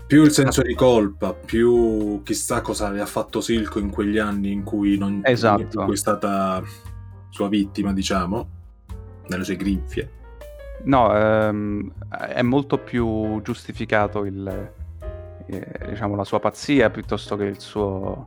Più 0.06 0.22
il 0.22 0.30
senso 0.30 0.62
di 0.62 0.74
colpa, 0.74 1.34
più 1.34 2.22
chissà 2.22 2.60
cosa 2.60 2.86
aveva 2.86 3.06
fatto 3.06 3.40
Silco 3.40 3.80
in 3.80 3.90
quegli 3.90 4.18
anni 4.18 4.52
in 4.52 4.62
cui, 4.62 4.96
non, 4.96 5.20
Esatto. 5.24 5.62
in 5.62 5.84
cui 5.84 5.94
è 5.94 5.96
stata 5.96 6.62
sua 7.30 7.48
vittima, 7.48 7.92
diciamo, 7.92 8.48
nelle 9.26 9.42
sue 9.42 9.56
grinfie. 9.56 10.10
No, 10.84 11.12
ehm, 11.12 11.92
è 12.08 12.42
molto 12.42 12.78
più 12.78 13.42
giustificato 13.42 14.24
il, 14.24 14.70
eh, 15.46 15.78
diciamo, 15.88 16.14
la 16.14 16.24
sua 16.24 16.38
pazzia 16.38 16.88
piuttosto 16.90 17.36
che 17.36 17.44
il 17.44 17.60
suo 17.60 18.26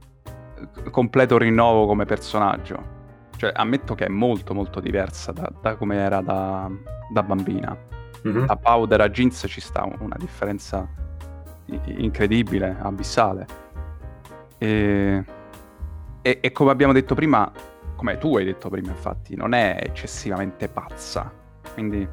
completo 0.91 1.37
rinnovo 1.37 1.85
come 1.85 2.05
personaggio. 2.05 2.97
Cioè, 3.37 3.51
ammetto 3.55 3.95
che 3.95 4.05
è 4.05 4.09
molto 4.09 4.53
molto 4.53 4.79
diversa 4.79 5.31
da, 5.31 5.49
da 5.61 5.75
come 5.75 5.95
era 5.97 6.21
da, 6.21 6.69
da 7.11 7.23
bambina. 7.23 7.75
Mhm. 8.23 8.45
Da 8.45 8.55
Powder 8.57 9.01
a 9.01 9.09
Jeans 9.09 9.45
ci 9.47 9.61
sta 9.61 9.87
una 9.99 10.17
differenza 10.17 10.87
incredibile, 11.85 12.75
abissale. 12.79 13.45
E, 14.57 15.23
e- 16.21 16.37
e 16.41 16.51
come 16.51 16.71
abbiamo 16.71 16.91
detto 16.91 17.15
prima, 17.15 17.49
come 17.95 18.17
tu 18.17 18.35
hai 18.35 18.45
detto 18.45 18.69
prima, 18.69 18.89
infatti, 18.89 19.35
non 19.35 19.53
è 19.53 19.77
eccessivamente 19.81 20.67
pazza. 20.67 21.31
Quindi 21.73 22.07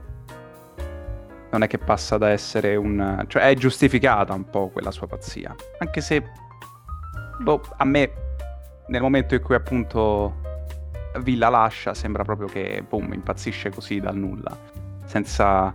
non 1.51 1.63
è 1.63 1.67
che 1.67 1.79
passa 1.79 2.19
da 2.19 2.29
essere 2.29 2.77
un... 2.77 3.25
cioè 3.29 3.49
è 3.49 3.55
giustificata 3.55 4.35
un 4.35 4.49
po' 4.49 4.69
quella 4.69 4.91
sua 4.91 5.07
pazzia. 5.07 5.55
Anche 5.79 6.01
se, 6.01 6.23
boh, 7.41 7.63
a 7.77 7.85
me, 7.85 8.13
nel 8.89 9.01
momento 9.03 9.35
in 9.35 9.43
cui 9.43 9.55
appunto 9.55 10.45
Vi 11.23 11.37
la 11.37 11.49
lascia, 11.49 11.95
sembra 11.95 12.25
proprio 12.25 12.47
che, 12.47 12.85
boom, 12.87 13.13
impazzisce 13.15 13.71
così 13.71 14.01
dal 14.01 14.17
nulla, 14.17 14.57
senza, 15.07 15.73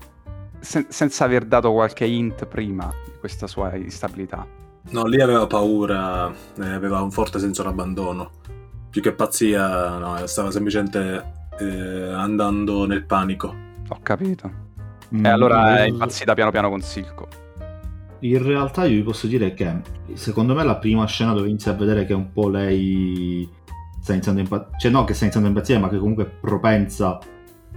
sen- 0.60 0.86
senza 0.90 1.26
aver 1.26 1.46
dato 1.46 1.72
qualche 1.72 2.06
hint 2.06 2.46
prima 2.46 2.92
di 3.06 3.12
questa 3.20 3.48
sua 3.48 3.76
instabilità. 3.76 4.46
No, 4.92 5.06
lì 5.06 5.20
aveva 5.20 5.48
paura, 5.48 6.30
eh, 6.30 6.70
aveva 6.70 7.02
un 7.02 7.10
forte 7.12 7.40
senso 7.40 7.64
d'abbandono. 7.64 8.32
Più 8.90 9.02
che 9.02 9.14
pazzia, 9.14 9.98
no, 9.98 10.28
stava 10.28 10.52
semplicemente 10.52 11.24
eh, 11.60 12.12
andando 12.14 12.86
nel 12.86 13.04
panico. 13.06 13.56
Ho 13.90 14.00
capito. 14.04 14.52
Mm, 15.16 15.26
E 15.26 15.30
allora 15.30 15.78
è 15.78 15.88
impazzita 15.88 16.34
piano 16.36 16.52
piano 16.52 16.70
con 16.70 16.82
Silco. 16.82 17.28
In 18.22 18.44
realtà 18.44 18.86
io 18.86 18.98
vi 18.98 19.04
posso 19.04 19.28
dire 19.28 19.54
che 19.54 19.82
secondo 20.14 20.54
me 20.54 20.64
la 20.64 20.78
prima 20.78 21.06
scena 21.06 21.34
dove 21.34 21.48
inizia 21.48 21.72
a 21.72 21.76
vedere 21.76 22.06
che 22.06 22.14
un 22.14 22.32
po' 22.32 22.50
lei 22.50 23.50
sta 24.00 24.14
iniziando 24.14 24.42
a 24.42 24.44
impazzire, 24.44 24.78
cioè 24.80 24.92
no 24.92 25.04
che 25.04 25.14
sta 25.14 25.24
iniziando 25.24 25.50
a 25.50 25.52
impazzire, 25.52 25.80
ma 25.80 25.90
che 25.90 25.98
comunque 25.98 26.24
è 26.26 26.28
propensa 26.28 27.20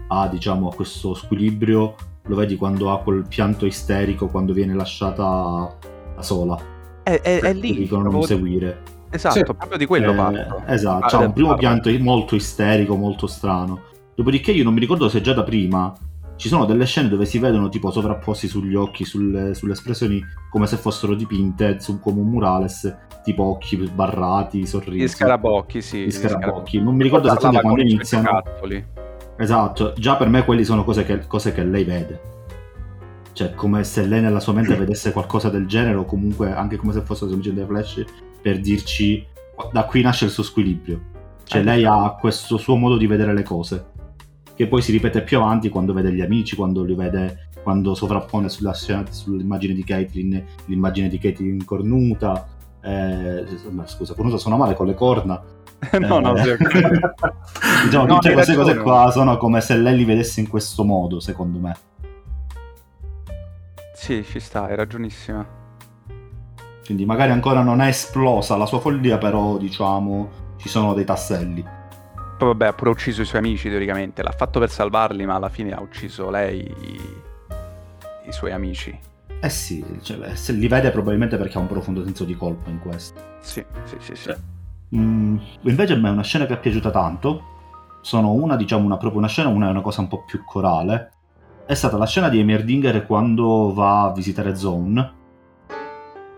a, 0.09 0.29
diciamo, 0.29 0.69
a 0.69 0.75
questo 0.75 1.15
squilibrio, 1.15 1.95
lo 2.23 2.37
vedi 2.37 2.57
quando 2.57 2.91
ha 2.91 3.01
quel 3.01 3.27
pianto 3.29 3.67
isterico, 3.67 4.29
quando 4.29 4.53
viene 4.53 4.75
lasciata 4.75 5.77
da 6.15 6.23
sola. 6.23 6.59
È, 7.03 7.21
è, 7.21 7.41
è 7.41 7.53
lì. 7.53 7.75
Dicono 7.75 8.11
non 8.11 8.23
seguire. 8.23 8.83
Esatto, 9.11 9.35
sì. 9.37 9.45
proprio 9.45 9.79
di 9.79 9.87
quello 9.87 10.13
eh, 10.13 10.15
parlo. 10.15 10.63
Esatto, 10.67 11.07
c'ha 11.07 11.19
un 11.19 11.33
primo 11.33 11.55
pianto 11.55 11.91
molto 12.01 12.35
isterico, 12.35 12.97
molto 12.97 13.27
strano. 13.27 13.81
Dopodiché 14.15 14.53
io 14.53 14.65
non 14.65 14.75
mi 14.75 14.81
ricordo 14.81 15.09
se 15.09 15.21
già 15.21 15.33
da 15.33 15.43
prima 15.43 15.93
ci 16.37 16.49
sono 16.49 16.65
delle 16.65 16.85
scene 16.85 17.09
dove 17.09 17.27
si 17.27 17.39
vedono 17.39 17.69
tipo 17.69 17.91
sovrapposti 17.91 18.49
sugli 18.49 18.75
occhi, 18.75 19.05
sulle, 19.05 19.55
sulle 19.55 19.73
espressioni 19.73 20.23
come 20.51 20.67
se 20.67 20.77
fossero 20.77 21.15
dipinte 21.15 21.79
su, 21.81 22.01
come 22.01 22.21
un 22.21 22.29
murales, 22.29 22.97
tipo 23.23 23.45
occhi 23.45 23.85
sbarrati, 23.85 24.67
sorrisi. 24.67 25.05
Gli 25.05 25.09
scarabocchi, 25.09 25.81
sì. 25.81 26.05
Gli 26.05 26.11
scarabocchi. 26.11 26.81
Non 26.81 26.97
mi 26.97 27.05
ricordo 27.05 27.29
esattamente 27.29 27.63
quando 27.63 27.83
iniziano. 27.83 28.43
Esatto, 29.37 29.95
già 29.97 30.17
per 30.17 30.29
me 30.29 30.45
quelli 30.45 30.65
sono 30.65 30.85
cose 30.85 31.05
che, 31.05 31.27
cose 31.27 31.53
che 31.53 31.65
lei 31.65 31.85
vede. 31.85 32.33
Cioè, 33.33 33.55
come 33.55 33.83
se 33.83 34.07
lei 34.07 34.21
nella 34.21 34.41
sua 34.41 34.53
mente 34.53 34.75
vedesse 34.77 35.13
qualcosa 35.13 35.51
del 35.51 35.67
genere, 35.67 35.97
o 35.97 36.05
comunque 36.05 36.53
anche 36.53 36.77
come 36.77 36.93
se 36.93 37.01
fosse 37.01 37.29
semplicemente 37.29 37.67
flash, 37.67 38.05
per 38.41 38.61
dirci 38.61 39.25
da 39.73 39.85
qui 39.85 40.03
nasce 40.03 40.25
il 40.25 40.31
suo 40.31 40.43
squilibrio. 40.43 41.13
Cioè, 41.45 41.61
eh, 41.61 41.65
lei 41.65 41.85
ha 41.85 42.17
questo 42.19 42.57
suo 42.57 42.77
modo 42.77 42.97
di 42.97 43.07
vedere 43.07 43.33
le 43.35 43.43
cose 43.43 43.93
che 44.55 44.67
poi 44.69 44.83
si 44.83 44.93
ripete 44.93 45.23
più 45.23 45.39
avanti 45.39 45.69
quando 45.69 45.93
vede 45.93 46.13
gli 46.13 46.21
amici, 46.21 46.57
quando 46.57 46.83
li 46.85 46.95
vede, 46.95 47.49
quando 47.63 47.95
sovrappone 47.95 48.49
sulla 48.49 48.73
sull'immagine 48.73 49.75
di 49.75 49.85
Caitlyn, 49.85 50.45
l'immagine 50.67 51.09
di 51.09 51.19
Caitlyn 51.19 51.65
cornuta, 51.65 52.47
eh, 52.81 53.45
scusa, 53.85 54.15
cornuta 54.15 54.39
suona 54.39 54.57
male 54.57 54.75
con 54.75 54.87
le 54.87 54.95
corna. 54.95 55.43
no, 55.99 56.19
no, 56.21 56.37
eh, 56.37 56.57
diciamo, 57.85 58.07
no, 58.07 58.15
tutte 58.15 58.33
queste 58.33 58.55
cose 58.55 58.77
qua 58.77 59.11
sono 59.11 59.37
come 59.37 59.61
se 59.61 59.77
lei 59.77 59.97
li 59.97 60.05
vedesse 60.05 60.41
in 60.41 60.49
questo 60.49 60.85
modo, 60.85 61.21
secondo 61.21 61.59
me. 61.59 61.77
Sì, 63.95 64.25
ci 64.25 64.39
sta, 64.39 64.67
hai 64.67 64.77
ragionissima. 64.77 65.63
Quindi 66.85 67.07
magari 67.07 67.33
ancora 67.33 67.63
non 67.63 67.81
è 67.81 67.89
esplosa 67.89 68.57
la 68.57 68.67
sua 68.67 68.79
follia, 68.79 69.19
però 69.19 69.57
diciamo 69.57 70.43
ci 70.59 70.69
sono 70.69 70.95
dei 70.95 71.05
tasselli. 71.05 71.65
Poi 72.37 72.49
vabbè, 72.49 72.67
ha 72.67 72.73
pure 72.73 72.91
ucciso 72.91 73.23
i 73.23 73.25
suoi 73.25 73.41
amici 73.41 73.69
teoricamente, 73.69 74.23
l'ha 74.23 74.33
fatto 74.33 74.59
per 74.59 74.69
salvarli, 74.69 75.25
ma 75.25 75.35
alla 75.35 75.49
fine 75.49 75.73
ha 75.73 75.81
ucciso 75.81 76.31
lei, 76.31 76.61
i, 76.61 77.01
i 78.27 78.33
suoi 78.33 78.53
amici. 78.53 78.99
Eh 79.41 79.49
sì, 79.49 79.85
cioè, 80.03 80.35
se 80.35 80.53
li 80.53 80.67
vede 80.69 80.91
probabilmente 80.91 81.37
perché 81.37 81.59
ha 81.59 81.61
un 81.61 81.69
profondo 81.69 82.03
senso 82.03 82.25
di 82.25 82.35
colpa 82.35 82.71
in 82.71 82.81
questo. 82.81 83.21
Sì, 83.41 83.65
sì, 83.85 83.97
sì, 83.99 84.15
sì. 84.17 84.35
Mm, 84.97 85.37
invece 85.63 85.93
a 85.93 85.97
me 85.97 86.09
è 86.09 86.13
una 86.13 86.23
scena 86.23 86.47
che 86.47 86.55
è 86.55 86.59
piaciuta 86.59 86.91
tanto. 86.91 87.53
Sono 88.01 88.33
una, 88.33 88.57
diciamo, 88.57 88.85
una, 88.85 88.97
proprio 88.97 89.21
una 89.21 89.29
scena, 89.29 89.49
una 89.49 89.69
è 89.69 89.71
una 89.71 89.81
cosa 89.81 90.01
un 90.01 90.09
po' 90.09 90.25
più 90.25 90.43
corale. 90.45 91.13
È 91.67 91.75
stata 91.75 91.97
la 91.97 92.07
scena 92.07 92.29
di 92.29 92.41
Emerdinger 92.41 93.07
quando 93.07 93.73
va 93.73 94.05
a 94.05 94.13
visitare 94.13 94.57
Zone. 94.57 95.13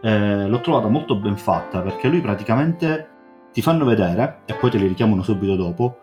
Eh, 0.02 0.46
l'ho 0.46 0.60
trovata 0.60 0.88
molto 0.88 1.16
ben 1.16 1.36
fatta 1.36 1.80
perché 1.80 2.08
lui 2.08 2.20
praticamente 2.20 3.08
ti 3.56 3.62
fanno 3.62 3.86
vedere, 3.86 4.40
e 4.44 4.52
poi 4.52 4.68
te 4.68 4.76
li 4.76 4.86
richiamano 4.86 5.22
subito 5.22 5.56
dopo, 5.56 5.96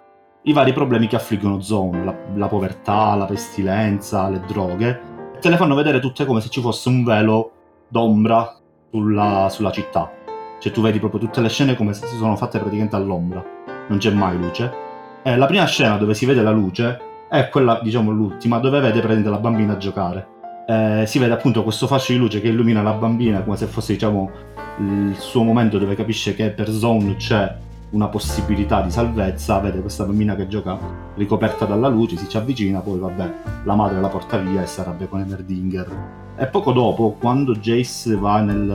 i 0.45 0.53
vari 0.53 0.73
problemi 0.73 1.05
che 1.05 1.17
affliggono 1.17 1.61
Zone, 1.61 2.03
la, 2.03 2.15
la 2.33 2.47
povertà, 2.47 3.13
la 3.13 3.25
pestilenza, 3.25 4.27
le 4.27 4.39
droghe, 4.47 5.01
te 5.39 5.49
le 5.49 5.57
fanno 5.57 5.75
vedere 5.75 5.99
tutte 5.99 6.25
come 6.25 6.41
se 6.41 6.49
ci 6.49 6.61
fosse 6.61 6.89
un 6.89 7.03
velo 7.03 7.51
d'ombra 7.89 8.57
sulla, 8.89 9.49
sulla 9.51 9.69
città. 9.69 10.11
Cioè 10.57 10.71
tu 10.71 10.81
vedi 10.81 10.97
proprio 10.97 11.19
tutte 11.19 11.41
le 11.41 11.49
scene 11.49 11.75
come 11.75 11.93
se 11.93 12.07
si 12.07 12.15
sono 12.15 12.35
fatte 12.35 12.57
praticamente 12.57 12.95
all'ombra, 12.95 13.45
non 13.87 13.99
c'è 13.99 14.09
mai 14.09 14.35
luce. 14.35 14.73
E 15.21 15.37
la 15.37 15.45
prima 15.45 15.65
scena 15.65 15.97
dove 15.97 16.15
si 16.15 16.25
vede 16.25 16.41
la 16.41 16.49
luce 16.49 17.27
è 17.29 17.49
quella, 17.49 17.81
diciamo, 17.83 18.09
l'ultima, 18.09 18.57
dove 18.57 18.79
vede 18.79 18.93
praticamente 18.93 19.29
la 19.29 19.37
bambina 19.37 19.77
giocare. 19.77 20.27
Eh, 20.66 21.03
si 21.05 21.20
vede 21.20 21.34
appunto 21.34 21.61
questo 21.64 21.88
fascio 21.88 22.14
di 22.14 22.20
luce 22.20 22.39
che 22.39 22.47
illumina 22.47 22.82
la 22.82 22.93
bambina 22.93 23.41
come 23.41 23.57
se 23.57 23.66
fosse, 23.66 23.93
diciamo, 23.93 24.32
il 24.80 25.16
suo 25.18 25.43
momento 25.43 25.78
dove 25.78 25.95
capisce 25.95 26.34
che 26.34 26.49
per 26.51 26.70
Zone 26.70 27.16
c'è 27.18 27.55
una 27.91 28.07
possibilità 28.07 28.82
di 28.82 28.89
salvezza, 28.89 29.59
vede 29.59 29.82
questa 29.82 30.03
bambina 30.03 30.36
che 30.36 30.47
gioca 30.47 30.78
ricoperta 31.16 31.66
dalla 31.66 31.88
luce, 31.89 32.18
si 32.18 32.28
ci 32.28 32.38
avvicina, 32.38 32.80
poi 32.80 32.97
vabbè, 32.97 33.34
la 33.66 33.76
madre 33.76 33.99
la 34.01 34.07
porta 34.07 34.38
via 34.38 34.64
e 34.64 34.66
si 34.66 34.80
arrabbia 34.80 35.07
con 35.07 35.20
Emerdinger. 35.20 36.22
E 36.36 36.47
poco 36.47 36.72
dopo, 36.72 37.16
quando 37.20 37.53
Jace 37.55 38.16
va 38.16 38.41
nel, 38.41 38.70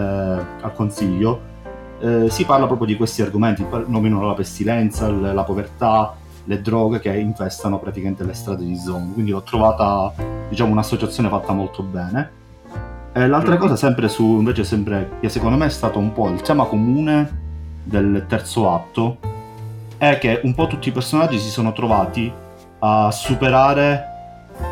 al 0.60 0.72
consiglio, 0.72 1.40
eh, 2.00 2.30
si 2.30 2.44
parla 2.44 2.66
proprio 2.66 2.86
di 2.86 2.96
questi 2.96 3.22
argomenti, 3.22 3.66
nominano 3.86 4.26
la 4.26 4.34
pestilenza, 4.34 5.10
la 5.10 5.42
povertà, 5.42 6.14
le 6.48 6.62
droghe 6.62 6.98
che 6.98 7.14
infestano 7.14 7.78
praticamente 7.78 8.24
le 8.24 8.32
strade 8.32 8.64
di 8.64 8.76
Zone. 8.76 9.12
Quindi 9.12 9.30
l'ho 9.30 9.42
trovata, 9.42 10.12
diciamo, 10.48 10.72
un'associazione 10.72 11.28
fatta 11.28 11.52
molto 11.52 11.82
bene. 11.82 12.30
E 13.12 13.26
l'altra 13.26 13.58
cosa, 13.58 13.76
sempre 13.76 14.08
su, 14.08 14.24
invece, 14.24 14.64
sempre, 14.64 15.10
che 15.20 15.28
secondo 15.28 15.58
me 15.58 15.66
è 15.66 15.70
stato 15.70 15.98
un 15.98 16.12
po' 16.12 16.30
il 16.30 16.40
tema 16.40 16.64
comune 16.64 17.46
del 17.82 18.24
terzo 18.26 18.72
atto, 18.72 19.18
è 19.98 20.16
che 20.18 20.40
un 20.42 20.54
po' 20.54 20.66
tutti 20.66 20.88
i 20.88 20.92
personaggi 20.92 21.38
si 21.38 21.50
sono 21.50 21.72
trovati 21.72 22.32
a 22.78 23.10
superare 23.10 24.04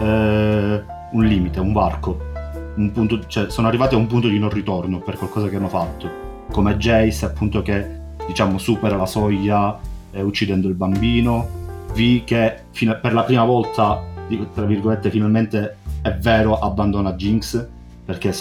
eh, 0.01 0.83
un 1.11 1.25
limite, 1.25 1.61
un 1.61 1.75
varco. 1.75 2.35
Un 2.77 2.91
punto, 2.91 3.27
cioè, 3.27 3.51
sono 3.51 3.69
arrivati 3.69 3.95
a 3.95 3.99
un 3.99 4.07
punto 4.07 4.29
di 4.29 4.39
non 4.39 4.49
ritorno 4.49 5.01
per 5.01 5.19
qualcosa 5.19 5.49
che 5.49 5.57
hanno 5.57 5.69
fatto. 5.69 6.25
Come 6.51 6.79
Jace, 6.79 7.27
appunto, 7.27 7.61
che 7.61 8.01
diciamo 8.27 8.57
supera 8.57 8.97
la 8.97 9.07
soglia 9.07 9.79
eh, 10.13 10.23
uccidendo 10.23 10.69
il 10.69 10.75
bambino. 10.75 11.65
V 11.97 12.25
che 12.25 12.65
fino, 12.73 12.99
per 13.01 13.15
la 13.15 13.23
prima 13.23 13.45
volta, 13.45 14.03
tra 14.53 14.65
virgolette, 14.65 15.11
finalmente 15.11 15.77
è 16.03 16.13
vero, 16.13 16.59
abbandona 16.59 17.15
Jinx 17.15 17.67
perché 18.05 18.35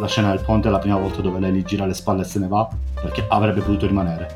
la 0.00 0.08
scena 0.08 0.30
del 0.30 0.42
ponte 0.42 0.68
è 0.68 0.70
la 0.70 0.78
prima 0.78 0.96
volta 0.96 1.20
dove 1.20 1.38
lei 1.38 1.52
gli 1.52 1.62
gira 1.62 1.84
le 1.84 1.92
spalle 1.92 2.22
e 2.22 2.24
se 2.24 2.38
ne 2.38 2.48
va 2.48 2.66
perché 2.94 3.24
avrebbe 3.28 3.60
potuto 3.60 3.86
rimanere. 3.86 4.26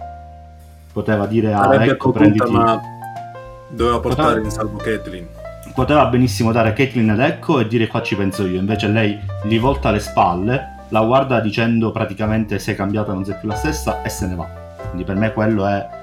Poteva 0.92 1.26
dire 1.26 1.52
a 1.52 1.62
avrebbe 1.62 1.92
ecco 1.92 2.12
prenditi 2.12 2.50
ma 2.50 2.80
doveva 3.68 3.98
portare 4.00 4.28
poteva... 4.28 4.44
in 4.44 4.50
salvo 4.50 4.76
Caitlyn. 4.76 5.26
Poteva 5.74 6.06
benissimo 6.06 6.52
dare 6.52 6.72
Caitlyn 6.72 7.10
ad 7.10 7.20
Echo 7.20 7.58
e 7.58 7.66
dire 7.66 7.86
qua 7.86 8.02
ci 8.02 8.14
penso 8.14 8.46
io 8.46 8.60
invece 8.60 8.88
lei 8.88 9.18
gli 9.44 9.58
volta 9.58 9.90
le 9.90 9.98
spalle 9.98 10.74
la 10.90 11.00
guarda 11.00 11.40
dicendo 11.40 11.90
praticamente 11.90 12.58
sei 12.58 12.76
cambiata 12.76 13.12
non 13.12 13.24
sei 13.24 13.36
più 13.40 13.48
la 13.48 13.56
stessa 13.56 14.02
e 14.02 14.08
se 14.08 14.26
ne 14.26 14.34
va. 14.36 14.46
Quindi 14.88 15.04
per 15.04 15.16
me 15.16 15.32
quello 15.32 15.66
è 15.66 15.95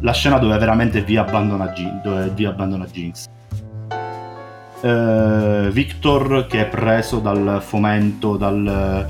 la 0.00 0.12
scena 0.12 0.38
dove 0.38 0.56
veramente 0.58 1.02
vi 1.02 1.16
abbandona, 1.16 1.66
G- 1.68 2.32
vi 2.34 2.44
abbandona 2.44 2.86
Jinx 2.86 3.28
eh, 4.80 5.70
Victor 5.72 6.46
che 6.46 6.62
è 6.62 6.66
preso 6.68 7.18
dal 7.18 7.60
fomento, 7.62 8.36
dal... 8.36 9.08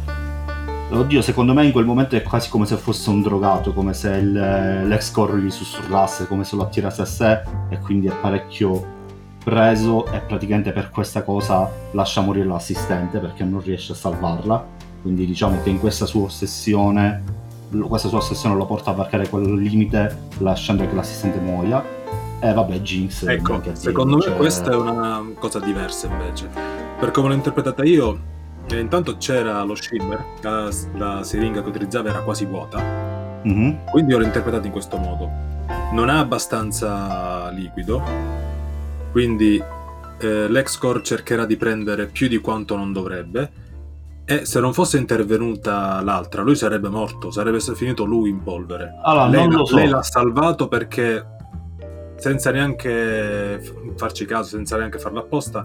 Oddio, 0.91 1.21
secondo 1.21 1.53
me 1.53 1.67
in 1.67 1.73
quel 1.73 1.85
momento 1.85 2.17
è 2.17 2.23
quasi 2.23 2.49
come 2.49 2.65
se 2.65 2.77
fosse 2.77 3.11
un 3.11 3.21
drogato, 3.21 3.75
come 3.75 3.93
se 3.93 4.11
il, 4.13 4.33
l'ex 4.33 5.11
core 5.11 5.39
gli 5.39 5.51
sussurrasse, 5.51 6.27
come 6.27 6.45
se 6.45 6.57
lo 6.57 6.63
attirasse 6.63 7.03
a 7.03 7.05
sé 7.05 7.43
e 7.69 7.79
quindi 7.79 8.07
è 8.07 8.15
parecchio 8.15 8.97
preso 9.45 10.11
e 10.11 10.19
praticamente 10.21 10.73
per 10.73 10.89
questa 10.89 11.23
cosa 11.23 11.71
lascia 11.93 12.23
morire 12.23 12.47
l'assistente 12.47 13.19
perché 13.19 13.45
non 13.45 13.61
riesce 13.63 13.93
a 13.93 13.97
salvarla. 13.97 14.65
Quindi 15.03 15.27
diciamo 15.27 15.61
che 15.63 15.69
in 15.69 15.79
questa 15.79 16.07
sua 16.07 16.23
ossessione, 16.23 17.23
questa 17.87 18.09
sua 18.09 18.19
ossessione 18.19 18.55
lo 18.55 18.67
porta 18.67 18.91
a 18.91 18.95
varcare 18.95 19.29
quel 19.29 19.55
limite 19.55 20.29
lasciando 20.39 20.87
che 20.87 20.95
l'assistente 20.95 21.39
muoia 21.39 21.97
eh 22.41 22.53
vabbè, 22.53 22.79
Jinx. 22.81 23.27
Ecco, 23.27 23.61
secondo 23.73 24.17
me 24.17 24.23
cioè... 24.23 24.37
questa 24.37 24.71
è 24.71 24.77
una 24.77 25.23
cosa 25.39 25.59
diversa 25.59 26.07
invece. 26.07 26.49
Per 26.99 27.11
come 27.11 27.29
l'ho 27.29 27.35
interpretata 27.35 27.83
io, 27.85 28.19
eh, 28.69 28.79
intanto 28.79 29.17
c'era 29.17 29.63
lo 29.65 29.75
shimmer, 29.75 30.25
la, 30.43 30.69
la 30.97 31.23
siringa 31.25 31.63
che 31.63 31.69
utilizzava 31.69 32.11
era 32.11 32.21
quasi 32.21 32.45
vuota, 32.45 32.81
mm-hmm. 33.45 33.87
quindi 33.91 34.13
io 34.13 34.19
l'ho 34.19 34.25
interpretata 34.25 34.67
in 34.67 34.73
questo 34.73 34.97
modo. 34.99 35.29
Non 35.93 36.09
ha 36.09 36.21
abbastanza 36.21 37.51
liquido, 37.51 38.03
quindi 39.11 39.61
eh, 40.19 40.49
l'ex-core 40.49 41.03
cercherà 41.03 41.45
di 41.45 41.57
prendere 41.57 42.07
più 42.07 42.29
di 42.29 42.39
quanto 42.39 42.77
non 42.77 42.93
dovrebbe, 42.93 43.51
e 44.31 44.45
se 44.45 44.61
non 44.61 44.75
fosse 44.75 44.99
intervenuta 44.99 46.03
l'altra, 46.03 46.43
lui 46.43 46.55
sarebbe 46.55 46.91
morto, 46.91 47.31
sarebbe 47.31 47.61
finito 47.61 48.05
lui 48.05 48.29
in 48.29 48.43
polvere. 48.43 48.99
Allora, 49.03 49.27
lei, 49.27 49.51
so. 49.65 49.75
lei 49.75 49.89
l'ha 49.89 50.03
salvato 50.03 50.69
perché 50.69 51.25
senza 52.17 52.51
neanche 52.51 53.59
farci 53.97 54.27
caso, 54.27 54.51
senza 54.51 54.77
neanche 54.77 54.99
farlo 54.99 55.21
apposta, 55.21 55.65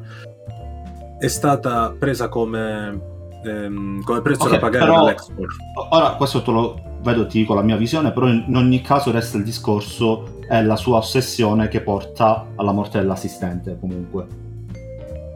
è 1.20 1.28
stata 1.28 1.94
presa 2.00 2.30
come, 2.30 3.02
ehm, 3.44 4.02
come 4.02 4.22
prezzo 4.22 4.44
okay, 4.44 4.54
da 4.54 4.60
pagare 4.60 4.86
però, 4.86 4.96
dall'export. 4.96 5.56
Ora, 5.90 6.14
questo 6.14 6.42
te 6.42 6.52
lo 6.52 6.82
vedo, 7.02 7.28
ti 7.28 7.40
dico 7.40 7.54
la 7.54 7.64
mia 7.64 7.76
visione, 7.76 8.14
però 8.14 8.30
in 8.30 8.56
ogni 8.56 8.80
caso 8.80 9.12
resta 9.12 9.36
il 9.36 9.44
discorso, 9.44 10.40
è 10.48 10.62
la 10.64 10.78
sua 10.78 11.00
ossessione 11.00 11.68
che 11.68 11.82
porta 11.82 12.46
alla 12.56 12.72
morte 12.72 12.98
dell'assistente 12.98 13.78
comunque. 13.78 14.26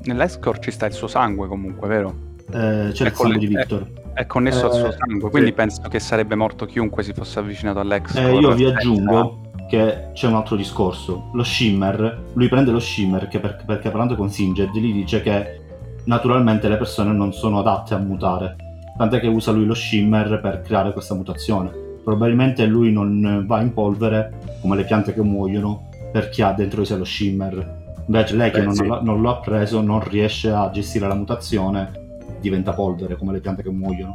Nell'escort 0.03 0.63
ci 0.63 0.71
sta 0.71 0.85
il 0.85 0.93
suo 0.93 1.07
sangue 1.07 1.49
comunque, 1.49 1.89
vero? 1.89 2.26
Eh, 2.49 2.91
c'è 2.93 3.03
è 3.03 3.07
il 3.07 3.13
sangue 3.13 3.37
di 3.37 3.47
Victor. 3.47 3.87
È, 4.13 4.21
È 4.21 4.25
connesso 4.25 4.65
al 4.67 4.73
suo 4.73 4.87
Eh, 4.87 4.91
sangue, 4.93 5.29
quindi 5.29 5.49
sì. 5.49 5.55
penso 5.55 5.81
che 5.89 5.99
sarebbe 5.99 6.35
morto 6.35 6.65
chiunque 6.65 7.03
si 7.03 7.13
fosse 7.13 7.39
avvicinato 7.39 7.79
all'ex. 7.79 8.15
Eh, 8.15 8.33
io 8.35 8.53
vi 8.53 8.65
aggiungo 8.65 9.41
che 9.67 10.09
c'è 10.13 10.27
un 10.27 10.35
altro 10.35 10.55
discorso. 10.55 11.29
Lo 11.33 11.43
Shimmer, 11.43 12.23
lui 12.33 12.47
prende 12.47 12.71
lo 12.71 12.79
Shimmer 12.79 13.27
che 13.27 13.39
per- 13.39 13.63
perché 13.65 13.89
parlando 13.89 14.15
con 14.15 14.29
Singed 14.29 14.71
gli 14.73 14.93
dice 14.93 15.21
che 15.21 15.61
naturalmente 16.05 16.69
le 16.69 16.77
persone 16.77 17.11
non 17.11 17.33
sono 17.33 17.59
adatte 17.59 17.93
a 17.93 17.97
mutare. 17.97 18.55
Tant'è 18.97 19.19
che 19.19 19.27
usa 19.27 19.51
lui 19.51 19.65
lo 19.65 19.75
Shimmer 19.75 20.39
per 20.41 20.61
creare 20.61 20.93
questa 20.93 21.13
mutazione. 21.15 21.69
Probabilmente 22.03 22.65
lui 22.65 22.91
non 22.93 23.43
va 23.45 23.59
in 23.59 23.73
polvere 23.73 24.39
come 24.61 24.77
le 24.77 24.85
piante 24.85 25.13
che 25.13 25.21
muoiono 25.21 25.89
perché 26.13 26.41
ha 26.43 26.53
dentro 26.53 26.79
di 26.79 26.87
sé 26.87 26.95
lo 26.97 27.03
Shimmer. 27.03 27.75
Invece 28.07 28.35
lei 28.37 28.49
che 28.51 28.59
Beh, 28.59 28.65
non, 28.65 28.73
sì. 28.73 28.83
non 28.87 29.21
lo 29.21 29.29
ha 29.31 29.39
preso 29.41 29.81
non 29.81 29.99
riesce 30.07 30.49
a 30.49 30.71
gestire 30.71 31.07
la 31.07 31.13
mutazione, 31.13 32.06
diventa 32.39 32.73
polvere 32.73 33.15
come 33.17 33.33
le 33.33 33.39
piante 33.39 33.63
che 33.63 33.69
muoiono. 33.69 34.13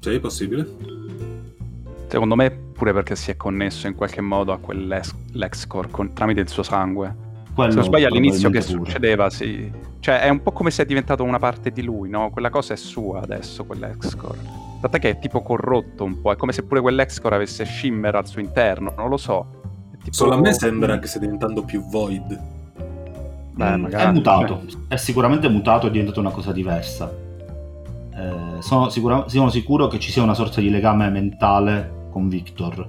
Sì, 0.00 0.18
possibile. 0.20 0.66
Secondo 2.06 2.36
me 2.36 2.50
pure 2.50 2.92
perché 2.92 3.16
si 3.16 3.30
è 3.30 3.36
connesso 3.36 3.86
in 3.86 3.94
qualche 3.94 4.20
modo 4.20 4.52
a 4.52 4.58
quell'ex 4.58 5.14
LexCorp 5.32 5.90
con- 5.90 6.12
tramite 6.12 6.40
il 6.40 6.48
suo 6.48 6.62
sangue. 6.62 7.26
Quello 7.54 7.70
Se 7.70 7.76
non 7.78 7.86
sbaglio 7.86 8.06
all'inizio 8.06 8.50
che 8.50 8.60
pure. 8.60 8.70
succedeva, 8.70 9.28
sì. 9.30 9.70
Cioè 10.00 10.20
è 10.20 10.28
un 10.28 10.40
po' 10.42 10.52
come 10.52 10.70
se 10.70 10.82
è 10.82 10.86
diventato 10.86 11.24
una 11.24 11.38
parte 11.40 11.70
di 11.72 11.82
lui, 11.82 12.08
no? 12.08 12.30
Quella 12.30 12.50
cosa 12.50 12.74
è 12.74 12.76
sua 12.76 13.20
adesso, 13.20 13.64
quell'Excore. 13.64 14.38
Tant'è 14.80 15.00
che 15.00 15.10
è 15.10 15.18
tipo 15.18 15.42
corrotto 15.42 16.04
un 16.04 16.20
po', 16.20 16.30
è 16.32 16.36
come 16.36 16.52
se 16.52 16.62
pure 16.62 16.80
quell'Excore 16.80 17.34
avesse 17.34 17.64
Shimmer 17.64 18.14
al 18.14 18.26
suo 18.28 18.40
interno, 18.40 18.92
non 18.96 19.08
lo 19.08 19.16
so. 19.16 19.46
È 19.92 19.96
tipo- 19.96 20.12
Solo 20.16 20.34
a 20.34 20.40
me 20.40 20.52
sembra 20.54 20.98
che 21.00 21.08
stia 21.08 21.20
diventando 21.20 21.64
più 21.64 21.82
void. 21.82 22.40
Beh, 23.58 23.76
Mm, 23.76 23.80
magari, 23.80 24.04
è 24.04 24.12
mutato, 24.12 24.62
cioè. 24.68 24.80
è 24.86 24.96
sicuramente 24.96 25.48
mutato, 25.48 25.88
è 25.88 25.90
diventato 25.90 26.20
una 26.20 26.30
cosa 26.30 26.52
diversa. 26.52 27.12
Eh, 28.14 28.62
sono, 28.62 28.88
sicura- 28.88 29.24
sono 29.28 29.50
sicuro 29.50 29.88
che 29.88 29.98
ci 29.98 30.12
sia 30.12 30.22
una 30.22 30.34
sorta 30.34 30.60
di 30.60 30.70
legame 30.70 31.08
mentale 31.10 32.06
con 32.12 32.28
Victor. 32.28 32.88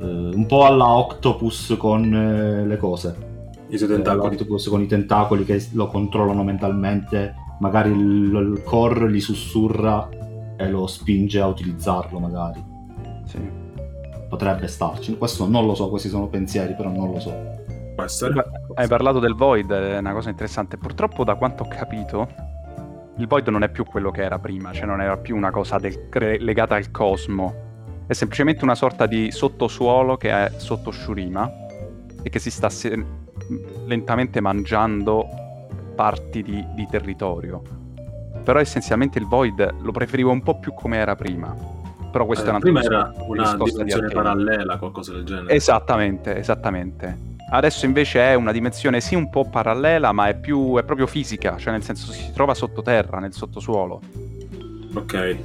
Eh, 0.00 0.04
un 0.04 0.44
po' 0.46 0.64
alla 0.64 0.88
Octopus 0.96 1.76
con 1.78 2.12
eh, 2.12 2.66
le 2.66 2.76
cose. 2.76 3.16
I 3.68 3.78
suoi 3.78 3.88
Eh, 3.88 3.92
tentacoli. 3.94 4.30
L'Octopus 4.36 4.68
con 4.68 4.82
i 4.82 4.86
tentacoli 4.86 5.44
che 5.44 5.64
lo 5.72 5.86
controllano 5.86 6.42
mentalmente. 6.42 7.34
Magari 7.60 7.90
il, 7.92 7.98
il 8.54 8.62
core 8.64 9.10
gli 9.12 9.20
sussurra 9.20 10.08
e 10.56 10.68
lo 10.68 10.86
spinge 10.88 11.40
a 11.40 11.46
utilizzarlo, 11.46 12.18
magari. 12.18 12.62
Sì. 13.26 13.38
Potrebbe 14.28 14.66
starci. 14.66 15.16
Questo 15.16 15.46
non 15.48 15.66
lo 15.66 15.74
so, 15.76 15.88
questi 15.88 16.08
sono 16.08 16.26
pensieri, 16.26 16.74
però 16.74 16.90
non 16.90 17.12
lo 17.12 17.20
so. 17.20 17.55
Può 17.96 18.04
essere. 18.04 18.32
Beh, 18.34 18.44
Hai 18.74 18.86
parlato 18.88 19.18
del 19.18 19.34
Void, 19.34 19.72
è 19.72 19.98
una 19.98 20.12
cosa 20.12 20.28
interessante. 20.30 20.76
Purtroppo, 20.76 21.24
da 21.24 21.34
quanto 21.34 21.64
ho 21.64 21.68
capito, 21.68 22.28
il 23.16 23.26
Void 23.26 23.48
non 23.48 23.62
è 23.64 23.68
più 23.70 23.84
quello 23.84 24.10
che 24.10 24.22
era 24.22 24.38
prima, 24.38 24.70
cioè 24.72 24.84
non 24.86 25.00
era 25.00 25.16
più 25.16 25.34
una 25.34 25.50
cosa 25.50 25.78
del- 25.78 26.10
legata 26.40 26.74
al 26.76 26.90
cosmo. 26.90 27.64
È 28.06 28.12
semplicemente 28.12 28.62
una 28.62 28.74
sorta 28.76 29.06
di 29.06 29.30
sottosuolo 29.32 30.16
che 30.16 30.30
è 30.30 30.50
sotto 30.58 30.90
Shurima 30.92 31.50
e 32.22 32.28
che 32.28 32.38
si 32.38 32.50
sta 32.50 32.68
se- 32.68 33.04
lentamente 33.86 34.40
mangiando 34.40 35.26
parti 35.94 36.42
di, 36.42 36.64
di 36.74 36.86
territorio. 36.88 37.62
Però 38.44 38.60
essenzialmente 38.60 39.18
il 39.18 39.26
Void 39.26 39.76
lo 39.80 39.90
preferivo 39.90 40.30
un 40.30 40.42
po' 40.42 40.58
più 40.58 40.72
come 40.74 40.98
era 40.98 41.16
prima. 41.16 41.54
Però 42.12 42.26
questo 42.26 42.44
Eh, 42.44 42.48
è 42.48 42.50
un 42.50 42.54
altro 42.56 42.72
prima 42.72 42.84
era 42.84 43.12
una 43.26 43.54
di 43.56 43.70
dimensione 43.70 44.06
Arcane. 44.06 44.12
parallela, 44.22 44.78
qualcosa 44.78 45.12
del 45.12 45.24
genere. 45.24 45.54
Esattamente, 45.54 46.36
esattamente. 46.36 47.34
Adesso 47.48 47.86
invece 47.86 48.20
è 48.20 48.34
una 48.34 48.52
dimensione 48.52 49.00
sì 49.00 49.14
un 49.14 49.30
po' 49.30 49.44
parallela, 49.44 50.12
ma 50.12 50.28
è 50.28 50.34
più 50.36 50.76
è 50.78 50.82
proprio 50.82 51.06
fisica, 51.06 51.56
cioè 51.58 51.72
nel 51.72 51.82
senso 51.82 52.10
si 52.12 52.32
trova 52.32 52.54
sottoterra, 52.54 53.18
nel 53.20 53.32
sottosuolo. 53.32 54.00
Ok. 54.94 55.36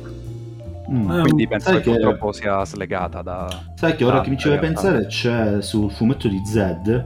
Mm. 0.89 1.11
Eh, 1.11 1.21
Quindi 1.21 1.47
penso 1.47 1.69
sai 1.69 1.77
che, 1.81 1.83
che- 1.83 1.91
purtroppo 1.91 2.31
sia 2.31 2.65
slegata 2.65 3.21
da. 3.21 3.47
Sai 3.75 3.95
che 3.95 4.03
ora 4.03 4.17
Ah, 4.19 4.21
che 4.21 4.29
mi 4.31 4.37
ci 4.37 4.49
fai 4.49 4.59
pensare 4.59 5.05
c'è 5.05 5.61
sul 5.61 5.91
fumetto 5.91 6.27
di 6.27 6.41
Zed 6.45 7.05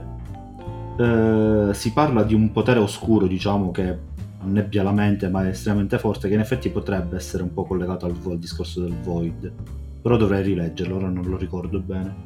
eh, 0.98 1.74
si 1.74 1.92
parla 1.92 2.22
di 2.22 2.34
un 2.34 2.50
potere 2.52 2.78
oscuro 2.80 3.26
diciamo 3.26 3.70
che 3.70 3.98
annebbia 4.42 4.82
la 4.82 4.92
mente 4.92 5.28
ma 5.28 5.44
è 5.44 5.48
estremamente 5.48 5.98
forte 5.98 6.26
che 6.28 6.34
in 6.34 6.40
effetti 6.40 6.70
potrebbe 6.70 7.16
essere 7.16 7.42
un 7.42 7.52
po' 7.52 7.64
collegato 7.64 8.06
al, 8.06 8.12
vo- 8.12 8.30
al 8.32 8.38
discorso 8.38 8.80
del 8.80 8.94
Void 9.02 9.52
però 10.00 10.16
dovrei 10.16 10.42
rileggerlo 10.42 10.96
ora 10.96 11.08
non 11.08 11.24
lo 11.26 11.36
ricordo 11.36 11.78
bene 11.80 12.25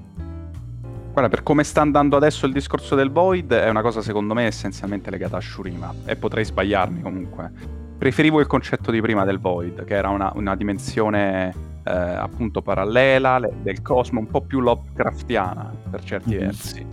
Guarda, 1.13 1.29
per 1.29 1.43
come 1.43 1.65
sta 1.65 1.81
andando 1.81 2.17
adesso 2.17 2.47
il 2.47 2.53
discorso 2.53 2.95
del 2.95 3.11
Void, 3.11 3.53
è 3.53 3.69
una 3.69 3.83
cosa 3.83 4.01
secondo 4.01 4.33
me 4.33 4.45
essenzialmente 4.47 5.11
legata 5.11 5.37
a 5.37 5.41
Shurima. 5.41 5.93
E 6.05 6.17
potrei 6.17 6.45
sbagliarmi 6.45 7.01
comunque. 7.03 7.51
Preferivo 7.99 8.41
il 8.41 8.47
concetto 8.47 8.91
di 8.91 9.01
prima 9.01 9.25
del 9.25 9.39
Void, 9.41 9.85
che 9.85 9.95
era 9.95 10.09
una, 10.09 10.31
una 10.35 10.55
dimensione 10.57 11.69
eh, 11.83 11.91
appunto 11.91 12.63
parallela 12.63 13.39
le- 13.39 13.53
del 13.63 13.83
cosmo, 13.83 14.21
un 14.21 14.27
po' 14.29 14.43
più 14.43 14.61
Lovecraftiana 14.61 15.73
per 15.91 16.05
certi 16.05 16.35
Mhm. 16.35 16.39
versi. 16.39 16.87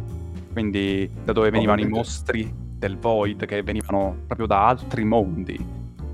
Quindi 0.52 1.10
da 1.24 1.34
dove 1.34 1.50
venivano 1.52 1.80
i 1.80 1.84
Ovviamente. 1.84 2.10
mostri 2.10 2.54
del 2.78 2.98
Void, 2.98 3.46
che 3.46 3.62
venivano 3.62 4.16
proprio 4.26 4.48
da 4.48 4.66
altri 4.68 5.04
mondi. 5.04 5.58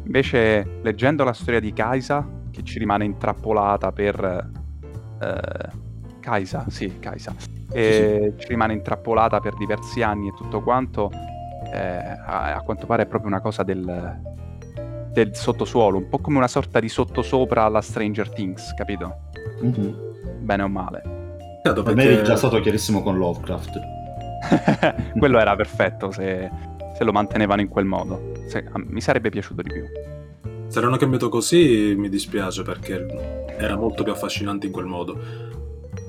Invece, 0.06 0.80
leggendo 0.82 1.24
la 1.24 1.34
storia 1.34 1.60
di 1.62 1.72
Kaisa, 1.72 2.28
che 2.51 2.64
ci 2.64 2.78
rimane 2.80 3.06
intrappolata 3.06 3.91
per... 3.93 4.49
eh, 5.22 5.82
Kaisa, 6.20 6.66
sì, 6.70 6.99
Kaisa. 6.99 7.34
E 7.74 8.34
ci 8.38 8.47
rimane 8.47 8.74
intrappolata 8.74 9.39
per 9.39 9.55
diversi 9.55 10.01
anni 10.01 10.28
e 10.28 10.34
tutto 10.36 10.61
quanto, 10.61 11.09
eh, 11.74 11.78
a, 12.26 12.55
a 12.55 12.61
quanto 12.61 12.86
pare 12.86 13.03
è 13.03 13.05
proprio 13.05 13.30
una 13.30 13.41
cosa 13.41 13.63
del, 13.63 14.19
del 15.11 15.36
sottosuolo, 15.36 15.97
un 15.97 16.07
po' 16.09 16.19
come 16.19 16.38
una 16.38 16.47
sorta 16.47 16.80
di 16.80 16.89
sottosopra 16.89 17.63
alla 17.63 17.82
Stranger 17.82 18.30
Things, 18.30 18.74
capito? 18.76 19.17
Mhm. 19.61 20.11
Bene 20.41 20.63
o 20.63 20.67
male. 20.67 21.01
Peccato 21.63 21.84
per 21.84 21.95
me 21.95 22.03
perché 22.03 22.19
è 22.21 22.24
già 22.24 22.36
stato 22.36 22.59
chiarissimo 22.59 23.01
con 23.01 23.17
Lovecraft 23.17 23.80
Quello 25.17 25.39
era 25.39 25.55
perfetto 25.55 26.11
se, 26.11 26.49
se 26.97 27.03
lo 27.05 27.11
mantenevano 27.13 27.61
in 27.61 27.69
quel 27.69 27.86
modo. 27.86 28.34
Se- 28.47 28.65
a- 28.69 28.71
mi 28.86 28.99
sarebbe 28.99 29.30
piaciuto 29.30 29.61
di 29.61 29.71
più. 29.71 29.84
se 30.67 30.82
l'hanno 30.82 30.97
cambiato 30.97 31.30
così 31.30 31.95
mi 31.97 32.09
dispiace 32.09 32.63
perché 32.63 33.05
era 33.57 33.78
molto 33.78 34.03
più 34.03 34.11
affascinante 34.11 34.65
in 34.65 34.74
quel 34.74 34.86
modo. 34.86 35.17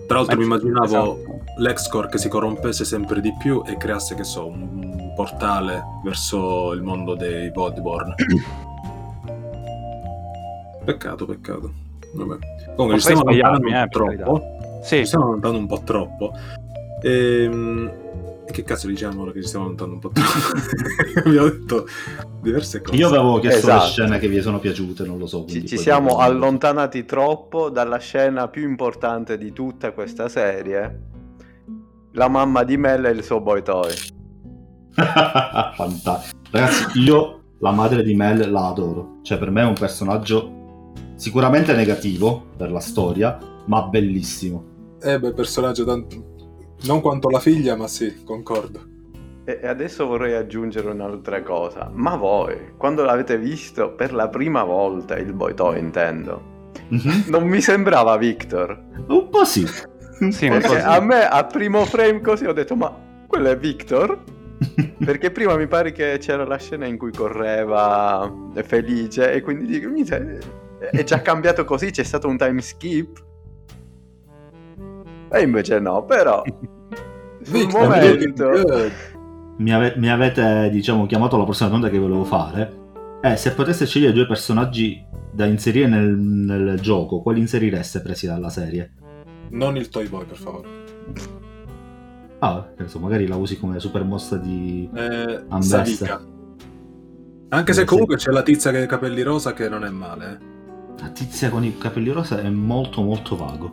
Tra 0.08 0.16
l'altro 0.18 0.36
mi 0.36 0.44
immaginavo 0.44 0.84
Esatto. 0.84 1.33
l'Excore 1.58 2.08
che 2.08 2.18
si 2.18 2.28
corrompesse 2.28 2.84
sempre 2.84 3.20
di 3.20 3.32
più 3.38 3.62
e 3.66 3.76
creasse, 3.76 4.14
che 4.14 4.24
so, 4.24 4.46
un, 4.46 5.12
portale 5.14 5.82
verso 6.02 6.72
il 6.72 6.82
mondo 6.82 7.14
dei 7.14 7.50
Voidborn. 7.50 8.14
peccato, 10.84 11.24
peccato. 11.26 11.72
Vabbè. 12.14 12.36
Comunque, 12.76 13.00
ci 13.00 13.04
stiamo 13.04 13.22
allontanando 13.30 13.68
eh, 13.68 13.88
troppo. 13.88 14.42
Sì, 14.82 14.96
Ci 14.98 15.06
stiamo 15.06 15.24
allontanando 15.26 15.60
un 15.60 15.66
po' 15.66 15.80
troppo. 15.84 16.32
Ehm, 17.02 17.90
Che 18.50 18.62
cazzo 18.62 18.86
diciamo 18.88 19.22
ora 19.22 19.32
che 19.32 19.40
ci 19.40 19.46
stiamo 19.48 19.64
allontanando 19.66 19.94
un 19.94 20.00
po' 20.00 20.10
troppo? 20.20 21.20
Abbiamo 21.28 21.48
detto 21.48 21.86
diverse 22.42 22.82
cose. 22.82 22.96
io 22.96 23.08
avevo 23.08 23.38
chiesto 23.40 23.58
Esatto. 23.60 23.84
le 23.84 23.90
scene 23.90 24.18
che 24.18 24.28
vi 24.28 24.40
sono 24.42 24.58
piaciute 24.58 25.04
non 25.06 25.18
lo 25.18 25.26
so 25.26 25.46
Ci, 25.48 25.66
ci 25.66 25.78
siamo 25.78 26.18
allontanati 26.18 27.04
troppo 27.06 27.70
dalla 27.70 27.96
scena 27.98 28.48
più 28.48 28.68
importante 28.68 29.38
di 29.38 29.52
tutta 29.52 29.92
questa 29.92 30.28
serie. 30.28 31.12
La 32.16 32.28
mamma 32.28 32.62
di 32.62 32.76
Mel 32.76 33.04
e 33.06 33.10
il 33.10 33.22
suo 33.24 33.40
boy 33.40 33.62
toy. 33.62 33.92
Fantastico. 34.94 36.38
Ragazzi, 36.50 36.98
io 37.00 37.42
la 37.58 37.72
madre 37.72 38.02
di 38.04 38.14
Mel 38.14 38.50
la 38.50 38.68
adoro. 38.68 39.18
Cioè, 39.22 39.38
per 39.38 39.50
me 39.50 39.62
è 39.62 39.66
un 39.66 39.74
personaggio 39.74 40.92
sicuramente 41.16 41.74
negativo 41.74 42.46
per 42.56 42.70
la 42.70 42.78
storia, 42.80 43.36
ma 43.66 43.82
bellissimo. 43.82 44.96
Eh 45.02 45.18
beh, 45.18 45.32
personaggio 45.32 45.84
tanto... 45.84 46.32
Non 46.84 47.00
quanto 47.00 47.30
la 47.30 47.40
figlia, 47.40 47.74
ma 47.76 47.88
sì, 47.88 48.22
concordo. 48.24 48.92
E 49.44 49.66
adesso 49.66 50.06
vorrei 50.06 50.34
aggiungere 50.34 50.90
un'altra 50.90 51.42
cosa. 51.42 51.90
Ma 51.92 52.14
voi, 52.16 52.74
quando 52.76 53.02
l'avete 53.04 53.38
visto 53.38 53.92
per 53.94 54.12
la 54.14 54.28
prima 54.28 54.62
volta, 54.64 55.16
il 55.16 55.32
boy 55.32 55.54
toy 55.54 55.78
intendo, 55.80 56.52
Mhm. 56.88 57.24
non 57.28 57.44
mi 57.46 57.60
sembrava 57.60 58.16
Victor? 58.16 58.78
Un 59.08 59.28
po' 59.30 59.44
sì. 59.44 59.64
Sì, 60.30 60.46
a 60.46 61.00
me 61.00 61.26
a 61.28 61.44
primo 61.44 61.84
frame 61.84 62.20
così 62.20 62.46
ho 62.46 62.52
detto, 62.52 62.76
ma 62.76 62.94
quello 63.26 63.50
è 63.50 63.56
Victor? 63.56 64.22
Perché 65.04 65.30
prima 65.30 65.56
mi 65.56 65.66
pare 65.66 65.92
che 65.92 66.18
c'era 66.20 66.44
la 66.44 66.56
scena 66.56 66.86
in 66.86 66.96
cui 66.96 67.12
correva 67.12 68.32
felice 68.64 69.32
e 69.32 69.40
quindi 69.40 69.66
dico, 69.66 69.90
mi 69.90 70.04
sa- 70.04 70.20
è 70.78 71.02
già 71.04 71.20
cambiato 71.20 71.64
così, 71.64 71.90
c'è 71.90 72.02
stato 72.02 72.28
un 72.28 72.36
time 72.36 72.60
skip. 72.60 73.22
E 75.30 75.42
invece 75.42 75.80
no, 75.80 76.04
però 76.04 76.42
sul 77.42 77.58
Victor, 77.58 77.88
momento... 77.88 78.50
mi, 79.58 79.72
ave- 79.72 79.94
mi 79.96 80.10
avete, 80.10 80.68
diciamo, 80.70 81.06
chiamato 81.06 81.36
la 81.36 81.44
prossima 81.44 81.68
domanda 81.68 81.90
che 81.90 81.98
volevo 81.98 82.24
fare. 82.24 82.82
Eh, 83.20 83.36
se 83.36 83.52
poteste 83.52 83.86
scegliere 83.86 84.12
due 84.12 84.26
personaggi 84.26 85.02
da 85.32 85.46
inserire 85.46 85.88
nel, 85.88 86.16
nel 86.16 86.78
gioco, 86.80 87.20
quali 87.20 87.40
inserireste 87.40 88.00
presi 88.00 88.26
dalla 88.26 88.50
serie? 88.50 88.92
Non 89.50 89.76
il 89.76 89.88
Toy 89.88 90.08
Boy, 90.08 90.24
per 90.24 90.36
favore. 90.36 90.68
Ah, 92.40 92.68
che 92.76 92.88
so, 92.88 92.98
magari 92.98 93.26
la 93.26 93.36
usi 93.36 93.58
come 93.58 93.78
super 93.80 94.04
mossa 94.04 94.36
di... 94.36 94.88
Eh. 94.92 95.44
Savica. 95.60 96.20
Anche 97.50 97.72
se 97.72 97.82
Eh, 97.82 97.84
comunque 97.84 98.16
c'è 98.16 98.30
la 98.32 98.42
tizia 98.42 98.70
che 98.70 98.78
ha 98.78 98.82
i 98.82 98.88
capelli 98.88 99.22
rosa 99.22 99.52
che 99.52 99.68
non 99.68 99.84
è 99.84 99.90
male. 99.90 100.40
eh. 101.04 101.12
tizia 101.12 101.50
con 101.50 101.64
i 101.64 101.76
capelli 101.78 102.10
rosa 102.10 102.40
è 102.40 102.48
molto 102.50 103.02
molto 103.02 103.36
vago. 103.36 103.72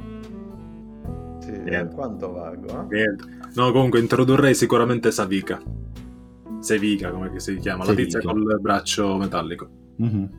Sì, 1.40 1.52
Niente. 1.52 1.96
quanto 1.96 2.32
vago, 2.32 2.68
eh? 2.90 2.96
Niente. 2.96 3.26
No, 3.56 3.72
comunque 3.72 4.00
introdurrei 4.00 4.54
sicuramente 4.54 5.12
Savika. 5.12 5.60
Sevica, 6.60 7.10
come 7.12 7.32
si 7.40 7.56
chiama? 7.58 7.84
La 7.86 7.94
tizia 7.96 8.22
Sevica. 8.22 8.32
col 8.32 8.60
braccio 8.62 9.18
metallico. 9.18 9.68
Mhm. 9.98 10.30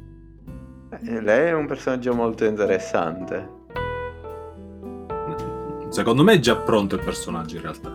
Eh, 0.90 1.20
Lei 1.20 1.48
è 1.48 1.52
un 1.52 1.66
personaggio 1.66 2.14
molto 2.14 2.44
interessante. 2.44 3.60
Secondo 5.92 6.22
me 6.24 6.32
è 6.32 6.38
già 6.38 6.56
pronto 6.56 6.94
il 6.94 7.02
personaggio 7.04 7.56
in 7.56 7.62
realtà. 7.62 7.94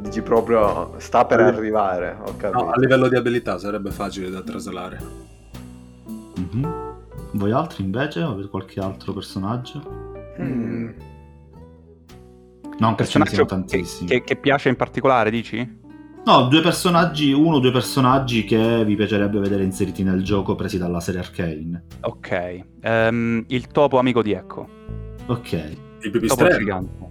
Dici 0.00 0.22
proprio 0.22 0.94
sta 0.98 1.24
per 1.24 1.40
No, 1.40 1.46
arrivare, 1.46 2.16
ho 2.20 2.34
capito. 2.36 2.64
No, 2.64 2.70
a 2.70 2.78
livello 2.78 3.08
di 3.08 3.14
abilità 3.16 3.58
sarebbe 3.58 3.90
facile 3.92 4.28
da 4.28 4.42
traslare. 4.42 5.00
Mhm. 6.36 6.94
Voi 7.32 7.50
altri 7.52 7.84
invece? 7.84 8.20
Avete 8.22 8.48
qualche 8.48 8.80
altro 8.80 9.12
personaggio? 9.12 9.80
Mm. 10.40 10.88
Non 12.78 12.94
che 12.96 13.06
ce 13.06 13.18
ne 13.20 13.26
siano 13.26 13.44
tantissimi. 13.46 14.08
che- 14.08 14.22
che 14.22 14.36
piace 14.36 14.68
in 14.68 14.76
particolare, 14.76 15.30
dici? 15.30 15.84
No, 16.24 16.48
due 16.48 16.60
personaggi, 16.60 17.32
uno 17.32 17.56
o 17.56 17.60
due 17.60 17.70
personaggi 17.70 18.44
che 18.44 18.84
vi 18.84 18.96
piacerebbe 18.96 19.38
vedere 19.38 19.62
inseriti 19.62 20.02
nel 20.02 20.24
gioco 20.24 20.56
presi 20.56 20.76
dalla 20.76 20.98
serie 20.98 21.20
Arcane. 21.20 21.84
Ok. 22.00 22.64
Ehm, 22.80 23.44
il 23.46 23.66
topo 23.68 23.98
amico 23.98 24.22
di 24.22 24.32
Echo. 24.32 24.68
Ok. 25.26 25.84
Il 26.06 26.12
pipistrello. 26.12 26.58
gigante. 26.58 27.04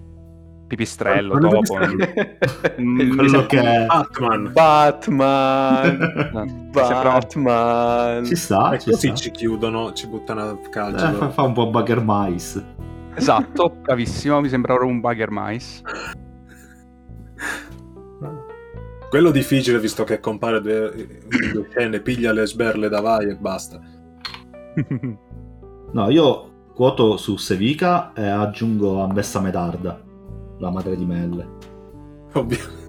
Pipistrello, 0.68 1.38
topo. 1.38 1.78
Mm, 2.82 2.98
Quello 3.16 3.30
sembra- 3.30 3.46
che 3.46 3.62
è... 3.62 3.86
Batman. 3.86 4.52
Batman, 4.52 6.70
Batman. 6.74 8.26
Ci 8.26 8.36
sta, 8.36 8.78
ci 8.78 8.90
così 8.90 9.08
sta. 9.08 9.16
ci 9.16 9.32
chiudono, 9.32 9.94
ci 9.94 10.08
buttano 10.08 10.42
a 10.42 10.52
Eh, 10.62 10.70
calcio. 10.70 11.14
fa, 11.14 11.30
fa 11.30 11.42
un 11.44 11.54
po' 11.54 11.70
Bugger 11.70 12.02
Mice. 12.04 12.74
Esatto, 13.16 13.70
bravissimo, 13.82 14.42
mi 14.42 14.50
sembra 14.50 14.74
ora 14.74 14.84
un 14.86 15.00
bugger 15.00 15.32
mice. 15.32 15.82
Quello 19.10 19.32
difficile 19.32 19.80
visto 19.80 20.04
che 20.04 20.20
compare 20.20 20.60
due, 20.62 21.22
due 21.54 21.68
scene, 21.70 22.02
piglia 22.02 22.34
le 22.34 22.46
sberle 22.46 22.90
da 22.90 23.00
vai 23.00 23.30
e 23.30 23.36
basta. 23.38 23.80
No, 25.94 26.10
io 26.10 26.50
quoto 26.76 27.16
su 27.16 27.38
Sevica 27.38 28.12
e 28.14 28.28
aggiungo 28.28 29.02
Ambessa 29.02 29.40
Medarda, 29.40 29.98
la 30.60 30.70
madre 30.70 30.98
di 30.98 31.06
Melle. 31.06 31.48
Ovvio. 32.34 32.84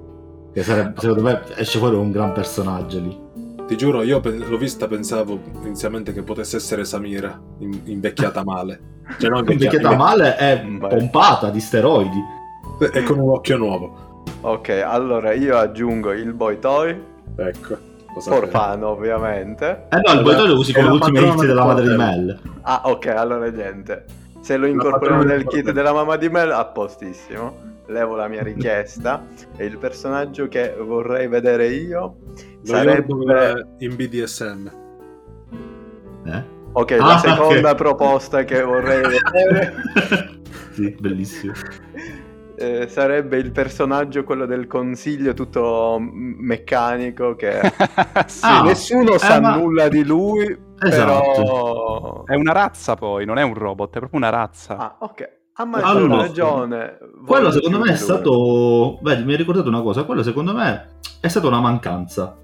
Che 0.52 0.62
sarebbe, 0.62 1.00
secondo 1.00 1.22
me 1.22 1.42
esce 1.56 1.78
fuori 1.78 1.94
un 1.94 2.10
gran 2.10 2.32
personaggio 2.32 2.98
lì. 2.98 3.24
Ti 3.66 3.76
giuro, 3.76 4.02
io 4.02 4.20
l'ho 4.22 4.56
vista, 4.58 4.88
pensavo 4.88 5.38
inizialmente 5.62 6.12
che 6.12 6.22
potesse 6.22 6.56
essere 6.56 6.84
Samira, 6.84 7.40
in- 7.58 7.80
invecchiata 7.84 8.42
male. 8.44 8.94
Cioè, 9.18 9.30
non 9.30 9.48
Invecchiata 9.48 9.94
male 9.94 10.36
è 10.36 10.64
Beh. 10.64 10.88
pompata 10.88 11.50
di 11.50 11.60
steroidi. 11.60 12.20
E 12.92 13.02
con 13.04 13.18
un 13.18 13.30
occhio 13.30 13.56
nuovo. 13.56 14.24
Ok, 14.40 14.68
allora 14.84 15.32
io 15.32 15.56
aggiungo 15.56 16.12
il 16.12 16.32
boy 16.32 16.58
toy, 16.58 17.00
Ecco. 17.36 17.76
Cosa 18.16 18.34
orfano 18.34 18.88
ovviamente. 18.88 19.88
Eh 19.90 20.00
no, 20.02 20.12
il 20.14 20.22
boy 20.22 20.34
toy 20.34 20.46
lo 20.46 20.56
usi 20.56 20.72
come 20.72 20.98
padrona 20.98 21.20
inizio 21.26 21.46
della 21.46 21.60
del 21.60 21.68
madre 21.74 21.88
di. 21.90 21.96
Mel. 21.96 22.40
Ah, 22.62 22.80
ok, 22.84 23.06
allora 23.08 23.50
niente. 23.50 24.04
Se 24.40 24.56
lo 24.56 24.66
incorporiamo 24.66 25.22
nel 25.22 25.40
kit 25.40 25.44
quartiere. 25.48 25.72
della 25.74 25.92
mamma 25.92 26.16
di 26.16 26.28
Mel, 26.30 26.50
a 26.50 26.64
postissimo. 26.64 27.74
Levo 27.88 28.14
la 28.16 28.26
mia 28.26 28.42
richiesta 28.42 29.22
e 29.58 29.66
il 29.66 29.76
personaggio 29.76 30.48
che 30.48 30.74
vorrei 30.80 31.28
vedere 31.28 31.68
io 31.68 32.16
Lo 32.32 32.46
sarebbe... 32.64 33.12
In 33.80 33.94
BDSM. 33.94 34.70
Eh? 36.24 36.44
Ok, 36.72 36.92
Ah, 36.92 37.06
la 37.06 37.18
seconda 37.18 37.70
ok. 37.72 37.76
proposta 37.76 38.44
che 38.44 38.62
vorrei 38.62 39.02
vedere 39.02 39.74
sì, 40.72 40.96
bellissimo. 40.98 41.52
eh, 42.56 42.88
sarebbe 42.88 43.36
il 43.38 43.52
personaggio, 43.52 44.24
quello 44.24 44.46
del 44.46 44.66
consiglio 44.66 45.34
tutto 45.34 45.98
mm, 46.00 46.34
meccanico 46.38 47.34
che 47.36 47.60
Sì, 48.26 48.40
Ah, 48.44 48.62
nessuno 48.62 49.18
sa 49.18 49.40
ma- 49.40 49.56
nulla 49.56 49.88
di 49.88 50.04
lui, 50.04 50.44
Esatto. 50.80 51.32
però... 51.36 52.24
È 52.24 52.34
una 52.34 52.52
razza 52.52 52.94
poi, 52.94 53.24
non 53.24 53.38
è 53.38 53.42
un 53.42 53.54
robot, 53.54 53.94
è 53.94 53.98
proprio 53.98 54.18
una 54.20 54.30
razza. 54.30 54.76
Ah, 54.76 54.96
ok. 55.00 55.34
Ma 55.66 55.78
Allora, 55.80 56.16
ragione. 56.18 56.98
Quello 57.24 57.50
secondo 57.50 57.78
me 57.78 57.92
è 57.92 57.96
stato... 57.96 58.98
Vedi, 59.00 59.24
mi 59.24 59.30
hai 59.32 59.38
ricordato 59.38 59.68
una 59.68 59.80
cosa. 59.80 60.04
Quello 60.04 60.22
secondo 60.22 60.52
me 60.52 60.96
è 61.18 61.28
stata 61.28 61.46
una 61.46 61.60
mancanza. 61.60 62.36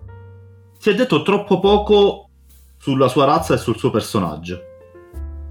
Si 0.78 0.88
è 0.88 0.94
detto 0.94 1.20
troppo 1.20 1.60
poco 1.60 2.30
sulla 2.78 3.08
sua 3.08 3.26
razza 3.26 3.52
e 3.52 3.58
sul 3.58 3.76
suo 3.76 3.90
personaggio. 3.90 4.60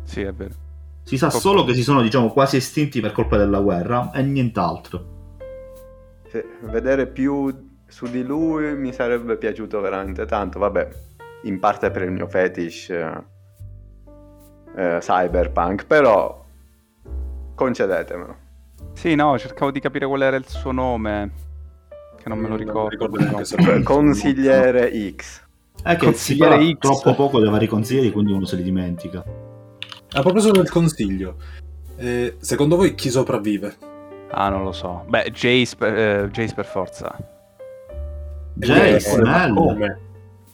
Sì, 0.04 0.22
è 0.22 0.34
vero. 0.34 0.56
Si 1.04 1.18
sa 1.18 1.30
solo 1.30 1.64
che 1.64 1.74
si 1.74 1.84
sono, 1.84 2.02
diciamo, 2.02 2.32
quasi 2.32 2.58
estinti 2.58 3.02
per 3.02 3.12
colpa 3.12 3.38
della 3.38 3.60
guerra 3.60 4.12
e 4.12 4.22
nient'altro. 4.22 5.20
Sì, 6.30 6.42
vedere 6.62 7.08
più 7.08 7.70
su 7.88 8.06
di 8.06 8.24
lui 8.24 8.74
mi 8.76 8.94
sarebbe 8.94 9.36
piaciuto 9.38 9.82
veramente 9.82 10.26
tanto. 10.26 10.60
Vabbè, 10.60 10.88
in 11.44 11.60
parte 11.60 11.92
per 11.92 12.04
il 12.04 12.12
mio 12.12 12.28
fetish 12.28 12.90
eh, 12.90 13.24
eh, 14.76 14.98
cyberpunk, 15.00 15.86
però 15.86 16.46
concedetemelo. 17.56 18.36
Sì, 18.94 19.16
no, 19.16 19.38
cercavo 19.38 19.72
di 19.72 19.80
capire 19.80 20.06
qual 20.08 20.22
era 20.22 20.38
il 20.38 20.48
suo 20.48 20.72
nome, 20.72 21.32
che 22.22 22.30
non 22.30 22.38
me 22.40 22.48
lo 22.48 22.56
ricordo. 22.56 22.90
ricordo 22.90 23.20
no. 23.20 23.84
Consigliere 23.84 24.92
X. 25.16 25.46
È 25.84 25.96
che 25.96 26.00
si 26.00 26.06
Consigliere 26.06 26.56
parla 26.56 26.72
X. 26.72 26.78
troppo 26.78 27.16
poco 27.16 27.40
dei 27.40 27.50
vari 27.50 27.68
consiglieri, 27.68 28.12
quindi 28.12 28.32
uno 28.32 28.46
se 28.46 28.56
li 28.56 28.64
dimentica. 28.64 29.50
A 30.14 30.22
proposito 30.22 30.52
del 30.54 30.70
consiglio, 30.70 31.36
eh, 31.98 32.36
secondo 32.40 32.76
voi 32.76 32.96
chi 32.96 33.10
sopravvive? 33.10 33.76
Ah, 34.32 34.50
non 34.50 34.64
lo 34.64 34.72
so. 34.72 35.06
Beh, 35.08 35.32
Jace 35.32 35.76
per, 35.78 35.98
eh, 35.98 36.30
Jace 36.32 36.54
per 36.54 36.66
forza. 36.66 37.16
Jace, 38.56 39.22
Mel. 39.22 39.54
come? 39.54 39.78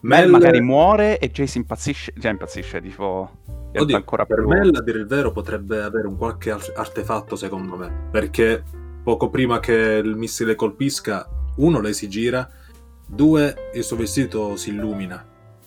Mel 0.02 0.22
Mel- 0.22 0.30
magari 0.30 0.62
muore 0.62 1.18
e 1.18 1.32
Jace 1.32 1.58
impazzisce. 1.58 2.14
Già 2.16 2.30
impazzisce, 2.30 2.82
tipo... 2.82 3.30
Oddio, 3.76 3.96
ancora 3.96 4.26
per 4.26 4.38
più... 4.40 4.48
Mel, 4.48 4.76
a 4.76 4.82
dire 4.82 5.00
il 5.00 5.08
vero, 5.08 5.32
potrebbe 5.32 5.82
avere 5.82 6.08
un 6.08 6.18
qualche 6.18 6.52
ar- 6.52 6.74
artefatto, 6.76 7.36
secondo 7.36 7.76
me. 7.76 7.92
Perché 8.12 8.64
poco 9.04 9.30
prima 9.30 9.60
che 9.60 9.74
il 10.04 10.16
missile 10.16 10.56
colpisca, 10.56 11.28
uno, 11.58 11.80
lei 11.80 11.94
si 11.94 12.08
gira, 12.10 12.48
due, 13.08 13.70
il 13.74 13.84
suo 13.84 13.98
vestito 13.98 14.56
si 14.56 14.70
illumina. 14.70 15.24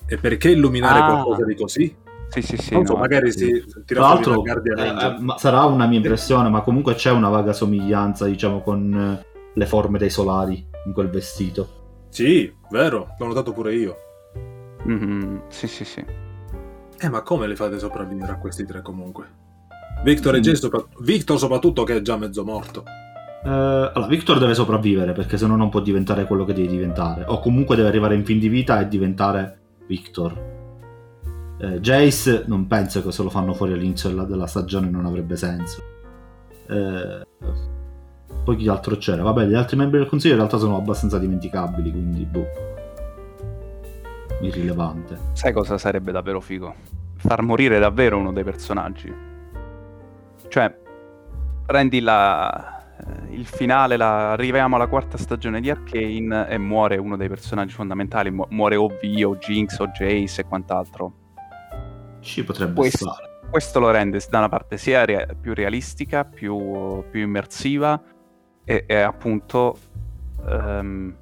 E 0.07 0.17
perché 0.17 0.51
illuminare 0.51 1.01
Ah. 1.01 1.07
qualcosa 1.13 1.45
di 1.45 1.55
così? 1.57 1.97
Sì, 2.31 2.43
sì, 2.43 2.57
sì. 2.57 2.75
non 2.75 2.87
so, 2.87 2.93
no, 2.95 3.01
magari 3.01 3.33
sì. 3.33 3.39
si 3.39 3.83
tira 3.85 4.01
l'altro, 4.03 4.45
eh, 4.45 4.87
eh, 4.87 5.17
ma 5.19 5.37
sarà 5.37 5.65
una 5.65 5.87
mia 5.87 5.99
impressione, 5.99 6.49
ma 6.49 6.61
comunque 6.61 6.95
c'è 6.95 7.11
una 7.11 7.29
vaga 7.29 7.53
somiglianza, 7.53 8.27
diciamo, 8.27 8.63
con 8.63 9.21
eh, 9.21 9.27
le 9.53 9.67
forme 9.67 9.99
dei 9.99 10.11
solari 10.11 10.65
in 10.87 10.93
quel 10.93 11.11
vestito. 11.11 12.07
Sì, 12.09 12.53
vero, 12.71 13.15
l'ho 13.19 13.27
notato 13.27 13.53
pure 13.53 13.75
io. 13.75 13.97
Mhm, 14.85 15.43
Sì, 15.49 15.67
sì, 15.67 15.85
sì. 15.85 16.05
Eh, 17.03 17.09
ma 17.09 17.23
come 17.23 17.47
le 17.47 17.57
fate 17.57 17.79
sopravvivere 17.79 18.33
a 18.33 18.39
questi 18.39 18.65
tre 18.65 18.81
comunque? 18.81 19.27
Victor 20.05 20.35
e 20.37 20.39
Mm. 20.39 20.43
Jay, 20.43 20.57
sopra- 20.57 20.85
Victor 21.01 21.39
soprattutto 21.39 21.83
che 21.83 21.97
è 21.97 22.01
già 22.01 22.17
mezzo 22.17 22.45
morto. 22.45 22.85
Eh, 23.43 23.49
allora, 23.49 24.07
Victor 24.07 24.39
deve 24.39 24.55
sopravvivere 24.55 25.13
perché 25.13 25.37
sennò 25.37 25.57
non 25.57 25.69
può 25.71 25.81
diventare 25.81 26.27
quello 26.27 26.45
che 26.45 26.53
deve 26.53 26.69
diventare. 26.69 27.25
O 27.27 27.41
comunque 27.41 27.75
deve 27.75 27.89
arrivare 27.89 28.15
in 28.15 28.25
fin 28.25 28.39
di 28.39 28.49
vita 28.49 28.81
e 28.81 28.89
diventare 28.89 29.59
Victor. 29.87 30.59
Eh, 31.63 31.81
Jace 31.81 32.45
non 32.47 32.67
penso 32.67 33.03
che 33.03 33.13
se 33.13 33.23
lo 33.23 33.29
fanno 33.29 33.53
fuori 33.53 33.75
all'inizio 33.75 34.09
della, 34.09 34.25
della 34.25 34.47
stagione 34.47 34.89
non 34.89 35.05
avrebbe 35.05 35.37
senso. 35.37 35.83
Eh, 36.67 37.27
poi 38.45 38.57
chi 38.57 38.69
altro 38.69 38.97
c'era? 38.97 39.23
Vabbè, 39.23 39.45
gli 39.45 39.55
altri 39.55 39.77
membri 39.77 39.99
del 39.99 40.09
consiglio 40.09 40.33
in 40.35 40.39
realtà 40.39 40.57
sono 40.57 40.77
abbastanza 40.77 41.19
dimenticabili, 41.19 41.91
quindi 41.91 42.25
boh. 42.25 42.47
Irrilevante. 44.41 45.19
Sai 45.35 45.53
cosa 45.53 45.77
sarebbe 45.77 46.13
davvero 46.13 46.41
figo? 46.41 46.75
Far 47.17 47.43
morire 47.43 47.79
davvero 47.79 48.17
uno 48.17 48.33
dei 48.33 48.45
personaggi. 48.45 49.13
Cioè, 50.49 50.75
prendi 51.67 52.01
la, 52.01 52.83
eh, 52.97 53.35
il 53.35 53.45
finale, 53.45 53.99
la- 53.99 54.33
arriviamo 54.33 54.77
alla 54.77 54.87
quarta 54.87 55.19
stagione 55.19 55.61
di 55.61 55.69
Arcane 55.69 56.49
e 56.49 56.57
muore 56.57 56.97
uno 56.97 57.19
dei 57.19 57.29
personaggi 57.29 57.75
fondamentali, 57.75 58.31
mu- 58.31 58.47
muore 58.49 58.77
o 58.77 58.87
V 58.89 59.25
o 59.27 59.37
Jinx 59.37 59.79
o 59.81 59.89
Jace 59.89 60.41
e 60.41 60.45
quant'altro. 60.45 61.13
Ci 62.21 62.45
potrebbe 62.45 62.75
Questo- 62.75 63.11
stare. 63.11 63.29
Questo 63.51 63.81
lo 63.81 63.91
rende 63.91 64.21
da 64.31 64.39
una 64.39 64.49
parte 64.49 64.77
sia 64.79 65.05
rea- 65.05 65.27
più 65.39 65.55
realistica, 65.55 66.25
più, 66.25 67.03
più 67.11 67.21
immersiva 67.21 68.01
e, 68.65 68.85
e 68.87 68.95
appunto 69.01 69.77
ehm, 70.47 71.17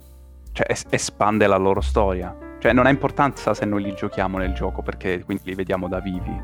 cioè, 0.52 0.66
es- 0.70 0.84
espande 0.90 1.46
la 1.46 1.56
loro 1.56 1.80
storia. 1.80 2.36
Cioè 2.58 2.72
non 2.72 2.84
ha 2.86 2.90
importanza 2.90 3.54
se 3.54 3.64
noi 3.64 3.82
li 3.84 3.94
giochiamo 3.94 4.36
nel 4.36 4.52
gioco 4.52 4.82
perché 4.82 5.22
quindi 5.24 5.44
li 5.44 5.54
vediamo 5.54 5.88
da 5.88 6.00
vivi. 6.00 6.42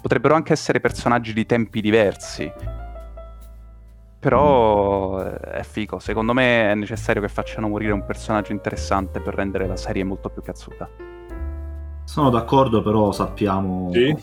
Potrebbero 0.00 0.34
anche 0.34 0.52
essere 0.52 0.78
personaggi 0.80 1.32
di 1.32 1.44
tempi 1.46 1.80
diversi. 1.80 2.52
Però 4.18 5.24
eh, 5.24 5.38
è 5.38 5.62
figo. 5.62 5.98
Secondo 5.98 6.32
me 6.34 6.70
è 6.70 6.74
necessario 6.74 7.20
che 7.22 7.28
facciano 7.28 7.68
morire 7.68 7.92
un 7.92 8.04
personaggio 8.04 8.52
interessante 8.52 9.20
per 9.20 9.34
rendere 9.34 9.66
la 9.66 9.76
serie 9.76 10.04
molto 10.04 10.28
più 10.28 10.42
cazzuta. 10.42 10.88
Sono 12.06 12.30
d'accordo, 12.30 12.82
però 12.82 13.10
sappiamo 13.12 13.90
Sì? 13.92 14.14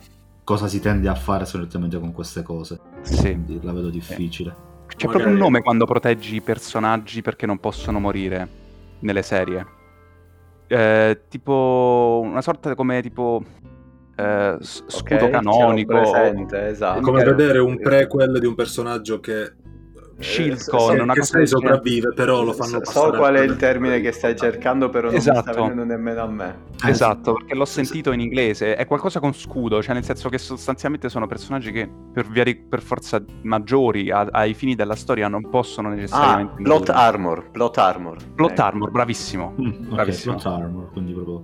cosa 0.44 0.68
si 0.68 0.80
tende 0.80 1.10
a 1.10 1.16
fare 1.16 1.46
solitamente 1.46 2.00
con 2.00 2.12
queste 2.14 2.42
cose. 2.42 2.80
Sì. 3.02 3.22
Quindi 3.22 3.60
la 3.62 3.74
vedo 3.74 3.90
difficile. 3.90 4.56
C'è 4.88 5.06
Magari- 5.08 5.24
proprio 5.24 5.28
un 5.32 5.38
nome 5.38 5.62
quando 5.62 5.86
proteggi 5.86 6.36
i 6.36 6.42
personaggi 6.42 7.22
perché 7.22 7.46
non 7.46 7.60
possono 7.60 8.00
morire 8.00 8.48
nelle 9.00 9.22
serie. 9.22 9.66
Eh, 10.68 11.22
tipo 11.28 12.22
una 12.24 12.42
sorta 12.42 12.74
come 12.74 13.02
tipo 13.02 13.44
eh, 14.16 14.58
scudo 14.62 15.20
l'ho 15.26 15.30
canonico. 15.30 15.94
presente, 16.00 16.70
esatto. 16.70 17.00
È 17.00 17.02
come 17.02 17.24
vedere 17.24 17.60
un 17.60 17.78
prequel 17.80 18.40
di 18.40 18.46
un 18.46 18.56
personaggio 18.56 19.20
che 19.20 19.54
Shield 20.20 20.60
Eh, 20.60 20.70
con 20.70 20.80
so- 20.80 20.92
una 21.02 21.14
che 21.14 21.20
cosa 21.20 21.32
genere. 21.32 21.48
sopravvive, 21.48 22.14
però 22.14 22.44
lo 22.44 22.54
fanno 22.54 22.70
So- 22.72 22.80
passare. 22.80 23.12
So 23.12 23.18
qual 23.18 23.34
è 23.36 23.40
il 23.42 23.56
termine 23.58 24.00
che 24.00 24.12
stai 24.12 24.36
cercando, 24.36 24.90
però 24.90 25.06
non 25.08 25.16
mi 25.16 25.22
sta 25.22 25.32
Esatto. 25.32 25.62
venendo 25.62 25.84
nemmeno 25.84 26.22
a 26.22 26.28
me. 26.28 26.56
Eh, 26.86 26.90
Esatto, 26.90 27.34
perché 27.34 27.56
l'ho 27.56 27.66
sentito 27.66 28.12
in 28.12 28.20
inglese. 28.20 28.76
È 28.76 28.86
qualcosa 28.86 29.20
con 29.20 29.34
scudo, 29.34 29.82
cioè 29.82 29.94
nel 29.96 30.04
senso 30.04 30.30
che 30.30 30.38
sostanzialmente 30.38 31.10
sono 31.10 31.26
personaggi 31.28 31.72
che 31.72 31.90
per, 32.14 32.28
via 32.28 32.44
di- 32.44 32.56
per 32.56 32.82
forza 32.82 33.22
maggiori 33.42 34.12
a- 34.12 34.28
ai 34.32 34.54
fini 34.54 34.76
della 34.76 34.96
storia 34.96 35.28
non 35.28 35.50
possono 35.50 35.90
Ah, 35.90 35.92
necessariamente. 35.94 36.62
plot 36.62 36.88
morire. 36.90 36.94
armor, 37.06 37.52
plot 37.52 37.78
armor. 37.80 38.18
Plot 38.36 38.52
Ecco. 38.52 38.62
armor, 38.62 38.92
bravissimo. 38.92 39.54
Mm, 39.60 39.90
Bravissimo. 39.94 40.36
plot 40.36 40.46
armor, 40.54 40.92
quindi 40.92 41.12
proprio 41.14 41.42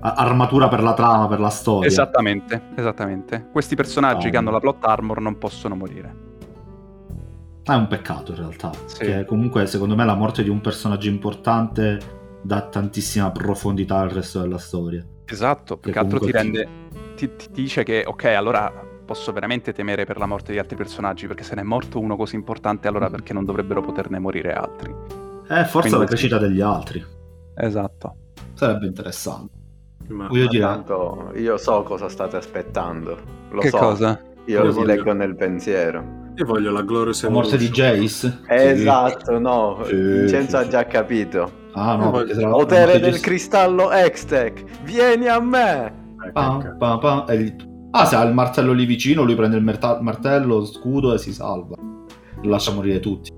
armatura 0.00 0.68
per 0.68 0.82
la 0.82 0.94
trama, 0.94 1.26
per 1.26 1.40
la 1.40 1.50
storia. 1.50 1.88
Esattamente, 1.88 2.62
esattamente. 2.76 3.48
Questi 3.52 3.74
personaggi 3.74 4.28
Ah. 4.28 4.30
che 4.30 4.36
hanno 4.36 4.50
la 4.50 4.60
plot 4.60 4.84
armor 4.84 5.20
non 5.20 5.36
possono 5.38 5.74
morire. 5.74 6.26
È 7.68 7.74
un 7.74 7.86
peccato 7.86 8.32
in 8.32 8.38
realtà. 8.38 8.70
Sì. 8.86 8.98
Che 9.04 9.24
comunque 9.26 9.66
secondo 9.66 9.94
me 9.94 10.04
la 10.04 10.14
morte 10.14 10.42
di 10.42 10.48
un 10.48 10.60
personaggio 10.60 11.08
importante 11.08 11.98
dà 12.42 12.62
tantissima 12.62 13.30
profondità 13.30 13.98
al 13.98 14.08
resto 14.08 14.40
della 14.40 14.58
storia. 14.58 15.04
Esatto, 15.26 15.76
più 15.76 15.92
Che 15.92 15.98
che 15.98 15.98
altro 16.04 16.18
ti 16.18 16.30
rende. 16.30 16.68
Ti, 17.14 17.34
ti 17.36 17.48
dice 17.52 17.82
che, 17.82 18.04
ok, 18.06 18.24
allora 18.24 18.72
posso 19.04 19.32
veramente 19.32 19.72
temere 19.72 20.04
per 20.06 20.16
la 20.18 20.26
morte 20.26 20.52
di 20.52 20.58
altri 20.58 20.76
personaggi, 20.76 21.26
perché 21.26 21.42
se 21.42 21.54
ne 21.56 21.60
è 21.60 21.64
morto 21.64 21.98
uno 21.98 22.16
così 22.16 22.36
importante, 22.36 22.88
allora 22.88 23.08
Mm. 23.08 23.12
perché 23.12 23.32
non 23.34 23.44
dovrebbero 23.44 23.82
poterne 23.82 24.18
morire 24.18 24.52
altri? 24.54 24.90
Eh, 25.50 25.64
forse 25.64 25.88
Quindi- 25.88 25.98
la 25.98 26.04
crescita 26.04 26.38
degli 26.38 26.60
altri. 26.60 27.04
Esatto. 27.54 28.16
Sarebbe 28.54 28.86
interessante. 28.86 29.56
Ma- 30.08 30.28
Voglio 30.28 30.48
tanto 30.60 31.32
io 31.36 31.56
so 31.58 31.82
cosa 31.82 32.08
state 32.08 32.36
aspettando. 32.36 33.18
Lo 33.50 33.60
che 33.60 33.68
so. 33.68 33.76
cosa? 33.76 34.18
Io 34.46 34.72
voglio- 34.72 34.84
leggo 34.86 35.12
nel 35.12 35.34
pensiero. 35.36 36.17
Io 36.38 36.44
voglio 36.44 36.70
la 36.70 36.82
Glorious 36.82 37.22
la 37.24 37.30
morte 37.30 37.56
di. 37.56 37.68
Jace. 37.68 38.42
Esatto, 38.46 39.38
no. 39.38 39.80
Sì, 39.84 39.94
Vincenzo 39.94 40.50
sì, 40.50 40.56
ha 40.56 40.62
sì. 40.62 40.68
già 40.70 40.86
capito. 40.86 41.50
Ah, 41.72 41.96
no, 41.96 42.10
voglio- 42.10 42.50
Potere 42.50 42.92
del 43.00 43.10
Jace- 43.12 43.20
cristallo 43.20 43.90
Hextech, 43.90 44.64
vieni 44.84 45.26
a 45.28 45.40
me! 45.40 46.06
Eh, 46.26 46.30
Pa, 46.32 46.58
che- 46.62 46.74
pa, 46.78 46.98
pa, 46.98 47.24
e 47.28 47.34
il- 47.34 47.66
Ah, 47.90 48.04
se 48.04 48.16
ha 48.16 48.22
il 48.22 48.34
martello 48.34 48.72
lì 48.72 48.84
vicino, 48.84 49.22
lui 49.24 49.34
prende 49.34 49.56
il 49.56 49.62
merta- 49.64 49.98
martello, 50.00 50.64
scudo 50.64 51.14
e 51.14 51.18
si 51.18 51.32
salva. 51.32 51.74
Lascia 52.42 52.70
morire 52.72 53.00
tutti. 53.00 53.32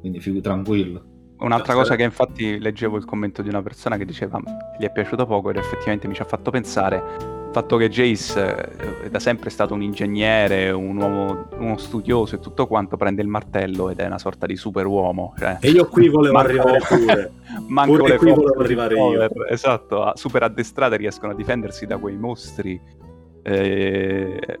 Quindi 0.00 0.20
figu- 0.20 0.40
tranquillo. 0.42 1.02
Un'altra 1.40 1.72
Sì. 1.72 1.78
cosa 1.78 1.96
che 1.96 2.02
infatti 2.04 2.58
leggevo 2.58 2.96
il 2.96 3.04
commento 3.04 3.42
di 3.42 3.48
una 3.48 3.60
persona 3.62 3.96
che 3.96 4.04
diceva 4.04 4.40
gli 4.78 4.84
è 4.84 4.90
piaciuto 4.92 5.26
poco 5.26 5.50
ed 5.50 5.56
effettivamente 5.56 6.06
mi 6.08 6.14
ci 6.14 6.22
ha 6.22 6.24
fatto 6.24 6.50
pensare 6.50 7.02
fatto 7.60 7.76
che 7.76 7.88
Jace 7.88 8.70
eh, 8.78 9.02
è 9.04 9.10
da 9.10 9.18
sempre 9.18 9.50
stato 9.50 9.74
un 9.74 9.82
ingegnere, 9.82 10.70
un 10.70 10.96
uomo, 10.96 11.48
uno 11.58 11.76
studioso 11.76 12.36
e 12.36 12.38
tutto 12.38 12.66
quanto, 12.66 12.96
prende 12.96 13.20
il 13.22 13.28
martello 13.28 13.90
ed 13.90 13.98
è 13.98 14.06
una 14.06 14.18
sorta 14.18 14.46
di 14.46 14.56
superuomo. 14.56 15.34
Cioè, 15.36 15.58
E 15.60 15.70
io 15.70 15.86
qui 15.88 16.08
volevo 16.08 16.34
Manco- 16.34 16.48
arrivare 16.50 16.78
pure. 16.88 17.32
manco 17.68 17.96
Pure 17.96 18.08
le 18.12 18.16
qui 18.16 18.30
volevo 18.32 18.60
arrivare 18.60 18.94
io. 18.94 19.22
super- 19.22 19.52
Esatto, 19.52 20.12
super 20.14 20.42
addestrate 20.44 20.96
riescono 20.96 21.32
a 21.32 21.34
difendersi 21.34 21.86
da 21.86 21.98
quei 21.98 22.16
mostri 22.16 22.80
eh, 23.42 24.58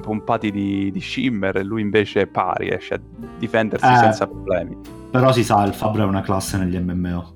pompati 0.00 0.50
di, 0.50 0.90
di 0.90 1.00
shimmer 1.00 1.56
e 1.56 1.62
lui 1.62 1.82
invece 1.82 2.26
pari, 2.28 2.68
riesce 2.70 2.94
a 2.94 3.00
difendersi 3.38 3.86
Eh. 3.86 3.96
senza 3.96 4.26
problemi. 4.26 4.76
Però 5.10 5.30
si 5.32 5.44
sa, 5.44 5.62
il 5.64 5.74
Fabbro 5.74 6.02
è 6.02 6.06
una 6.06 6.22
classe 6.22 6.56
negli 6.56 6.78
MMO. 6.78 7.34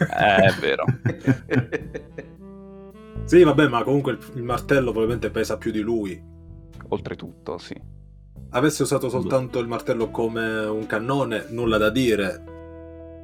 Eh, 0.00 0.36
è 0.36 0.52
vero. 0.60 0.84
Sì, 3.28 3.42
vabbè, 3.42 3.68
ma 3.68 3.82
comunque 3.82 4.12
il, 4.12 4.18
il 4.36 4.42
martello 4.42 4.90
probabilmente 4.90 5.28
pesa 5.30 5.58
più 5.58 5.70
di 5.70 5.80
lui. 5.80 6.18
Oltretutto, 6.88 7.58
sì. 7.58 7.78
Avesse 8.50 8.82
usato 8.82 9.10
soltanto 9.10 9.58
il 9.58 9.66
martello 9.68 10.08
come 10.10 10.64
un 10.64 10.86
cannone, 10.86 11.44
nulla 11.50 11.76
da 11.76 11.90
dire. 11.90 12.44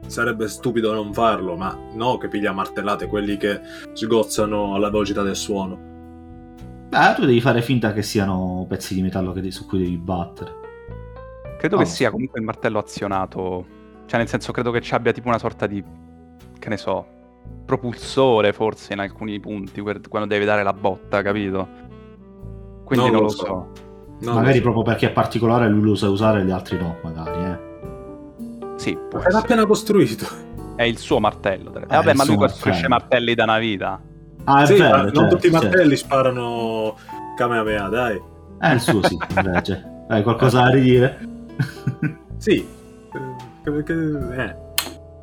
Sarebbe 0.07 0.47
stupido 0.49 0.93
non 0.93 1.15
farlo, 1.15 1.57
ma 1.57 1.75
no 1.95 2.19
che 2.19 2.29
piglia 2.29 2.53
martellate 2.53 3.07
quelli 3.07 3.39
che 3.39 3.59
sgozzano 3.95 4.75
alla 4.75 4.91
velocità 4.91 5.23
del 5.23 5.37
suono. 5.37 5.93
Eh, 6.91 7.15
tu 7.17 7.25
devi 7.25 7.41
fare 7.41 7.63
finta 7.63 7.95
che 7.95 8.03
siano 8.03 8.67
pezzi 8.69 8.95
di 8.95 9.01
metallo 9.01 9.33
che- 9.33 9.51
su 9.51 9.67
cui 9.67 9.79
devi 9.79 9.97
battere. 9.97 10.53
Credo 11.59 11.77
Oh. 11.77 11.79
che 11.79 11.87
sia 11.87 12.11
comunque 12.11 12.39
il 12.39 12.45
martello 12.45 12.79
azionato. 12.79 13.65
Cioè, 14.05 14.19
nel 14.19 14.29
senso, 14.29 14.53
credo 14.53 14.71
che 14.71 14.83
ci 14.83 14.93
abbia 14.93 15.13
tipo 15.13 15.29
una 15.29 15.39
sorta 15.39 15.67
di. 15.67 15.83
che 16.59 16.69
ne 16.69 16.77
so. 16.77 17.07
Propulsore 17.65 18.53
forse 18.53 18.93
in 18.93 18.99
alcuni 19.01 19.41
punti 19.41 19.83
per- 19.83 20.01
quando 20.09 20.29
deve 20.29 20.45
dare 20.45 20.63
la 20.63 20.73
botta, 20.73 21.23
capito? 21.23 21.67
Quindi 22.85 23.07
Non 23.07 23.15
non, 23.15 23.23
lo 23.23 23.29
so. 23.29 23.45
so. 23.47 23.69
No, 24.21 24.35
magari 24.35 24.49
lo 24.53 24.55
so. 24.57 24.63
proprio 24.63 24.83
perché 24.83 25.07
è 25.07 25.13
particolare 25.13 25.69
lui 25.69 25.83
lo 25.83 25.95
sa 25.95 26.09
usare 26.09 26.41
e 26.41 26.45
gli 26.45 26.51
altri 26.51 26.79
no, 26.79 26.97
magari, 27.03 27.45
eh. 27.45 27.73
Sì, 28.77 28.97
può 29.09 29.19
essere. 29.21 29.37
appena 29.39 29.67
costruito. 29.67 30.27
È 30.77 30.83
il 30.83 30.99
suo 30.99 31.21
martello. 31.21 31.73
Eh, 31.75 31.81
il 31.81 31.87
vabbè, 31.87 32.15
ma 32.15 32.25
lui 32.25 32.37
costruisce 32.37 32.89
martello. 32.89 32.89
martelli 32.89 33.35
da 33.35 33.43
una 33.45 33.59
vita. 33.59 34.01
Ah, 34.45 34.63
è 34.63 34.67
sì, 34.67 34.75
vero, 34.75 34.97
non 34.97 35.13
certo, 35.15 35.29
tutti 35.35 35.47
i 35.47 35.51
certo. 35.51 35.67
martelli 35.67 35.97
sparano 35.97 36.97
Kamehameha, 37.37 37.89
dai. 37.89 38.21
Eh, 38.61 38.73
il 38.75 38.81
suo 38.81 39.03
sì, 39.07 39.17
invece. 39.37 39.85
Hai 40.09 40.23
qualcosa 40.23 40.63
da 40.65 40.71
ridire? 40.71 41.19
Sì. 42.37 42.67
Eh, 43.67 43.83
che- 43.85 44.57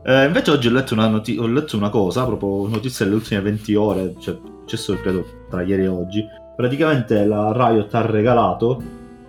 eh. 0.04 0.26
Invece 0.26 0.52
oggi 0.52 0.68
ho 0.68 0.72
letto, 0.72 0.94
una 0.94 1.08
noti- 1.08 1.38
ho 1.38 1.48
letto 1.48 1.78
una 1.78 1.90
cosa, 1.90 2.26
proprio 2.26 2.68
notizia 2.68 3.06
delle 3.06 3.18
ultime 3.18 3.42
20 3.42 3.76
ore, 3.76 4.16
cioè 4.20 4.38
successo 4.72 4.96
credo 4.96 5.26
tra 5.50 5.62
ieri 5.62 5.84
e 5.84 5.88
oggi. 5.88 6.26
Praticamente 6.56 7.26
la 7.26 7.52
Riot 7.54 7.94
ha 7.94 8.06
regalato 8.06 8.82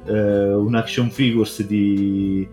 eh, 0.07 0.53
un 0.53 0.75
action 0.75 1.11
figures 1.11 1.64
di 1.66 2.49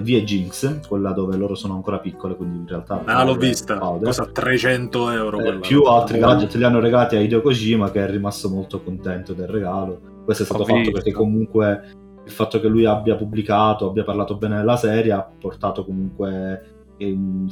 di 0.00 0.22
Jinx, 0.22 0.86
quella 0.86 1.10
dove 1.10 1.36
loro 1.36 1.56
sono 1.56 1.74
ancora 1.74 1.98
piccole, 1.98 2.36
quindi 2.36 2.58
in 2.58 2.66
realtà... 2.68 3.02
Ah, 3.04 3.24
l'ho 3.24 3.34
vista. 3.34 3.78
Powder. 3.78 4.04
Costa 4.04 4.26
300 4.26 5.10
euro. 5.10 5.40
Eh, 5.40 5.58
più 5.58 5.82
altri 5.82 6.20
gadget 6.20 6.54
li 6.54 6.62
hanno 6.62 6.78
regalati 6.78 7.16
a 7.16 7.20
Hideo 7.20 7.42
Kojima 7.42 7.90
che 7.90 8.04
è 8.04 8.08
rimasto 8.08 8.48
molto 8.48 8.80
contento 8.80 9.32
del 9.32 9.48
regalo. 9.48 10.00
Questo 10.24 10.44
è 10.44 10.46
stato 10.46 10.62
Ho 10.62 10.66
fatto 10.66 10.78
visto. 10.78 10.92
perché 10.92 11.10
comunque 11.10 11.82
il 12.24 12.30
fatto 12.30 12.60
che 12.60 12.68
lui 12.68 12.84
abbia 12.84 13.16
pubblicato, 13.16 13.88
abbia 13.88 14.04
parlato 14.04 14.36
bene 14.36 14.56
della 14.56 14.76
serie 14.76 15.10
ha 15.10 15.28
portato 15.38 15.84
comunque 15.84 16.71
ehm, 17.02 17.50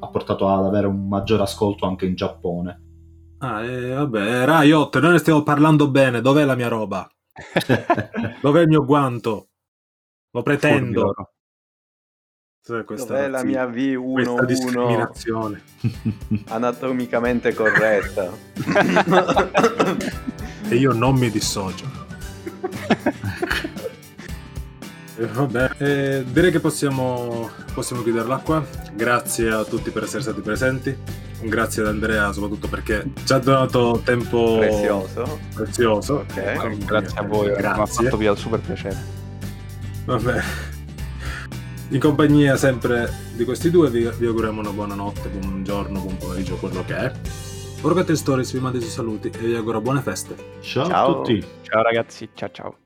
ha 0.00 0.08
portato 0.08 0.48
ad 0.48 0.64
avere 0.64 0.86
un 0.86 1.08
maggior 1.08 1.40
ascolto 1.40 1.86
anche 1.86 2.06
in 2.06 2.14
Giappone. 2.14 2.82
Ah, 3.38 3.64
eh, 3.64 3.94
vabbè, 3.94 4.44
Riot, 4.46 4.98
noi 5.00 5.12
ne 5.12 5.18
stiamo 5.18 5.42
parlando 5.42 5.90
bene. 5.90 6.20
Dov'è 6.20 6.44
la 6.44 6.54
mia 6.54 6.68
roba? 6.68 7.08
Dov'è 8.40 8.60
il 8.60 8.68
mio 8.68 8.84
guanto? 8.84 9.48
Lo 10.30 10.42
pretendo. 10.42 11.14
Sì, 12.60 12.82
questa 12.86 13.14
Dov'è 13.14 13.28
la 13.28 13.38
sì, 13.40 13.46
mia 13.46 13.66
questa 13.68 14.42
V11 14.42 14.44
discriminazione. 14.44 15.62
anatomicamente 16.48 17.52
corretta? 17.52 18.32
E 20.66 20.76
io 20.76 20.92
non 20.92 21.14
mi 21.16 21.30
dissocio. 21.30 21.84
Eh, 25.16 25.26
Vabbè, 25.26 25.70
eh, 25.78 26.24
direi 26.26 26.50
che 26.50 26.60
possiamo, 26.60 27.50
possiamo 27.72 28.02
chiuderla 28.02 28.38
qua. 28.38 28.64
Grazie 28.94 29.50
a 29.50 29.64
tutti 29.64 29.90
per 29.90 30.04
essere 30.04 30.22
stati 30.22 30.40
presenti. 30.40 30.96
Un 31.40 31.48
grazie 31.48 31.82
ad 31.82 31.88
Andrea 31.88 32.32
soprattutto 32.32 32.68
perché 32.68 33.04
ci 33.24 33.32
ha 33.32 33.38
donato 33.38 34.00
tempo 34.04 34.56
Prezioso. 34.58 35.38
prezioso. 35.54 36.14
Ok. 36.28 36.58
Quindi, 36.58 36.84
Grazie 36.84 37.18
a 37.18 37.22
voi, 37.22 37.46
mi 37.48 37.52
ha 37.52 37.56
Grazie. 37.56 38.04
fatto 38.04 38.16
via 38.16 38.34
super 38.34 38.60
piacere. 38.60 38.96
Vabbè. 40.06 40.42
In 41.90 42.00
compagnia 42.00 42.56
sempre 42.56 43.12
di 43.34 43.44
questi 43.44 43.70
due 43.70 43.90
vi, 43.90 44.10
vi 44.18 44.26
auguriamo 44.26 44.60
una 44.60 44.70
buona 44.70 44.94
notte, 44.94 45.28
buon 45.28 45.62
giorno, 45.62 46.00
buon 46.00 46.16
pomeriggio, 46.16 46.56
quello 46.56 46.82
che 46.84 46.96
è. 46.96 47.12
Orgate 47.82 48.16
Stories 48.16 48.52
vi 48.52 48.60
manda 48.60 48.78
i 48.78 48.80
suoi 48.80 48.92
saluti 48.92 49.28
e 49.28 49.38
vi 49.38 49.54
auguro 49.54 49.80
buone 49.82 50.00
feste. 50.00 50.34
Ciao, 50.60 50.86
Ciao. 50.86 51.10
a 51.10 51.14
tutti. 51.14 51.44
Ciao 51.62 51.82
ragazzi, 51.82 52.28
ciao 52.34 52.50
ciao. 52.50 52.76